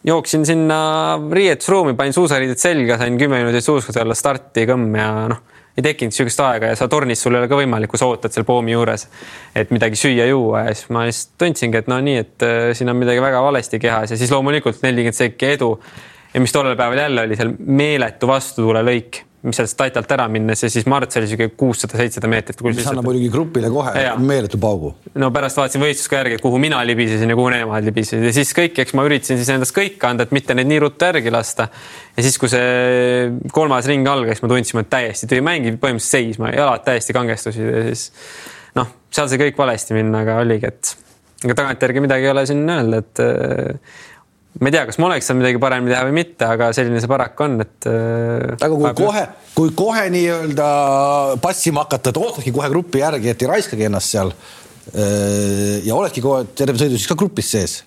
[0.05, 0.81] jooksin sinna
[1.33, 6.13] riietusruumi, panin suusariided selga, sain kümme minutit suuskuda olla starti kõmm ja noh ei tekkinud
[6.13, 8.75] sihukest aega ja sa tornis, sul ei ole ka võimalik, kui sa ootad seal poomi
[8.75, 9.07] juures,
[9.57, 13.01] et midagi süüa-juua ja siis ma lihtsalt tundsingi, et no nii, et äh, siin on
[13.01, 15.75] midagi väga valesti kehas ja siis loomulikult nelikümmend sekki edu.
[16.35, 20.69] ja mis tollel päeval jälle oli seal meeletu vastutulelõik mis sealt Tatalt ära minnes ja
[20.71, 22.61] siis Marts oli sihuke kuussada, seitsesada meetrit.
[22.63, 24.15] mis annab muidugi grupile kohe ja.
[24.19, 24.93] meeletu paugu.
[25.19, 28.33] no pärast vaatasin võistlust ka järgi, et kuhu mina libisesin ja kuhu nemad libisesid ja
[28.37, 31.35] siis kõik, eks ma üritasin siis endast kõike anda, et mitte neid nii ruttu järgi
[31.35, 31.69] lasta.
[32.17, 36.55] ja siis, kui see kolmas ring algas, ma tundsin, et täiesti tühi mäng, põhimõtteliselt seisma,
[36.55, 38.13] jalad täiesti kangestusid ja siis
[38.79, 40.95] noh, seal sai kõik valesti minna, aga oligi, et
[41.43, 43.27] ega tagantjärgi midagi ei ole siin öelda, et
[44.61, 47.11] ma ei tea, kas ma oleks saanud midagi paremini teha või mitte, aga selline see
[47.11, 47.77] paraku on, et.
[47.89, 48.97] Äh, aga kui aga...
[48.99, 49.23] kohe,
[49.57, 50.67] kui kohe nii-öelda
[51.45, 54.35] passima hakata, et ootadki kohe grupi järgi, et ei raiskagi ennast seal.
[54.93, 57.79] Äh, ja oledki kohe terve sõidu siis ka grupis sees.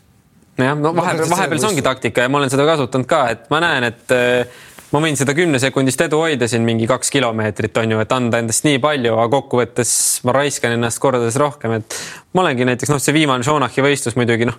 [0.58, 3.62] jah, no vahepeal, vahepeal see ongi taktika ja ma olen seda kasutanud ka, et ma
[3.62, 4.64] näen, et äh,
[4.96, 8.66] ma võin seda kümnesekundist edu hoida siin mingi kaks kilomeetrit on ju, et anda endast
[8.68, 9.92] nii palju, aga kokkuvõttes
[10.26, 11.98] ma raiskan ennast kordades rohkem, et
[12.34, 14.58] ma olengi näiteks noh, see viimane Shonachi võistlus muidugi noh,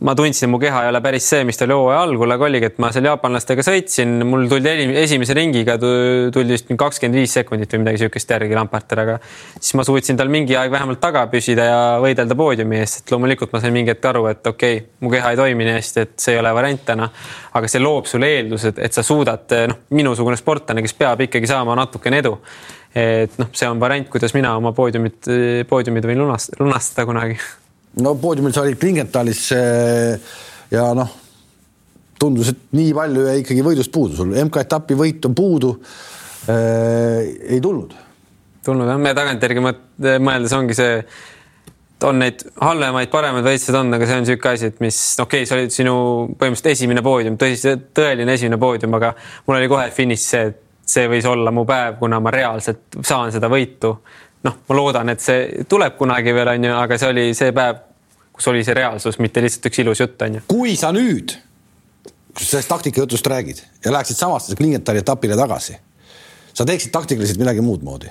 [0.00, 2.68] ma tundsin, mu keha ei ole päris see, mis ta oli hooaja algul, aga oligi,
[2.70, 4.72] et ma seal jaapanlastega sõitsin, mul tuldi
[5.02, 9.18] esimese ringiga tuldi vist kakskümmend viis sekundit või midagi sihukest järgi Lamparter, aga
[9.58, 13.52] siis ma suutsin tal mingi aeg vähemalt taga püsida ja võidelda poodiumi eest, et loomulikult
[13.52, 16.18] ma sain mingi hetk aru, et okei okay,, mu keha ei toimi nii hästi, et
[16.24, 17.10] see ei ole variant täna.
[17.52, 21.76] aga see loob sulle eeldused, et sa suudad, noh, minusugune sportlane, kes peab ikkagi saama
[21.76, 22.38] natukene edu
[22.96, 25.28] et noh, see on variant, kuidas mina oma poodiumit,
[25.68, 27.38] poodiumid võin lunastada, lunastada kunagi
[28.00, 29.50] no poodiumil sa olid Klingenthalis
[30.72, 31.10] ja noh,
[32.22, 35.74] tundus, et nii palju jäi ikkagi võidust puudu, sul MK-etapi võit on puudu
[36.48, 37.52] äh,.
[37.56, 37.94] ei tulnud.
[38.64, 39.64] tulnud jah, me tagantjärgi
[40.22, 40.98] mõeldes ongi see,
[42.06, 45.50] on neid halvemaid, paremaid võistlusi on, aga see on niisugune asi, et mis okei okay,,
[45.50, 45.94] see oli sinu
[46.38, 49.14] põhimõtteliselt esimene poodium, tõsi, tõeline esimene poodium, aga
[49.46, 50.60] mul oli kohe finišis see, et
[50.92, 53.96] see võis olla mu päev, kuna ma reaalselt saan seda võitu
[54.46, 57.80] noh, ma loodan, et see tuleb kunagi veel onju, aga see oli see päev,
[58.32, 60.44] kus oli see reaalsus, mitte lihtsalt üks ilus jutt onju.
[60.50, 61.36] kui sa nüüd
[62.38, 65.76] sellest taktikajutust räägid ja läheksid samasse Klingenthali etapile tagasi,
[66.54, 68.10] sa teeksid taktikaliselt midagi muud moodi?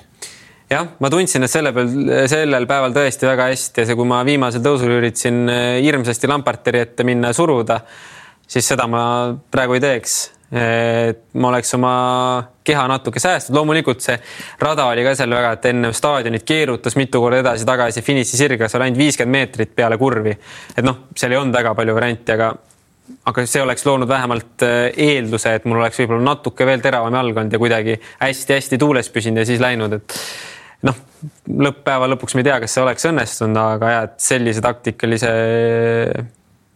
[0.72, 1.90] jah, ma tundsin, et selle peal,
[2.30, 6.80] sellel päeval tõesti väga hästi ja see, kui ma viimasel tõusul üritasin eh, hirmsasti Lamparteri
[6.86, 7.82] ette minna ja suruda,
[8.48, 9.02] siis seda ma
[9.52, 10.16] praegu ei teeks
[10.52, 11.92] et ma oleks oma
[12.64, 14.18] keha natuke säästnud, loomulikult see
[14.60, 18.88] rada oli ka seal väga, et enne staadionit keerutas mitu korda edasi-tagasi, finiši sirgas oli
[18.88, 20.34] ainult viiskümmend meetrit peale kurvi.
[20.76, 22.50] et noh, seal ei olnud väga palju variante, aga,
[23.32, 27.42] aga see oleks loonud vähemalt äh, eelduse, et mul oleks võib-olla natuke veel teravam jalg
[27.42, 30.18] olnud ja kuidagi hästi-hästi tuules püsinud ja siis läinud, et
[30.84, 31.00] noh,
[31.64, 35.32] lõpppäeva lõpuks me ei tea, kas see oleks õnnestunud, aga jah, et sellise taktikalise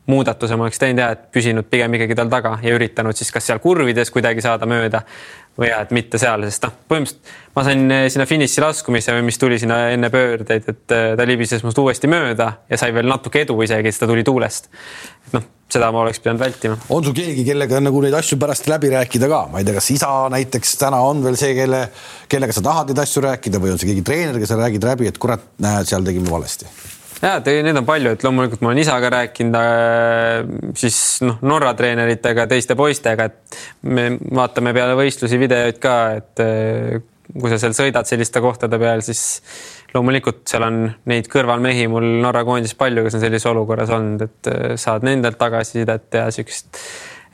[0.07, 3.49] muudatuse ma oleks teinud ja et püsinud pigem ikkagi tal taga ja üritanud siis kas
[3.49, 5.03] seal kurvides kuidagi saada mööda
[5.59, 9.27] või jah, et mitte seal, sest noh, põhimõtteliselt ma sain eh, sinna finiši laskumise või
[9.31, 13.09] mis tuli sinna enne pöördeid, et eh, ta libises must uuesti mööda ja sai veel
[13.09, 14.69] natuke edu isegi, sest ta tuli tuulest.
[15.27, 16.77] et noh, seda ma oleks pidanud vältima.
[16.89, 19.91] on sul keegi, kellega nagu neid asju pärast läbi rääkida ka, ma ei tea, kas
[19.97, 21.87] isa näiteks täna on veel see, kelle,
[22.29, 25.09] kellega sa tahad neid asju rääkida või on see keegi treener, kes sa räägid läbi,
[25.11, 26.69] et kurat, näed, seal tegime valesti
[27.23, 32.47] ja neid on palju, et loomulikult ma olen isaga rääkinud, äh, siis noh, Norra treeneritega,
[32.51, 37.01] teiste poistega, et me vaatame peale võistlusi videoid ka, et äh,
[37.33, 39.25] kui sa seal sõidad selliste kohtade peal, siis
[39.95, 44.53] loomulikult seal on neid kõrvalmehi mul Norra koondis palju, kes on sellises olukorras olnud, et
[44.53, 46.83] äh, saad nendelt tagasisidet ja siukest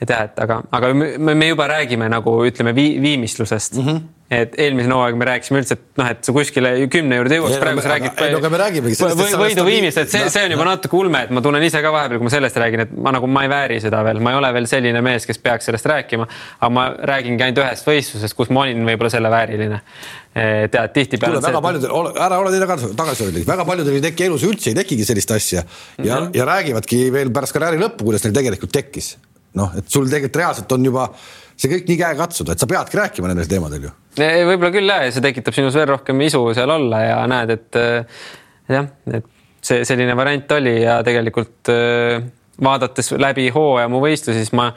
[0.03, 3.87] et jah, et aga, aga me, me juba räägime nagu ütleme vi, viimistlusest mm.
[3.87, 4.01] -hmm.
[4.33, 7.83] Et eelmisel hooaeg me rääkisime üldse, et noh, et sa kuskile kümne juurde jõuaks, praegu
[7.85, 8.21] sa räägid.
[8.25, 9.37] ei no aga me räägimegi sellest.
[9.41, 12.21] võidu viimist, et see, see on juba natuke ulme, et ma tunnen ise ka vahepeal,
[12.21, 14.53] kui ma sellest räägin, et ma nagu, ma ei vääri seda veel, ma ei ole
[14.57, 16.29] veel selline mees, kes peaks sellest rääkima.
[16.61, 19.83] aga ma räägingi ainult ühest võistlusest, kus ma olin võib-olla selle vääriline.
[20.33, 21.43] tead, tihtipeale.
[21.45, 25.31] väga paljudel, ära ole teine tagasihoidlik, väga paljudel ei teki elus üldse ei tekigi sellist
[25.37, 25.67] asja ja
[25.99, 26.31] mm, -hmm.
[26.39, 29.19] ja räägivadki veel pärast karjääri lõppu, kuidas neil tegelikult tekkis.
[29.53, 31.11] noh, et sul tegelikult reaalselt on juba
[31.57, 33.93] see kõik nii käekatsuda, et sa peadki rääkima nendel teemadel ju.
[34.19, 37.81] võib-olla küll jah, ja see tekitab sinus veel rohkem isu seal olla ja näed, et
[37.81, 38.25] äh,
[38.73, 39.31] jah, et
[39.63, 42.19] see selline variant oli ja tegelikult äh,
[42.63, 44.71] vaadates läbi hooaja mu võistlusi, siis ma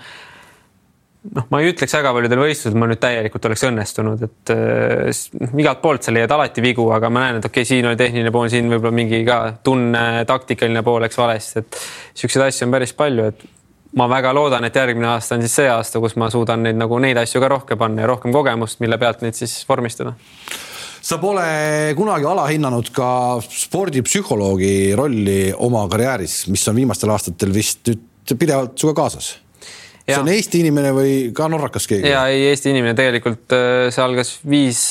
[1.34, 5.82] noh, ma ei ütleks väga paljudel võistlustel ma nüüd täielikult oleks õnnestunud, et äh, igalt
[5.84, 8.50] poolt sa leiad alati vigu, aga ma näen, et okei okay,, siin oli tehniline pool,
[8.54, 11.82] siin võib-olla mingi ka tunne, taktikaline pool läks valesti, et
[12.22, 13.46] siukseid asju on päris palju, et
[13.96, 17.00] ma väga loodan, et järgmine aasta on siis see aasta, kus ma suudan neid nagu
[17.00, 20.16] neid asju ka rohkem panna ja rohkem kogemust, mille pealt neid siis vormistada
[21.06, 23.08] sa pole kunagi alahinnanud ka
[23.44, 29.36] spordipsühholoogi rolli oma karjääris, mis on viimastel aastatel vist nüüd pidevalt sinuga kaasas.
[30.06, 32.10] see on Eesti inimene või ka norrakas keegi?
[32.10, 34.82] ja ei, Eesti inimene tegelikult äh, see algas viis,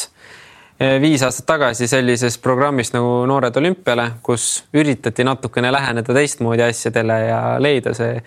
[0.78, 7.20] äh, viis aastat tagasi sellises programmis nagu Noored olümpiale, kus üritati natukene läheneda teistmoodi asjadele
[7.26, 8.22] ja leida see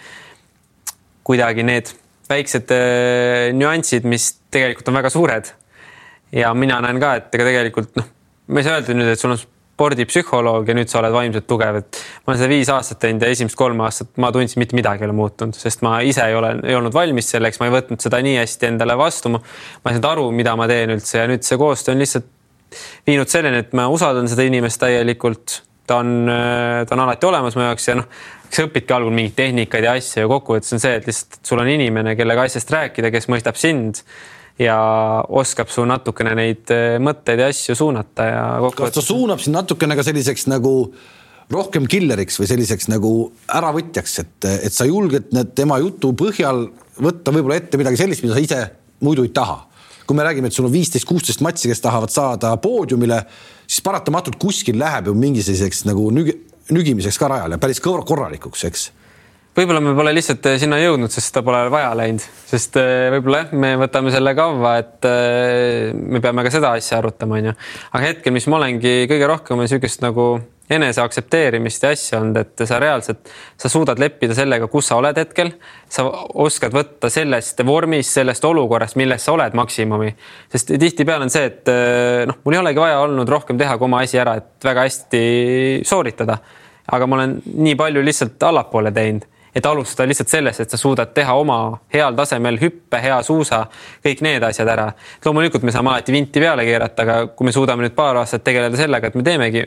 [1.28, 1.92] kuidagi need
[2.30, 5.54] väiksed äh, nüansid, mis tegelikult on väga suured.
[6.32, 8.08] ja mina näen ka, et ega tegelikult noh,
[8.52, 9.40] ma ei saa öelda nüüd, et sul on
[9.78, 13.30] spordipsühholoog ja nüüd sa oled vaimselt tugev, et ma olen seda viis aastat teinud ja
[13.32, 16.56] esimesed kolm aastat ma tundsin, mitte midagi ei ole muutunud, sest ma ise ei ole,
[16.66, 19.30] ei olnud valmis selleks, ma ei võtnud seda nii hästi endale vastu.
[19.30, 22.34] ma ei saanud aru, mida ma teen üldse ja nüüd see koostöö on lihtsalt
[23.08, 25.62] viinud selleni, et ma usaldan seda inimest täielikult.
[25.88, 26.30] Ta on,
[26.88, 28.08] ta on alati olemas mu jaoks ja noh,
[28.52, 31.70] sa õpidki algul mingeid tehnikaid ja asju ja kokkuvõttes on see, et lihtsalt sul on
[31.72, 34.02] inimene, kellega asjast rääkida, kes mõistab sind
[34.60, 34.78] ja
[35.30, 38.98] oskab su natukene neid eh, mõtteid ja asju suunata ja kokkuvõttes.
[38.98, 40.74] kas ta suunab sind natukene ka selliseks nagu
[41.54, 43.12] rohkem killeriks või selliseks nagu
[43.56, 46.66] äravõtjaks, et, et sa julged need tema jutu põhjal
[46.98, 48.62] võtta võib-olla ette midagi sellist, mida sa ise
[49.06, 49.62] muidu ei taha.
[50.08, 53.22] Kui me räägime, et sul on viisteist, kuusteist matsi, kes tahavad saada poodiumile,
[53.68, 56.38] siis paratamatult kuskil läheb ju mingi selliseks nagu nügi,
[56.72, 58.88] nügimiseks ka rajal ja päris korralikuks, eks
[59.58, 63.44] võib-olla me pole lihtsalt eh, sinna jõudnud, sest seda pole vaja läinud, sest eh, võib-olla
[63.44, 67.56] jah, me võtame selle kavva, et eh, me peame ka seda asja arutama, onju.
[67.92, 70.28] aga hetkel, mis ma olengi kõige rohkem niisugust nagu
[70.70, 75.18] enese aktsepteerimist ja asja olnud, et sa reaalselt, sa suudad leppida sellega, kus sa oled
[75.18, 75.54] hetkel.
[75.90, 76.04] sa
[76.44, 80.16] oskad võtta sellest vormist, sellest olukorrast, milles sa oled maksimumi.
[80.52, 81.72] sest tihtipeale on see, et
[82.28, 85.24] noh, mul ei olegi vaja olnud rohkem teha kui oma asi ära, et väga hästi
[85.86, 86.38] sooritada.
[86.92, 89.26] aga ma olen nii palju lihtsalt allapoole teinud
[89.58, 91.58] et alustada lihtsalt sellest, et sa suudad teha oma
[91.94, 93.64] heal tasemel hüppe, hea suusa,
[94.06, 94.92] kõik need asjad ära.
[95.26, 98.78] loomulikult me saame alati vinti peale keerata, aga kui me suudame nüüd paar aastat tegeleda
[98.78, 99.64] sellega, et me teemegi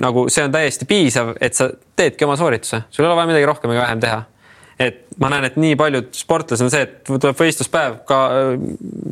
[0.00, 3.48] nagu see on täiesti piisav, et sa teedki oma soorituse, sul ei ole vaja midagi
[3.48, 4.20] rohkem ega vähem teha.
[4.80, 8.20] et ma näen, et nii paljud sportlased on see, et tuleb võistluspäev ka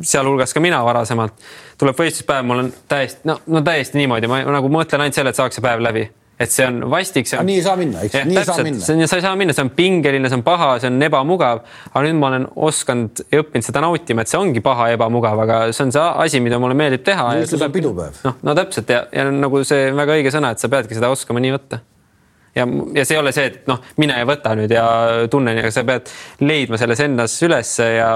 [0.01, 1.35] sealhulgas ka mina varasemalt.
[1.77, 5.37] Tuleb võistluspäev, mul on täiesti no, no täiesti niimoodi, ma nagu mõtlen ainult selle, et
[5.37, 6.07] saaks see päev läbi
[6.39, 7.47] et see on vastik, see on.
[7.49, 8.83] nii ei saa minna, eks, nii ei saa minna.
[8.85, 11.61] see on, sa ei saa minna, see on pingeline, see on paha, see on ebamugav.
[11.91, 15.61] aga nüüd ma olen osanud ja õppinud seda nautima, et see ongi paha ebamugav, aga
[15.75, 17.29] see on see asi, mida mulle meeldib teha.
[17.41, 18.23] võistlus on pidupäev.
[18.27, 21.43] noh, no täpselt ja, ja nagu see väga õige sõna, et sa peadki seda oskama
[21.43, 21.83] nii võtta
[22.55, 24.85] ja, ja see ei ole see, et noh, mine ja võta nüüd ja
[25.31, 26.09] tunne, aga sa pead
[26.43, 28.09] leidma selles endas ülesse ja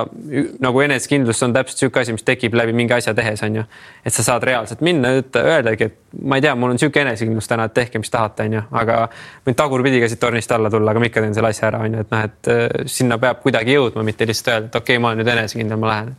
[0.64, 3.66] nagu enesekindlus on täpselt niisugune asi, mis tekib läbi mingi asja tehes, on ju.
[4.06, 7.68] et sa saad reaalselt minna, öeldagi, et ma ei tea, mul on niisugune enesekindlus täna,
[7.70, 9.00] et tehke, mis tahate, on ju, aga
[9.46, 12.00] võin tagurpidi ka siit tornist alla tulla, aga ma ikka teen selle asja ära, on
[12.00, 15.04] ju, et noh, et äh, sinna peab kuidagi jõudma, mitte lihtsalt öelda, et okei okay,,
[15.04, 16.12] ma olen nüüd enesekindel, ma lähen.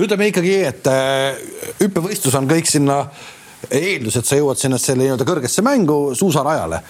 [0.00, 1.46] ütleme ikkagi, et äh,
[1.82, 3.04] hüppevõistlus on kõik sinna
[3.70, 6.82] eeldus, et sa jõuad sinna selle nii-öelda kõrgesse mängu suusarajale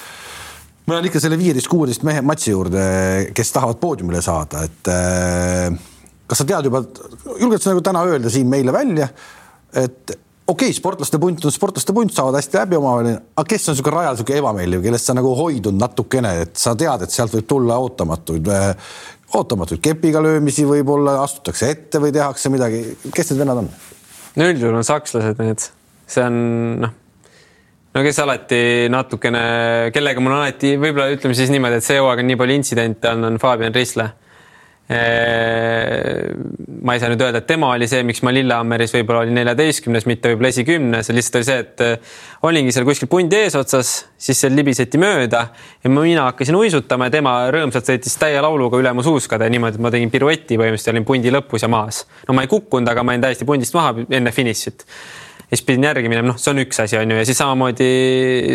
[0.87, 2.83] ma olen ikka selle viieteist, kuueteist mehe matši juurde,
[3.37, 5.71] kes tahavad poodiumile saada, et äh,
[6.27, 6.83] kas sa tead juba,
[7.39, 9.09] julged sa nagu täna öelda siin meile välja,
[9.79, 13.77] et okei okay,, sportlaste punt on sportlaste punt, saavad hästi läbi omavahel, aga kes on
[13.77, 17.47] niisugune rajal niisugune ebameeldiv, kellest sa nagu hoidnud natukene, et sa tead, et sealt võib
[17.55, 18.97] tulla ootamatuid, äh,
[19.39, 22.83] ootamatuid kepiga löömisi võib-olla, astutakse ette või tehakse midagi,
[23.15, 23.71] kes need vennad on?
[24.33, 25.71] no üldjuhul on sakslased need,
[26.11, 26.43] see on
[26.83, 26.99] noh
[27.93, 28.63] no kes alati
[28.93, 29.45] natukene,
[29.93, 33.35] kellega mul alati võib-olla ütleme siis niimoodi, et see hooaeg on nii palju intsidente olnud,
[33.35, 34.11] on Fabian Risle.
[34.93, 40.05] ma ei saa nüüd öelda, et tema oli see, miks ma Lillehammeris võib-olla olin neljateistkümnes,
[40.11, 42.19] mitte võib-olla esikümnes, lihtsalt oli see, et äh,
[42.49, 47.37] olingi seal kuskil pundi eesotsas, siis seal libiseti mööda ja mina hakkasin uisutama ja tema
[47.55, 51.33] rõõmsalt sõitis täie lauluga üle mu suuskade niimoodi, et ma tegin pirueti põhimõtteliselt, olin pundi
[51.33, 52.05] lõpus ja maas.
[52.29, 54.85] no ma ei kukkunud, aga ma jäin täiesti pundist maha enne finišit
[55.53, 57.89] ja siis pidin järgi minema, noh, see on üks asi, on ju, ja siis samamoodi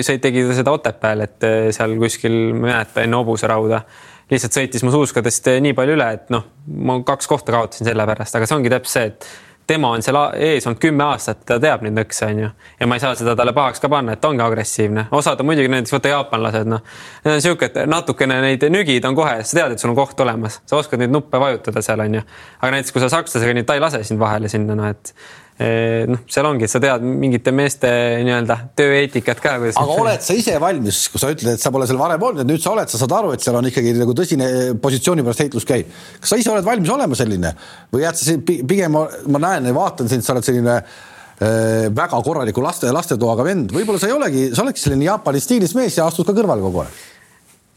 [0.01, 3.83] sõit, tegi ta seda Otepääl, et äh, seal kuskil, ma ei mäleta, enne hobusarauda
[4.31, 6.47] lihtsalt sõitis mu suuskadest nii palju üle, et noh,
[6.89, 9.29] ma kaks kohta kaotasin selle pärast, aga see ongi täpselt see, et
[9.67, 12.49] tema on seal ees olnud kümme aastat, ta teab neid nõkse, onju.
[12.79, 15.07] ja ma ei saa seda talle pahaks ka panna, et ta ongi agressiivne.
[15.15, 16.83] osad on muidugi näiteks vaata jaapanlased, noh.
[17.25, 20.23] Need on sihuke, et natukene neid nügid on kohe, sa tead, et sul on koht
[20.23, 22.23] olemas, sa oskad neid nuppe vajutada seal onju.
[22.61, 25.13] aga näiteks, kui sa sakslasega nii, ta ei lase sind vahele sinna, noh et
[25.57, 27.89] noh, seal ongi, et sa tead mingite meeste
[28.21, 29.55] nii-öelda tööeetikat ka.
[29.57, 32.49] aga oled sa ise valmis, kui sa ütled, et sa pole seal varem olnud, et
[32.49, 34.49] nüüd sa oled, sa saad aru, et seal on ikkagi nagu tõsine
[34.83, 35.89] positsiooni pärast heitlus käib.
[36.21, 37.55] kas sa ise oled valmis olema selline
[37.93, 38.99] või jääd sa pigem,
[39.33, 44.03] ma näen ja vaatan sind, sa oled selline äh, väga korraliku laste, lastetoaga vend, võib-olla
[44.03, 47.01] sa ei olegi, sa oledki selline Jaapani stiilis mees ja astud ka kõrvale kogu aeg.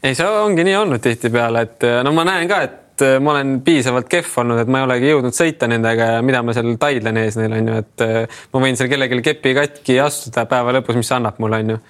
[0.03, 3.33] ei, see ongi nii olnud tihtipeale, et no ma näen ka, et et äh, ma
[3.35, 6.75] olen piisavalt kehv olnud, et ma ei olegi jõudnud sõita nendega ja mida ma seal
[6.81, 10.75] taidlen ees neil on ju, et äh, ma võin seal kellelgi kepi katki astuda päeva
[10.77, 11.81] lõpus, mis see annab mulle on ju.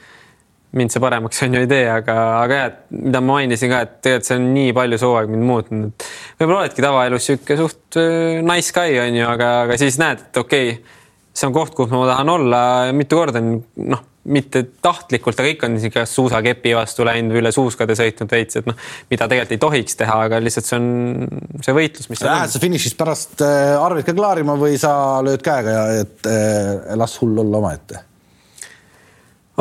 [0.80, 3.82] mind see paremaks on ju ei tee, aga, aga jah, et mida ma mainisin ka,
[3.84, 6.06] et tegelikult see on nii palju soo aeg mind muutnud.
[6.40, 10.42] võib-olla oledki tavaelus sihuke suht äh, nice guy on ju, aga, aga siis näed, et
[10.44, 11.02] okei okay,
[11.34, 12.62] see on koht, kus ma tahan olla
[12.96, 18.30] mitu korda, noh mitte tahtlikult, aga ikka on niisugune suusakepi vastu läinud, üle suuskade sõitnud
[18.30, 18.78] veits, et noh,
[19.10, 22.22] mida tegelikult ei tohiks teha, aga lihtsalt see on see võitlus, mis.
[22.28, 24.94] Lähed sa finišis pärast äh, arveid ka klaarima või sa
[25.26, 28.06] lööd käega ja et äh, las hull olla omaette?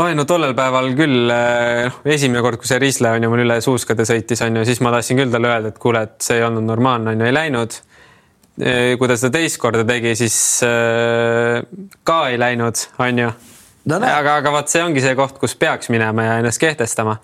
[0.01, 3.45] oi no tollel päeval küll, äh, noh esimene kord, kui see Risle on ju mul
[3.47, 6.37] üle suuskade sõitis, on ju, siis ma tahtsin küll talle öelda, et kuule, et see
[6.37, 7.81] ei olnud normaalne, on ju, ei läinud.
[8.61, 10.37] kui ta seda teist korda tegi, siis
[12.05, 13.33] ka ei läinud, on ju.
[13.89, 17.17] Aga, aga vaat see ongi see koht, kus peaks minema ja ennast kehtestama.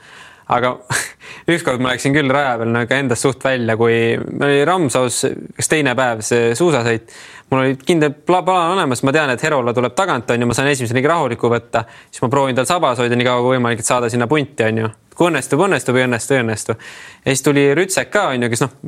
[0.48, 0.76] aga
[1.54, 5.24] ükskord ma läksin küll raja peal nagu endast suht välja, kui oli Ramsaus,
[5.56, 7.16] kas teine päev see suusasõit
[7.50, 10.70] mul oli kindel plaan olemas, ma tean, et Herola tuleb tagant, on ju, ma saan
[10.70, 13.88] esimese liigi rahuliku võtta, siis ma proovin tal sabas hoida nii kaua kui võimalik, et
[13.88, 14.90] saada sinna punti, on ju.
[15.16, 16.76] Kui õnnestub, õnnestub, ei õnnestu, ei õnnestu.
[17.24, 18.78] ja siis tuli Rütsek ka, on ju, kes noh,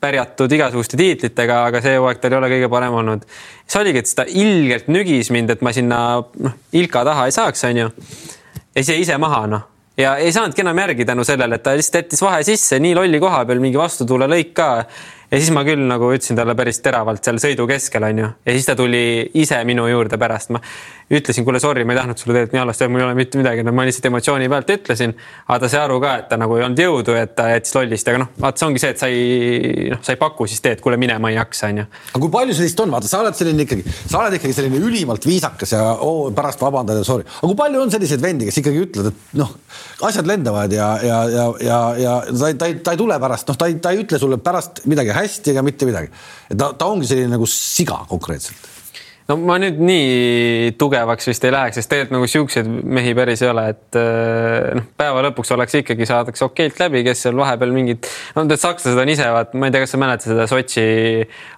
[0.00, 3.24] pärjatud igasuguste tiitlitega, aga see hooaeg tal ei ole kõige parem olnud.
[3.64, 7.64] siis oligi, et ta ilgelt nügis mind, et ma sinna noh, Ilka taha ei saaks,
[7.70, 7.88] on ju.
[7.90, 11.72] ja siis jäi ise maha, noh ja ei saanudki enam järgi tänu sellele, et ta
[11.76, 14.68] lihtsalt jättis vahe sisse nii lolli koha peal, mingi vastutuulelõik ka
[15.30, 18.68] ja siis ma küll nagu ütlesin talle päris teravalt seal sõidu keskel onju ja siis
[18.68, 20.60] ta tuli ise minu juurde pärast, ma
[21.10, 23.38] ütlesin, kuule, sorry, ma ei tahtnud sulle tegelikult nii halvasti öelda, mul ei ole mitte
[23.38, 25.12] midagi, no ma lihtsalt emotsiooni pealt ütlesin.
[25.46, 28.10] aga ta sai aru ka, et ta nagu ei olnud jõudu, et ta jättis lollist,
[28.10, 30.82] aga noh, vaata, see ongi see, et sa ei, noh, sa ei paku siis teed,
[30.82, 31.86] kuule, mine, ma ei jaksa, onju.
[32.10, 35.30] aga kui palju sellist on, vaata, sa oled selline ikkagi, sa oled ikkagi selline ülimalt
[35.30, 38.82] viisakas ja oo, pärast vabandad ja sorry, aga kui palju on selliseid vendi, kes ikkagi
[38.88, 39.54] ütlevad, et noh,
[40.10, 43.70] asjad lendavad ja, ja, ja, ja, ja ta ta ta ei tule pärast, noh, ta
[43.70, 46.10] ei, ta ei ütle sulle pärast midagi hästi ega mitte midagi.
[46.50, 48.74] ta, ta ongi selline nagu siga konkreetselt
[49.30, 53.50] no ma nüüd nii tugevaks vist ei läheks, sest tegelikult nagu siukseid mehi päris ei
[53.50, 58.06] ole, et äh, noh, päeva lõpuks oleks ikkagi saadakse okeilt läbi, kes seal vahepeal mingid,
[58.36, 60.86] no need sakslased on ise, vaat ma ei tea, kas sa mäletad seda Sotši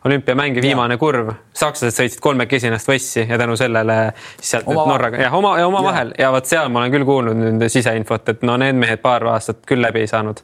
[0.09, 1.03] olümpiamängi viimane ja.
[1.03, 3.99] kurv, sakslased sõitsid kolmekesi ennast võssi ja tänu sellele
[4.41, 7.69] sealt oma Norraga, jah, oma ja omavahel ja vot seal ma olen küll kuulnud nende
[7.73, 10.41] siseinfot, et no need mehed paar aastat küll läbi ei saanud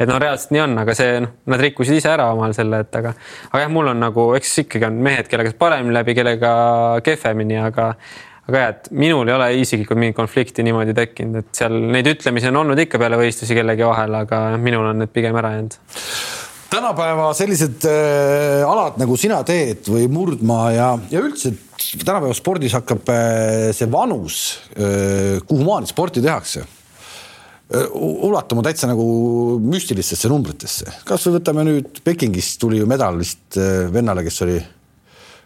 [0.00, 2.98] et no reaalselt nii on, aga see noh, nad rikkusid ise ära omal selle, et
[3.00, 3.12] aga,
[3.50, 6.50] aga jah, mul on nagu, eks ikkagi on mehed, kellega paremini läbi, kellega
[7.04, 7.92] kehvemini, aga
[8.50, 12.50] aga jah, et minul ei ole isiklikult mingit konflikti niimoodi tekkinud, et seal neid ütlemisi
[12.50, 15.76] on olnud ikka peale võistlusi kellegi vahel, aga minul on need pigem ära jäänud.
[16.70, 21.50] Tänapäeva sellised äh, alad nagu sina teed või murdmaa ja, ja üldse
[22.04, 24.36] tänapäeva spordis hakkab äh, see vanus
[24.76, 26.62] äh,, kuhumaani sporti tehakse
[27.70, 29.04] ulatuma täitsa nagu
[29.62, 30.90] müstilistesse numbritesse.
[31.06, 33.58] kasvõi võtame nüüd Pekingist tuli ju medal vist
[33.94, 34.56] vennale, kes oli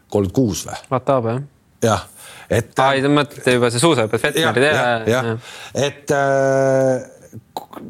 [0.08, 0.78] kolmkümmend kuus või?
[0.90, 1.42] Vataba jah.
[1.84, 2.06] jah,
[2.48, 2.72] et.
[2.78, 4.72] aa, te mõtlete juba see suusaõpet, Vetmeri tee.
[4.72, 5.30] jah, jah.,
[5.74, 7.04] et äh,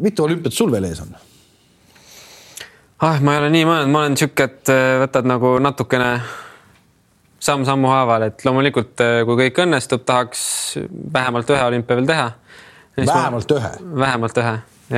[0.01, 1.15] mitu olümpiat sul veel ees on?
[3.05, 4.75] ah, ma ei ole nii mõelnud, ma olen sihuke, et
[5.05, 6.15] võtad nagu natukene
[7.45, 8.97] samm-sammu haaval, et loomulikult,
[9.29, 10.45] kui kõik õnnestub, tahaks
[11.13, 12.31] vähemalt ühe olümpia veel teha
[12.97, 13.73] vähemalt ühe?
[14.05, 14.55] vähemalt ühe,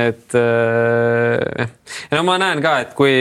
[0.07, 1.67] et äh,
[2.13, 3.17] no ma näen ka, et kui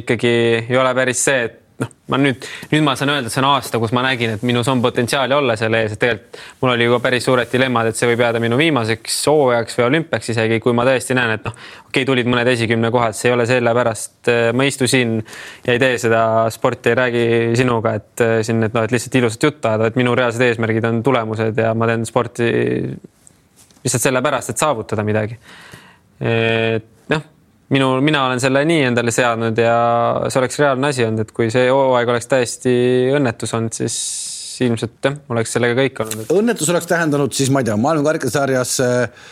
[0.00, 0.34] ikkagi
[0.66, 3.48] ei ole päris see, et noh, ma nüüd, nüüd ma saan öelda, et see on
[3.50, 6.88] aasta, kus ma nägin, et minus on potentsiaali olla selle ees, et tegelikult mul oli
[6.88, 10.76] juba päris suured dilemmad, et see võib jääda minu viimaseks hooajaks või olümpiaks isegi, kui
[10.76, 14.18] ma tõesti näen, et noh, okei okay,, tulid mõned esikümne kohad, see ei ole sellepärast,
[14.32, 17.24] äh, ma ei istu siin ja ei tee seda sporti, ei räägi
[17.60, 20.90] sinuga, et äh, siin, et noh, et lihtsalt ilusat juttu ajada, et minu reaalsed eesmärgid
[20.90, 22.50] on tulemused ja ma teen sporti
[23.84, 25.38] lihtsalt sellepärast, et saavutada midagi.
[26.20, 27.22] et noh
[27.70, 29.76] minu, mina olen selle nii endale seadnud ja
[30.28, 32.72] see oleks reaalne asi olnud, et kui see hooaeg oleks täiesti
[33.16, 33.96] õnnetus olnud, siis
[34.60, 36.32] ilmselt jah, oleks sellega kõik olnud.
[36.34, 39.28] õnnetus oleks tähendanud siis, ma ei tea, maailmakarikasarjas äh,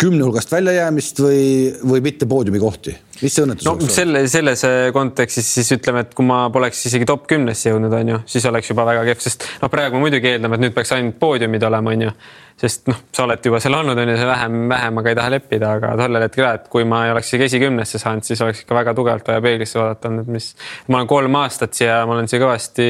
[0.00, 1.42] kümne hulgast väljajäämist või,
[1.84, 3.96] või mitte poodiumi kohti, mis see õnnetus no, oleks?
[3.96, 4.64] selle, selles
[4.94, 8.72] kontekstis siis ütleme, et kui ma poleks isegi top kümnesse jõudnud, on ju, siis oleks
[8.72, 12.06] juba väga kehv, sest noh, praegu muidugi eeldame, et nüüd peaks ainult poodiumid olema, on
[12.08, 12.14] ju
[12.62, 15.70] sest noh, sa oled juba seal olnud, on ju, see vähem, vähemaga ei taha leppida,
[15.78, 18.76] aga tollel hetkel jah, et kui ma ei oleks isegi esikümnesse saanud, siis oleks ikka
[18.78, 20.52] väga tugevalt vaja peeglisse vaadata olnud, et mis.
[20.88, 22.86] ma olen kolm aastat siia, ma olen siia kõvasti,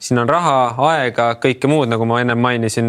[0.00, 0.56] siin on raha,
[0.88, 2.88] aega, kõike muud, nagu ma ennem mainisin,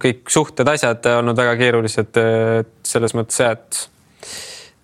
[0.00, 2.20] kõik suhted, asjad olnud väga keerulised.
[2.88, 3.84] selles mõttes jah, et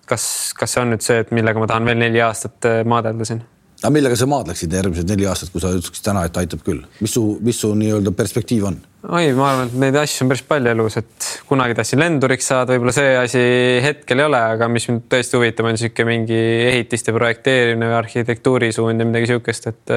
[0.05, 3.43] kas, kas see on nüüd see, et millega ma tahan veel neli aastat maadelda siin
[3.85, 7.13] aga millega sa maadleksid järgmised neli aastat, kui sa ütleksid täna, et aitab küll, mis
[7.13, 8.79] su, mis su nii-öelda perspektiiv on?
[9.05, 12.73] oi, ma arvan, et neid asju on päris palju elus, et kunagi tahtsin lenduriks saada,
[12.73, 13.43] võib-olla see asi
[13.85, 16.39] hetkel ei ole, aga mis mind tõesti huvitab, on niisugune mingi
[16.71, 19.93] ehitiste projekteerimine või arhitektuurisuund ja midagi niisugust, et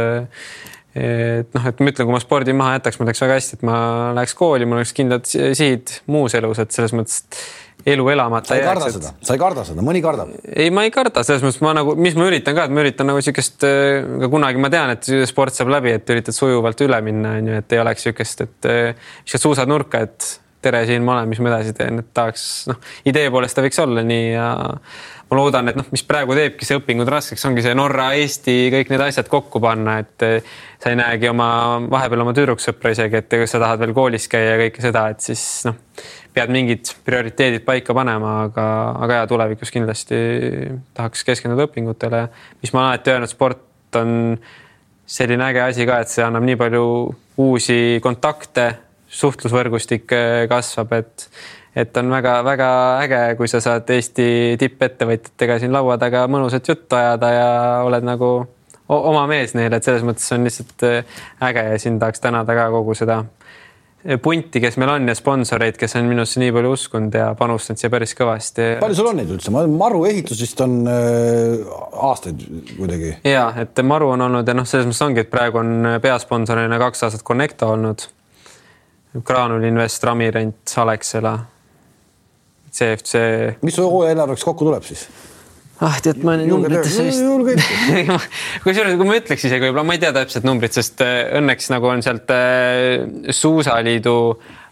[0.96, 3.64] et noh, et ma ütlen, kui ma spordi maha jätaks, mul läks väga hästi, et
[3.68, 3.78] ma
[4.16, 7.24] läheks kooli, mul oleks kindlad sihid muus elus, et selles mõttes
[7.86, 10.32] elu elamata sa ei karda seda, sa ei karda seda, mõni kardab.
[10.48, 13.08] ei, ma ei karda, selles mõttes ma nagu, mis ma üritan ka, et ma üritan
[13.10, 17.00] nagu siukest, äh, ka kunagi ma tean, et sport saab läbi, et üritad sujuvalt üle
[17.04, 20.32] minna, on ju, et ei oleks siukest, et viskad äh, suusad nurka, et
[20.62, 23.78] tere, siin ma olen, mis ma edasi teen, et tahaks noh, idee poolest ta võiks
[23.82, 24.48] olla nii ja
[25.28, 28.92] ma loodan, et noh, mis praegu teebki see õpingud raskeks, ongi see Norra, Eesti, kõik
[28.92, 31.50] need asjad kokku panna, et äh, sa ei näegi oma
[31.90, 35.44] vahepeal oma tüdruksõpra isegi, et sa tahad veel koolis käia ja kõike seda, et siis
[35.68, 35.78] noh
[36.38, 38.66] pead mingid prioriteedid paika panema, aga,
[39.02, 40.18] aga ja tulevikus kindlasti
[40.94, 42.26] tahaks keskenduda õpingutele.
[42.62, 44.12] mis ma olen alati öelnud, sport on
[45.08, 46.84] selline äge asi ka, et see annab nii palju
[47.42, 48.68] uusi kontakte,
[49.08, 50.06] suhtlusvõrgustik
[50.50, 51.30] kasvab, et
[51.78, 52.68] et on väga-väga
[53.04, 57.50] äge, kui sa saad Eesti tippettevõtjatega siin laua taga mõnusat juttu ajada ja
[57.86, 58.30] oled nagu
[58.88, 60.86] oma mees neile, et selles mõttes on lihtsalt
[61.44, 63.22] äge ja siin tahaks tänada ka kogu seda
[64.22, 67.90] punti, kes meil on ja sponsoreid, kes on minusse nii palju uskunud ja panustanud siia
[67.92, 68.68] päris kõvasti.
[68.80, 71.66] palju sul on neid üldse, Maru ehitus vist on äh,
[72.08, 72.44] aastaid
[72.76, 73.16] kuidagi?
[73.26, 77.08] ja, et Maru on olnud ja noh, selles mõttes ongi, et praegu on peasponsorina kaks
[77.08, 78.06] aastat Connecto olnud.
[79.16, 81.38] Graanul Invest, Ramirent, Alexela,
[82.72, 83.22] CFC.
[83.64, 85.06] mis su hooaja eelarveks kokku tuleb siis?
[85.80, 87.22] ah, tead, ma numbritesse vist
[88.64, 91.90] kusjuures, kui ma ütleks isegi võib-olla, ma ei tea täpset numbrit, sest äh, õnneks nagu
[91.90, 94.16] on sealt äh, Suusaliidu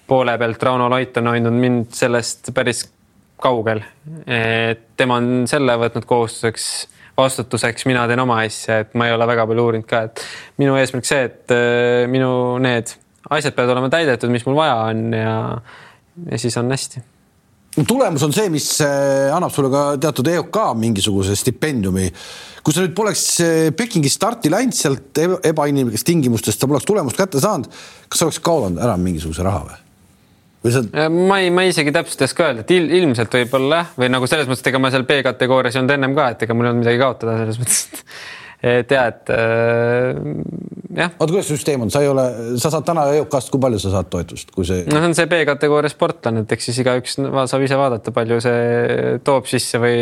[0.07, 2.85] poole pealt Rauno Loit on hoidnud mind sellest päris
[3.43, 3.83] kaugel.
[4.27, 6.69] et tema on selle võtnud kohustuseks,
[7.17, 10.23] vastutuseks, mina teen oma asja, et ma ei ole väga palju uurinud ka, et
[10.61, 12.31] minu eesmärk see, et äh, minu
[12.63, 12.97] need
[13.31, 15.37] asjad peavad olema täidetud, mis mul vaja on ja,
[16.31, 17.03] ja siis on hästi
[17.85, 22.07] tulemus on see, mis äh, annab sulle ka teatud EOK mingisuguse stipendiumi.
[22.65, 27.43] kui sa nüüd poleks äh, Pekingi starti läinud sealt ebainimlikest tingimustest, sa poleks tulemust kätte
[27.43, 27.69] saanud,
[28.09, 29.83] kas sa oleks kaotanud ära mingisuguse raha või?
[30.65, 31.11] või sa?
[31.13, 34.31] Ma ei, ma isegi täpselt ei oska öelda, et il, ilmselt võib-olla jah, või nagu
[34.31, 36.73] selles mõttes, et ega ma seal B-kategoorias ei olnud ennem ka, et ega mul ei
[36.73, 37.85] olnud midagi kaotada selles mõttes,
[38.67, 40.17] et et äh,
[40.97, 41.13] jah.
[41.19, 42.25] oota, kuidas süsteem on, sa ei ole,
[42.61, 44.85] sa saad täna EOK-st, kui palju sa saad toetust, kui see?
[44.91, 49.17] no see on see B-kategooria sportlane, et eks siis igaüks saab ise vaadata, palju see
[49.27, 49.97] toob sisse või.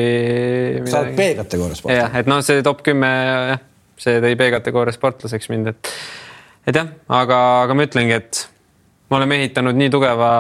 [0.91, 2.01] sa oled B-kategooria sportlane?
[2.01, 3.63] jah, et noh, see top kümme jah,
[4.01, 5.95] see tõi B-kategooria sportlaseks mind, et,
[6.71, 6.91] et jah,
[7.21, 8.45] aga, aga ma ütlengi, et
[9.11, 10.31] me oleme ehitanud nii tugeva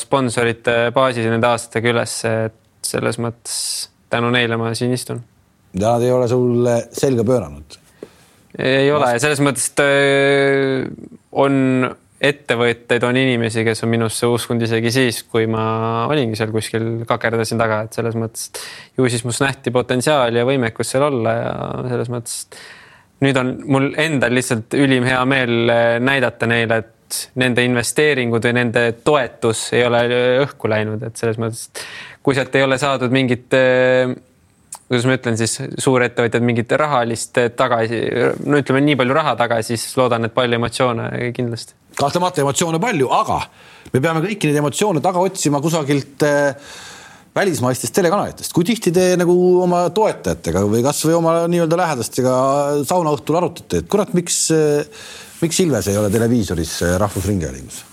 [0.00, 3.58] sponsorite baasi nende aastatega üles, et selles mõttes
[4.08, 5.20] tänu neile ma siin istun
[5.74, 7.78] ja nad ei ole sulle selga pööranud?
[8.58, 10.86] ei ole ja selles mõttes, et äh,
[11.32, 11.88] on
[12.18, 17.60] ettevõtteid, on inimesi, kes on minusse uskunud isegi siis, kui ma olingi seal kuskil kakerdasin
[17.60, 18.48] taga, et selles mõttes
[18.98, 21.54] ju siis must nähti potentsiaali ja võimekust seal olla ja
[21.92, 22.40] selles mõttes
[23.22, 28.56] nüüd on mul endal lihtsalt ülim hea meel äh, näidata neile, et nende investeeringud või
[28.58, 30.02] nende toetus ei ole
[30.42, 31.68] õhku läinud, et selles mõttes,
[32.22, 34.10] kui sealt ei ole saadud mingit äh,
[34.88, 38.02] kuidas ma ütlen siis, suurettevõtjad mingit rahalist tagasi,
[38.48, 41.76] no ütleme nii palju raha tagasi, siis loodan, et palju emotsioone kindlasti.
[41.98, 43.42] kahtlemata emotsioone palju, aga
[43.92, 46.70] me peame kõiki neid emotsioone taga otsima kusagilt äh,
[47.36, 52.34] välismaistest telekanalitest, kui tihti te nagu oma toetajatega või kasvõi oma nii-öelda lähedastega
[52.88, 54.40] saunaõhtul arutate, et kurat, miks,
[55.42, 56.74] miks Ilves ei ole televiisoris
[57.04, 57.84] Rahvusringhäälingus?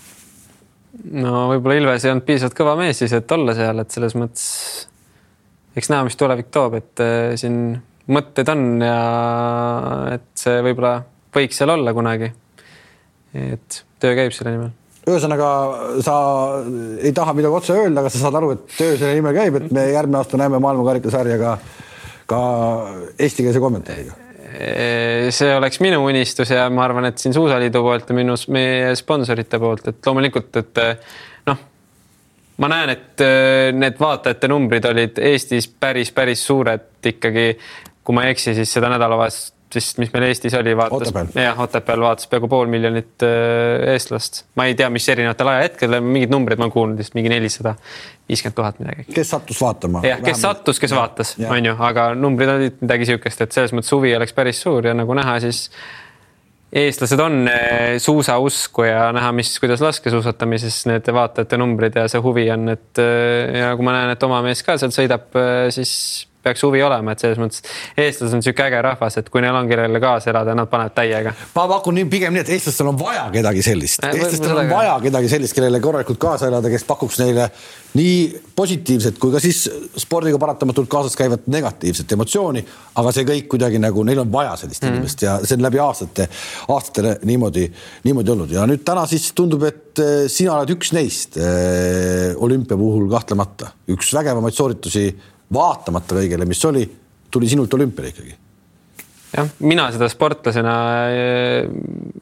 [1.12, 4.46] no võib-olla Ilves ei olnud piisavalt kõva mees siis, et olla seal, et selles mõttes
[5.76, 7.76] eks näe, mis tulevik toob, et äh, siin
[8.12, 8.96] mõtteid on ja
[10.14, 10.98] et see võib-olla
[11.36, 12.32] võiks seal olla kunagi.
[13.36, 14.74] et töö käib selle nimel
[15.06, 15.48] ühesõnaga
[16.02, 16.14] sa
[16.98, 19.68] ei taha midagi otse öelda, aga sa saad aru, et töö selle nimel käib, et
[19.74, 21.52] me järgmine aasta näeme maailmakarikasarja ka,
[22.26, 22.40] ka
[23.14, 24.16] eestikeelse kommentaariga.
[25.36, 29.60] see oleks minu unistus ja ma arvan, et siin Suusaliidu poolt ja minu, meie sponsorite
[29.62, 31.14] poolt, et loomulikult, et noh,
[32.62, 33.26] ma näen, et
[33.76, 37.50] need vaatajate numbrid olid Eestis päris, päris suured ikkagi.
[38.06, 42.00] kui ma ei eksi, siis seda nädalavahetust vist, mis meil Eestis oli, vaatas, jah, Otepääl
[42.00, 44.44] vaatas peaaegu pool miljonit äh, eestlast.
[44.58, 47.74] ma ei tea, mis erinevatel ajahetkedel, mingid numbrid ma olen kuulnud, vist mingi nelisada
[48.28, 49.06] viiskümmend tuhat midagi.
[49.14, 50.02] kes sattus vaatama?
[50.06, 53.74] jah, kes sattus, kes ja, vaatas, on ju, aga numbrid olid midagi sihukest, et selles
[53.76, 55.66] mõttes huvi oleks päris suur ja nagu näha, siis
[56.72, 62.48] eestlased on äh, suusausku ja näha, mis, kuidas laskesuusatamises need vaatajate numbrid ja see huvi
[62.54, 65.30] on, et äh, ja kui ma näen, et oma mees ka seal sõidab,
[65.74, 65.92] siis
[66.46, 67.64] peaks huvi olema, et selles mõttes
[67.96, 71.34] eestlased on niisugune äge rahvas, et kui neil on kellele kaasa elada, nad panevad täiega.
[71.54, 74.04] ma pakun nii pigem nii, et eestlastel on vaja kedagi sellist.
[74.04, 77.50] Äh,, eestlastel on vaja kedagi sellist, kellele korralikult kaasa elada, kes pakuks neile
[77.96, 78.16] nii
[78.56, 79.64] positiivset kui ka siis
[80.00, 82.62] spordiga paratamatult kaasas käivat negatiivset emotsiooni,
[83.00, 84.94] aga see kõik kuidagi nagu neil on vaja sellist mm.
[84.94, 86.28] inimest ja see on läbi aastate,
[86.72, 87.66] aastatele niimoodi,
[88.08, 88.52] niimoodi olnud.
[88.56, 93.72] Ja nüüd täna siis tundub, et eh, sina oled üks neist äh, olümpia puhul kahtlemata.
[93.92, 95.08] Üks vägevamaid sooritusi
[95.52, 96.82] vaatamata kõigele, mis oli,
[97.30, 98.34] tuli sinult olümpiale ikkagi
[99.36, 100.74] jah, mina seda sportlasena,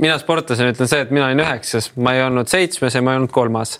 [0.02, 3.20] mina sportlasena ütlen see, et mina olin üheksas, ma ei olnud seitsmes ja ma ei
[3.22, 3.78] olnud kolmas.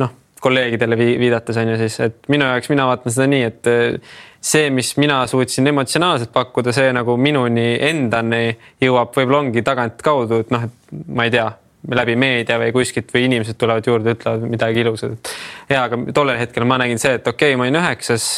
[0.00, 4.16] noh, kolleegidele viidates on ju siis, et minu jaoks, mina vaatan seda nii, et eh,
[4.40, 10.52] see, mis mina suutsin emotsionaalselt pakkuda, see nagu minuni endani jõuab, võib-olla ongi tagantkaudu, et
[10.54, 11.48] noh, et ma ei tea
[11.86, 15.32] läbi meedia või kuskilt või inimesed tulevad juurde, ütlevad midagi ilusat.
[15.70, 18.30] ja aga tollel hetkel ma nägin see, et okei okay,, ma olin üheksas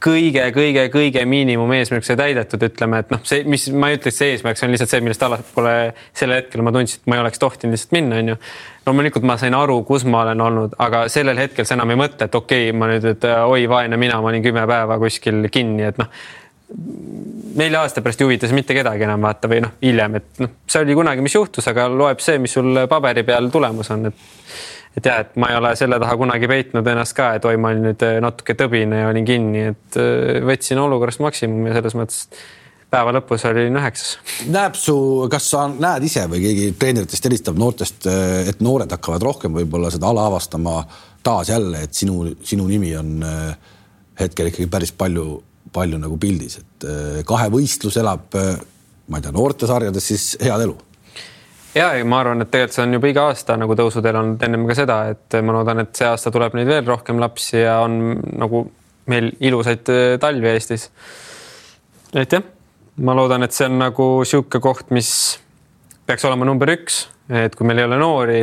[0.00, 4.56] kõige-kõige-kõige miinimum eesmärk sai täidetud, ütleme, et noh, see, mis ma ei ütleks, see eesmärk,
[4.56, 5.74] see on lihtsalt see, millest allapoole
[6.16, 8.38] sellel hetkel ma tundsin, et ma ei oleks tohtinud lihtsalt minna, onju.
[8.86, 12.30] loomulikult ma sain aru, kus ma olen olnud, aga sellel hetkel sa enam ei mõtle,
[12.30, 15.90] et okei okay,, ma nüüd, et oi vaene mina, ma olin kümme päeva kuskil kinni,
[15.92, 16.08] et noh
[17.54, 20.52] nelja aasta pärast ei huvita see mitte kedagi enam vaata või noh, hiljem, et noh,
[20.70, 24.28] see oli kunagi, mis juhtus, aga loeb see, mis sul paberi peal tulemus on, et
[24.96, 27.72] et jah, et ma ei ole selle taha kunagi peitnud ennast ka, et oi, ma
[27.72, 32.24] olin nüüd äh, natuke tõbine ja olin kinni, et äh, võtsin olukorrast maksimumi selles mõttes
[32.90, 34.16] päeva lõpus olin üheksas.
[34.50, 34.96] näeb su,
[35.30, 39.92] kas sa näed ise või keegi treeneritest helistab noortest, äh, et noored hakkavad rohkem võib-olla
[39.94, 40.82] seda ala avastama
[41.22, 43.18] taas jälle, et sinu, sinu nimi on
[44.18, 45.26] hetkel ikkagi päris palju,
[45.72, 46.86] palju nagu pildis, et
[47.28, 50.78] kahevõistlus elab, ma ei tea, noortesarjades siis head elu
[51.74, 54.66] ja, ja ma arvan, et tegelikult see on juba iga aasta nagu tõusuteel olnud ennem
[54.68, 58.00] ka seda, et ma loodan, et see aasta tuleb neid veel rohkem lapsi ja on
[58.40, 58.64] nagu
[59.10, 60.90] meil ilusaid äh, talvi Eestis.
[62.14, 62.46] et jah,
[63.06, 65.10] ma loodan, et see on nagu sihuke koht, mis
[66.06, 68.40] peaks olema number üks, et kui meil ei ole noori,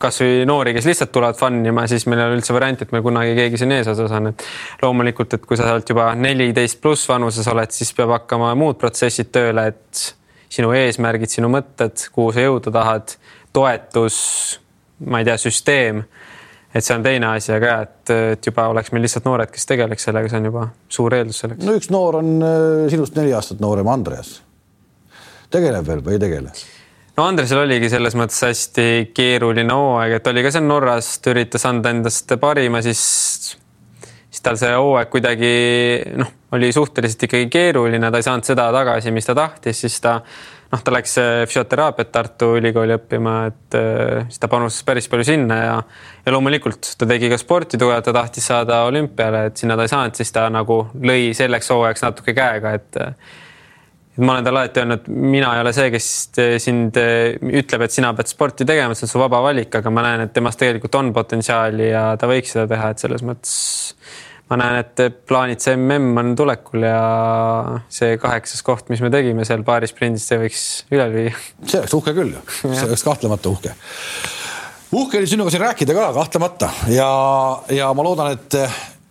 [0.00, 3.04] kasvõi noori, kes lihtsalt tulevad fun ima, siis meil ei ole üldse varianti, et meil
[3.04, 4.44] kunagi keegi siin eesotsas on, et
[4.82, 9.30] loomulikult, et kui sa sealt juba neliteist pluss vanuses oled, siis peab hakkama muud protsessid
[9.34, 10.04] tööle, et
[10.54, 13.16] sinu eesmärgid, sinu mõtted, kuhu sa jõuda tahad,
[13.54, 14.18] toetus,
[15.06, 16.04] ma ei tea, süsteem.
[16.74, 19.68] et see on teine asi, aga jah, et, et juba oleks meil lihtsalt noored, kes
[19.70, 21.66] tegeleks sellega, see on juba suur eeldus selleks.
[21.66, 24.38] no üks noor on äh, sinust neli aastat noorem, Andreas.
[25.54, 26.54] tegeleb veel või ei tegele?
[27.14, 31.66] no Andresel oligi selles mõttes hästi keeruline hooaeg, et oli ka seal Norras, ta üritas
[31.70, 33.60] anda endast parima, siis siis
[34.44, 35.52] tal see hooaeg kuidagi
[36.20, 40.18] noh, oli suhteliselt ikkagi keeruline, ta ei saanud seda tagasi, mis ta tahtis, siis ta
[40.72, 45.26] noh, ta läks äh, füsioteraapiat Tartu Ülikooli õppima, et äh, siis ta panustas päris palju
[45.28, 45.78] sinna ja
[46.24, 49.92] ja loomulikult ta tegi ka sporti tugevalt, ta tahtis saada olümpiale, et sinna ta ei
[49.92, 53.02] saanud, siis ta nagu lõi selleks hooajaks natuke käega, et
[54.14, 56.08] et ma olen talle alati öelnud, mina ei ole see, kes
[56.62, 60.22] sind ütleb, et sina pead sporti tegema, see on su vaba valik, aga ma näen,
[60.28, 63.56] et temas tegelikult on potentsiaali ja ta võiks seda teha, et selles mõttes
[64.54, 67.00] ma näen, et plaanid see mm on tulekul ja
[67.90, 71.34] see kaheksas koht, mis me tegime seal paari sprindis, see võiks üle lüüa.
[71.66, 73.74] see oleks uhke küll ju, see oleks kahtlemata uhke.
[74.94, 77.08] uhke oli sinuga siin rääkida ka kahtlemata ja,
[77.74, 78.58] ja ma loodan, et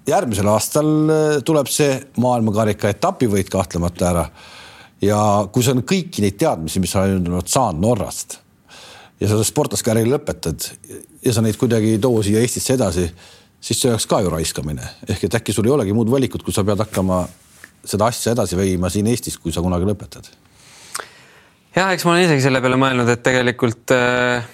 [0.08, 0.94] järgmisel aastal
[1.46, 4.26] tuleb see maailmakarika etapivõit kahtlemata ära.
[5.04, 5.20] ja
[5.52, 8.40] kui sa kõiki neid teadmisi, mis sa oled saanud Norrast
[9.20, 10.72] ja sa sportlaskarjääri lõpetad
[11.24, 13.10] ja sa neid kuidagi ei too siia Eestisse edasi
[13.64, 16.56] siis see oleks ka ju raiskamine ehk et äkki sul ei olegi muud valikut, kui
[16.56, 17.24] sa pead hakkama
[17.84, 20.28] seda asja edasi viima siin Eestis, kui sa kunagi lõpetad.
[21.76, 24.50] jah, eks ma olen isegi selle peale mõelnud, et tegelikult äh,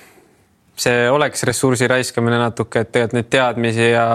[0.79, 4.05] see oleks ressursi raiskamine natuke, et tegelikult neid teadmisi ja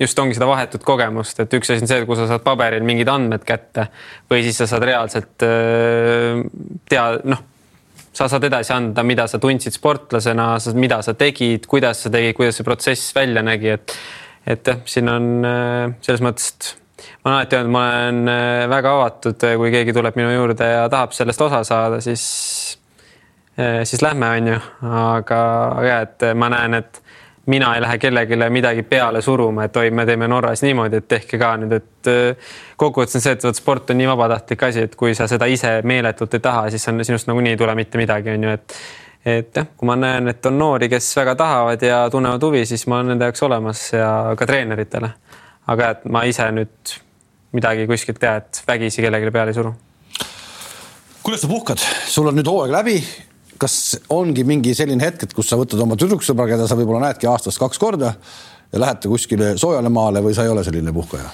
[0.00, 3.08] just ongi seda vahetut kogemust, et üks asi on see, kui sa saad paberil mingid
[3.12, 3.86] andmed kätte
[4.30, 6.42] või siis sa saad reaalselt äh,
[6.90, 7.46] tea, noh
[8.10, 12.58] sa saad edasi anda, mida sa tundsid sportlasena, mida sa tegid, kuidas sa tegid, kuidas
[12.58, 13.94] see protsess välja nägi, et
[14.46, 16.74] et jah, siin on äh, selles mõttes,
[17.24, 20.88] ma olen alati öelnud, ma olen äh, väga avatud, kui keegi tuleb minu juurde ja
[20.92, 22.24] tahab sellest osa saada, siis
[23.58, 24.58] äh, siis lähme, on ju,
[24.90, 25.44] aga,
[25.76, 27.02] aga ja et ma näen, et
[27.50, 31.38] mina ei lähe kellelegi midagi peale suruma, et oi, me teeme Norras niimoodi, et tehke
[31.40, 32.50] ka nüüd, et äh,
[32.80, 35.78] kokkuvõttes on see, et vot sport on nii vabatahtlik asi, et kui sa seda ise
[35.84, 38.76] meeletult ei taha, siis on sinust nagunii ei tule mitte midagi, on ju, et
[39.24, 42.86] et jah, kui ma näen, et on noori, kes väga tahavad ja tunnevad huvi, siis
[42.88, 45.12] ma olen nende jaoks olemas ja ka treeneritele.
[45.70, 46.94] aga et ma ise nüüd
[47.52, 49.74] midagi kuskilt tea, et vägisi kellelegi peale ei suru.
[51.22, 53.00] kuidas sa puhkad, sul on nüüd hooaeg läbi
[53.60, 53.74] kas
[54.08, 57.60] ongi mingi selline hetk, et kus sa võtad oma tüdruksõbra, keda sa võib-olla näedki aastas
[57.60, 58.14] kaks korda
[58.72, 61.28] ja lähete kuskile soojale maale või sa ei ole selline puhkaja?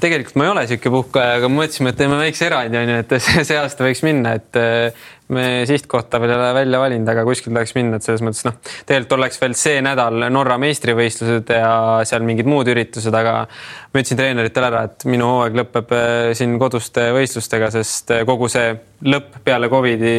[0.00, 3.14] Tegelikult ma ei ole sihuke puhkaja, aga mõtlesime, et teeme väikse erandi on ju, et
[3.48, 4.60] see aasta võiks minna, et
[5.34, 8.54] me sihtkohta veel ei ole välja valinud, aga kuskil tahaks minna, et selles mõttes noh,
[8.88, 11.72] tegelikult oleks veel see nädal Norra meistrivõistlused ja
[12.08, 16.56] seal mingid muud üritused, aga ma ütlesin treeneritele ära, et minu hooaeg lõpeb äh, siin
[16.60, 18.72] koduste võistlustega, sest äh, kogu see
[19.08, 20.14] lõpp peale Covidi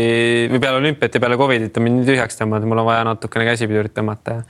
[0.52, 3.98] või peale olümpiat ja peale Covidit on mind tühjaks tõmmanud, mul on vaja natukene käsipidurit
[3.98, 4.46] tõmmata ja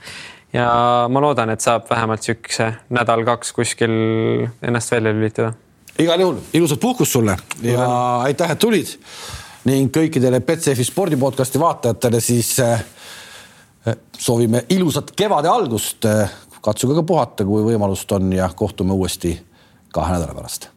[0.52, 0.70] ja
[1.08, 3.92] ma loodan, et saab vähemalt niisuguse nädal-kaks kuskil
[4.62, 5.52] ennast välja lülitada.
[5.98, 7.86] igal juhul ilusat puhkust sulle ja
[8.26, 8.96] aitäh, et tulid
[9.64, 12.84] ning kõikidele Betsafe spordi podcasti vaatajatele siis äh,
[14.18, 16.06] soovime ilusat kevade algust.
[16.60, 19.32] katsuge ka puhata, kui võimalust on ja kohtume uuesti
[19.92, 20.68] kahe nädala pärast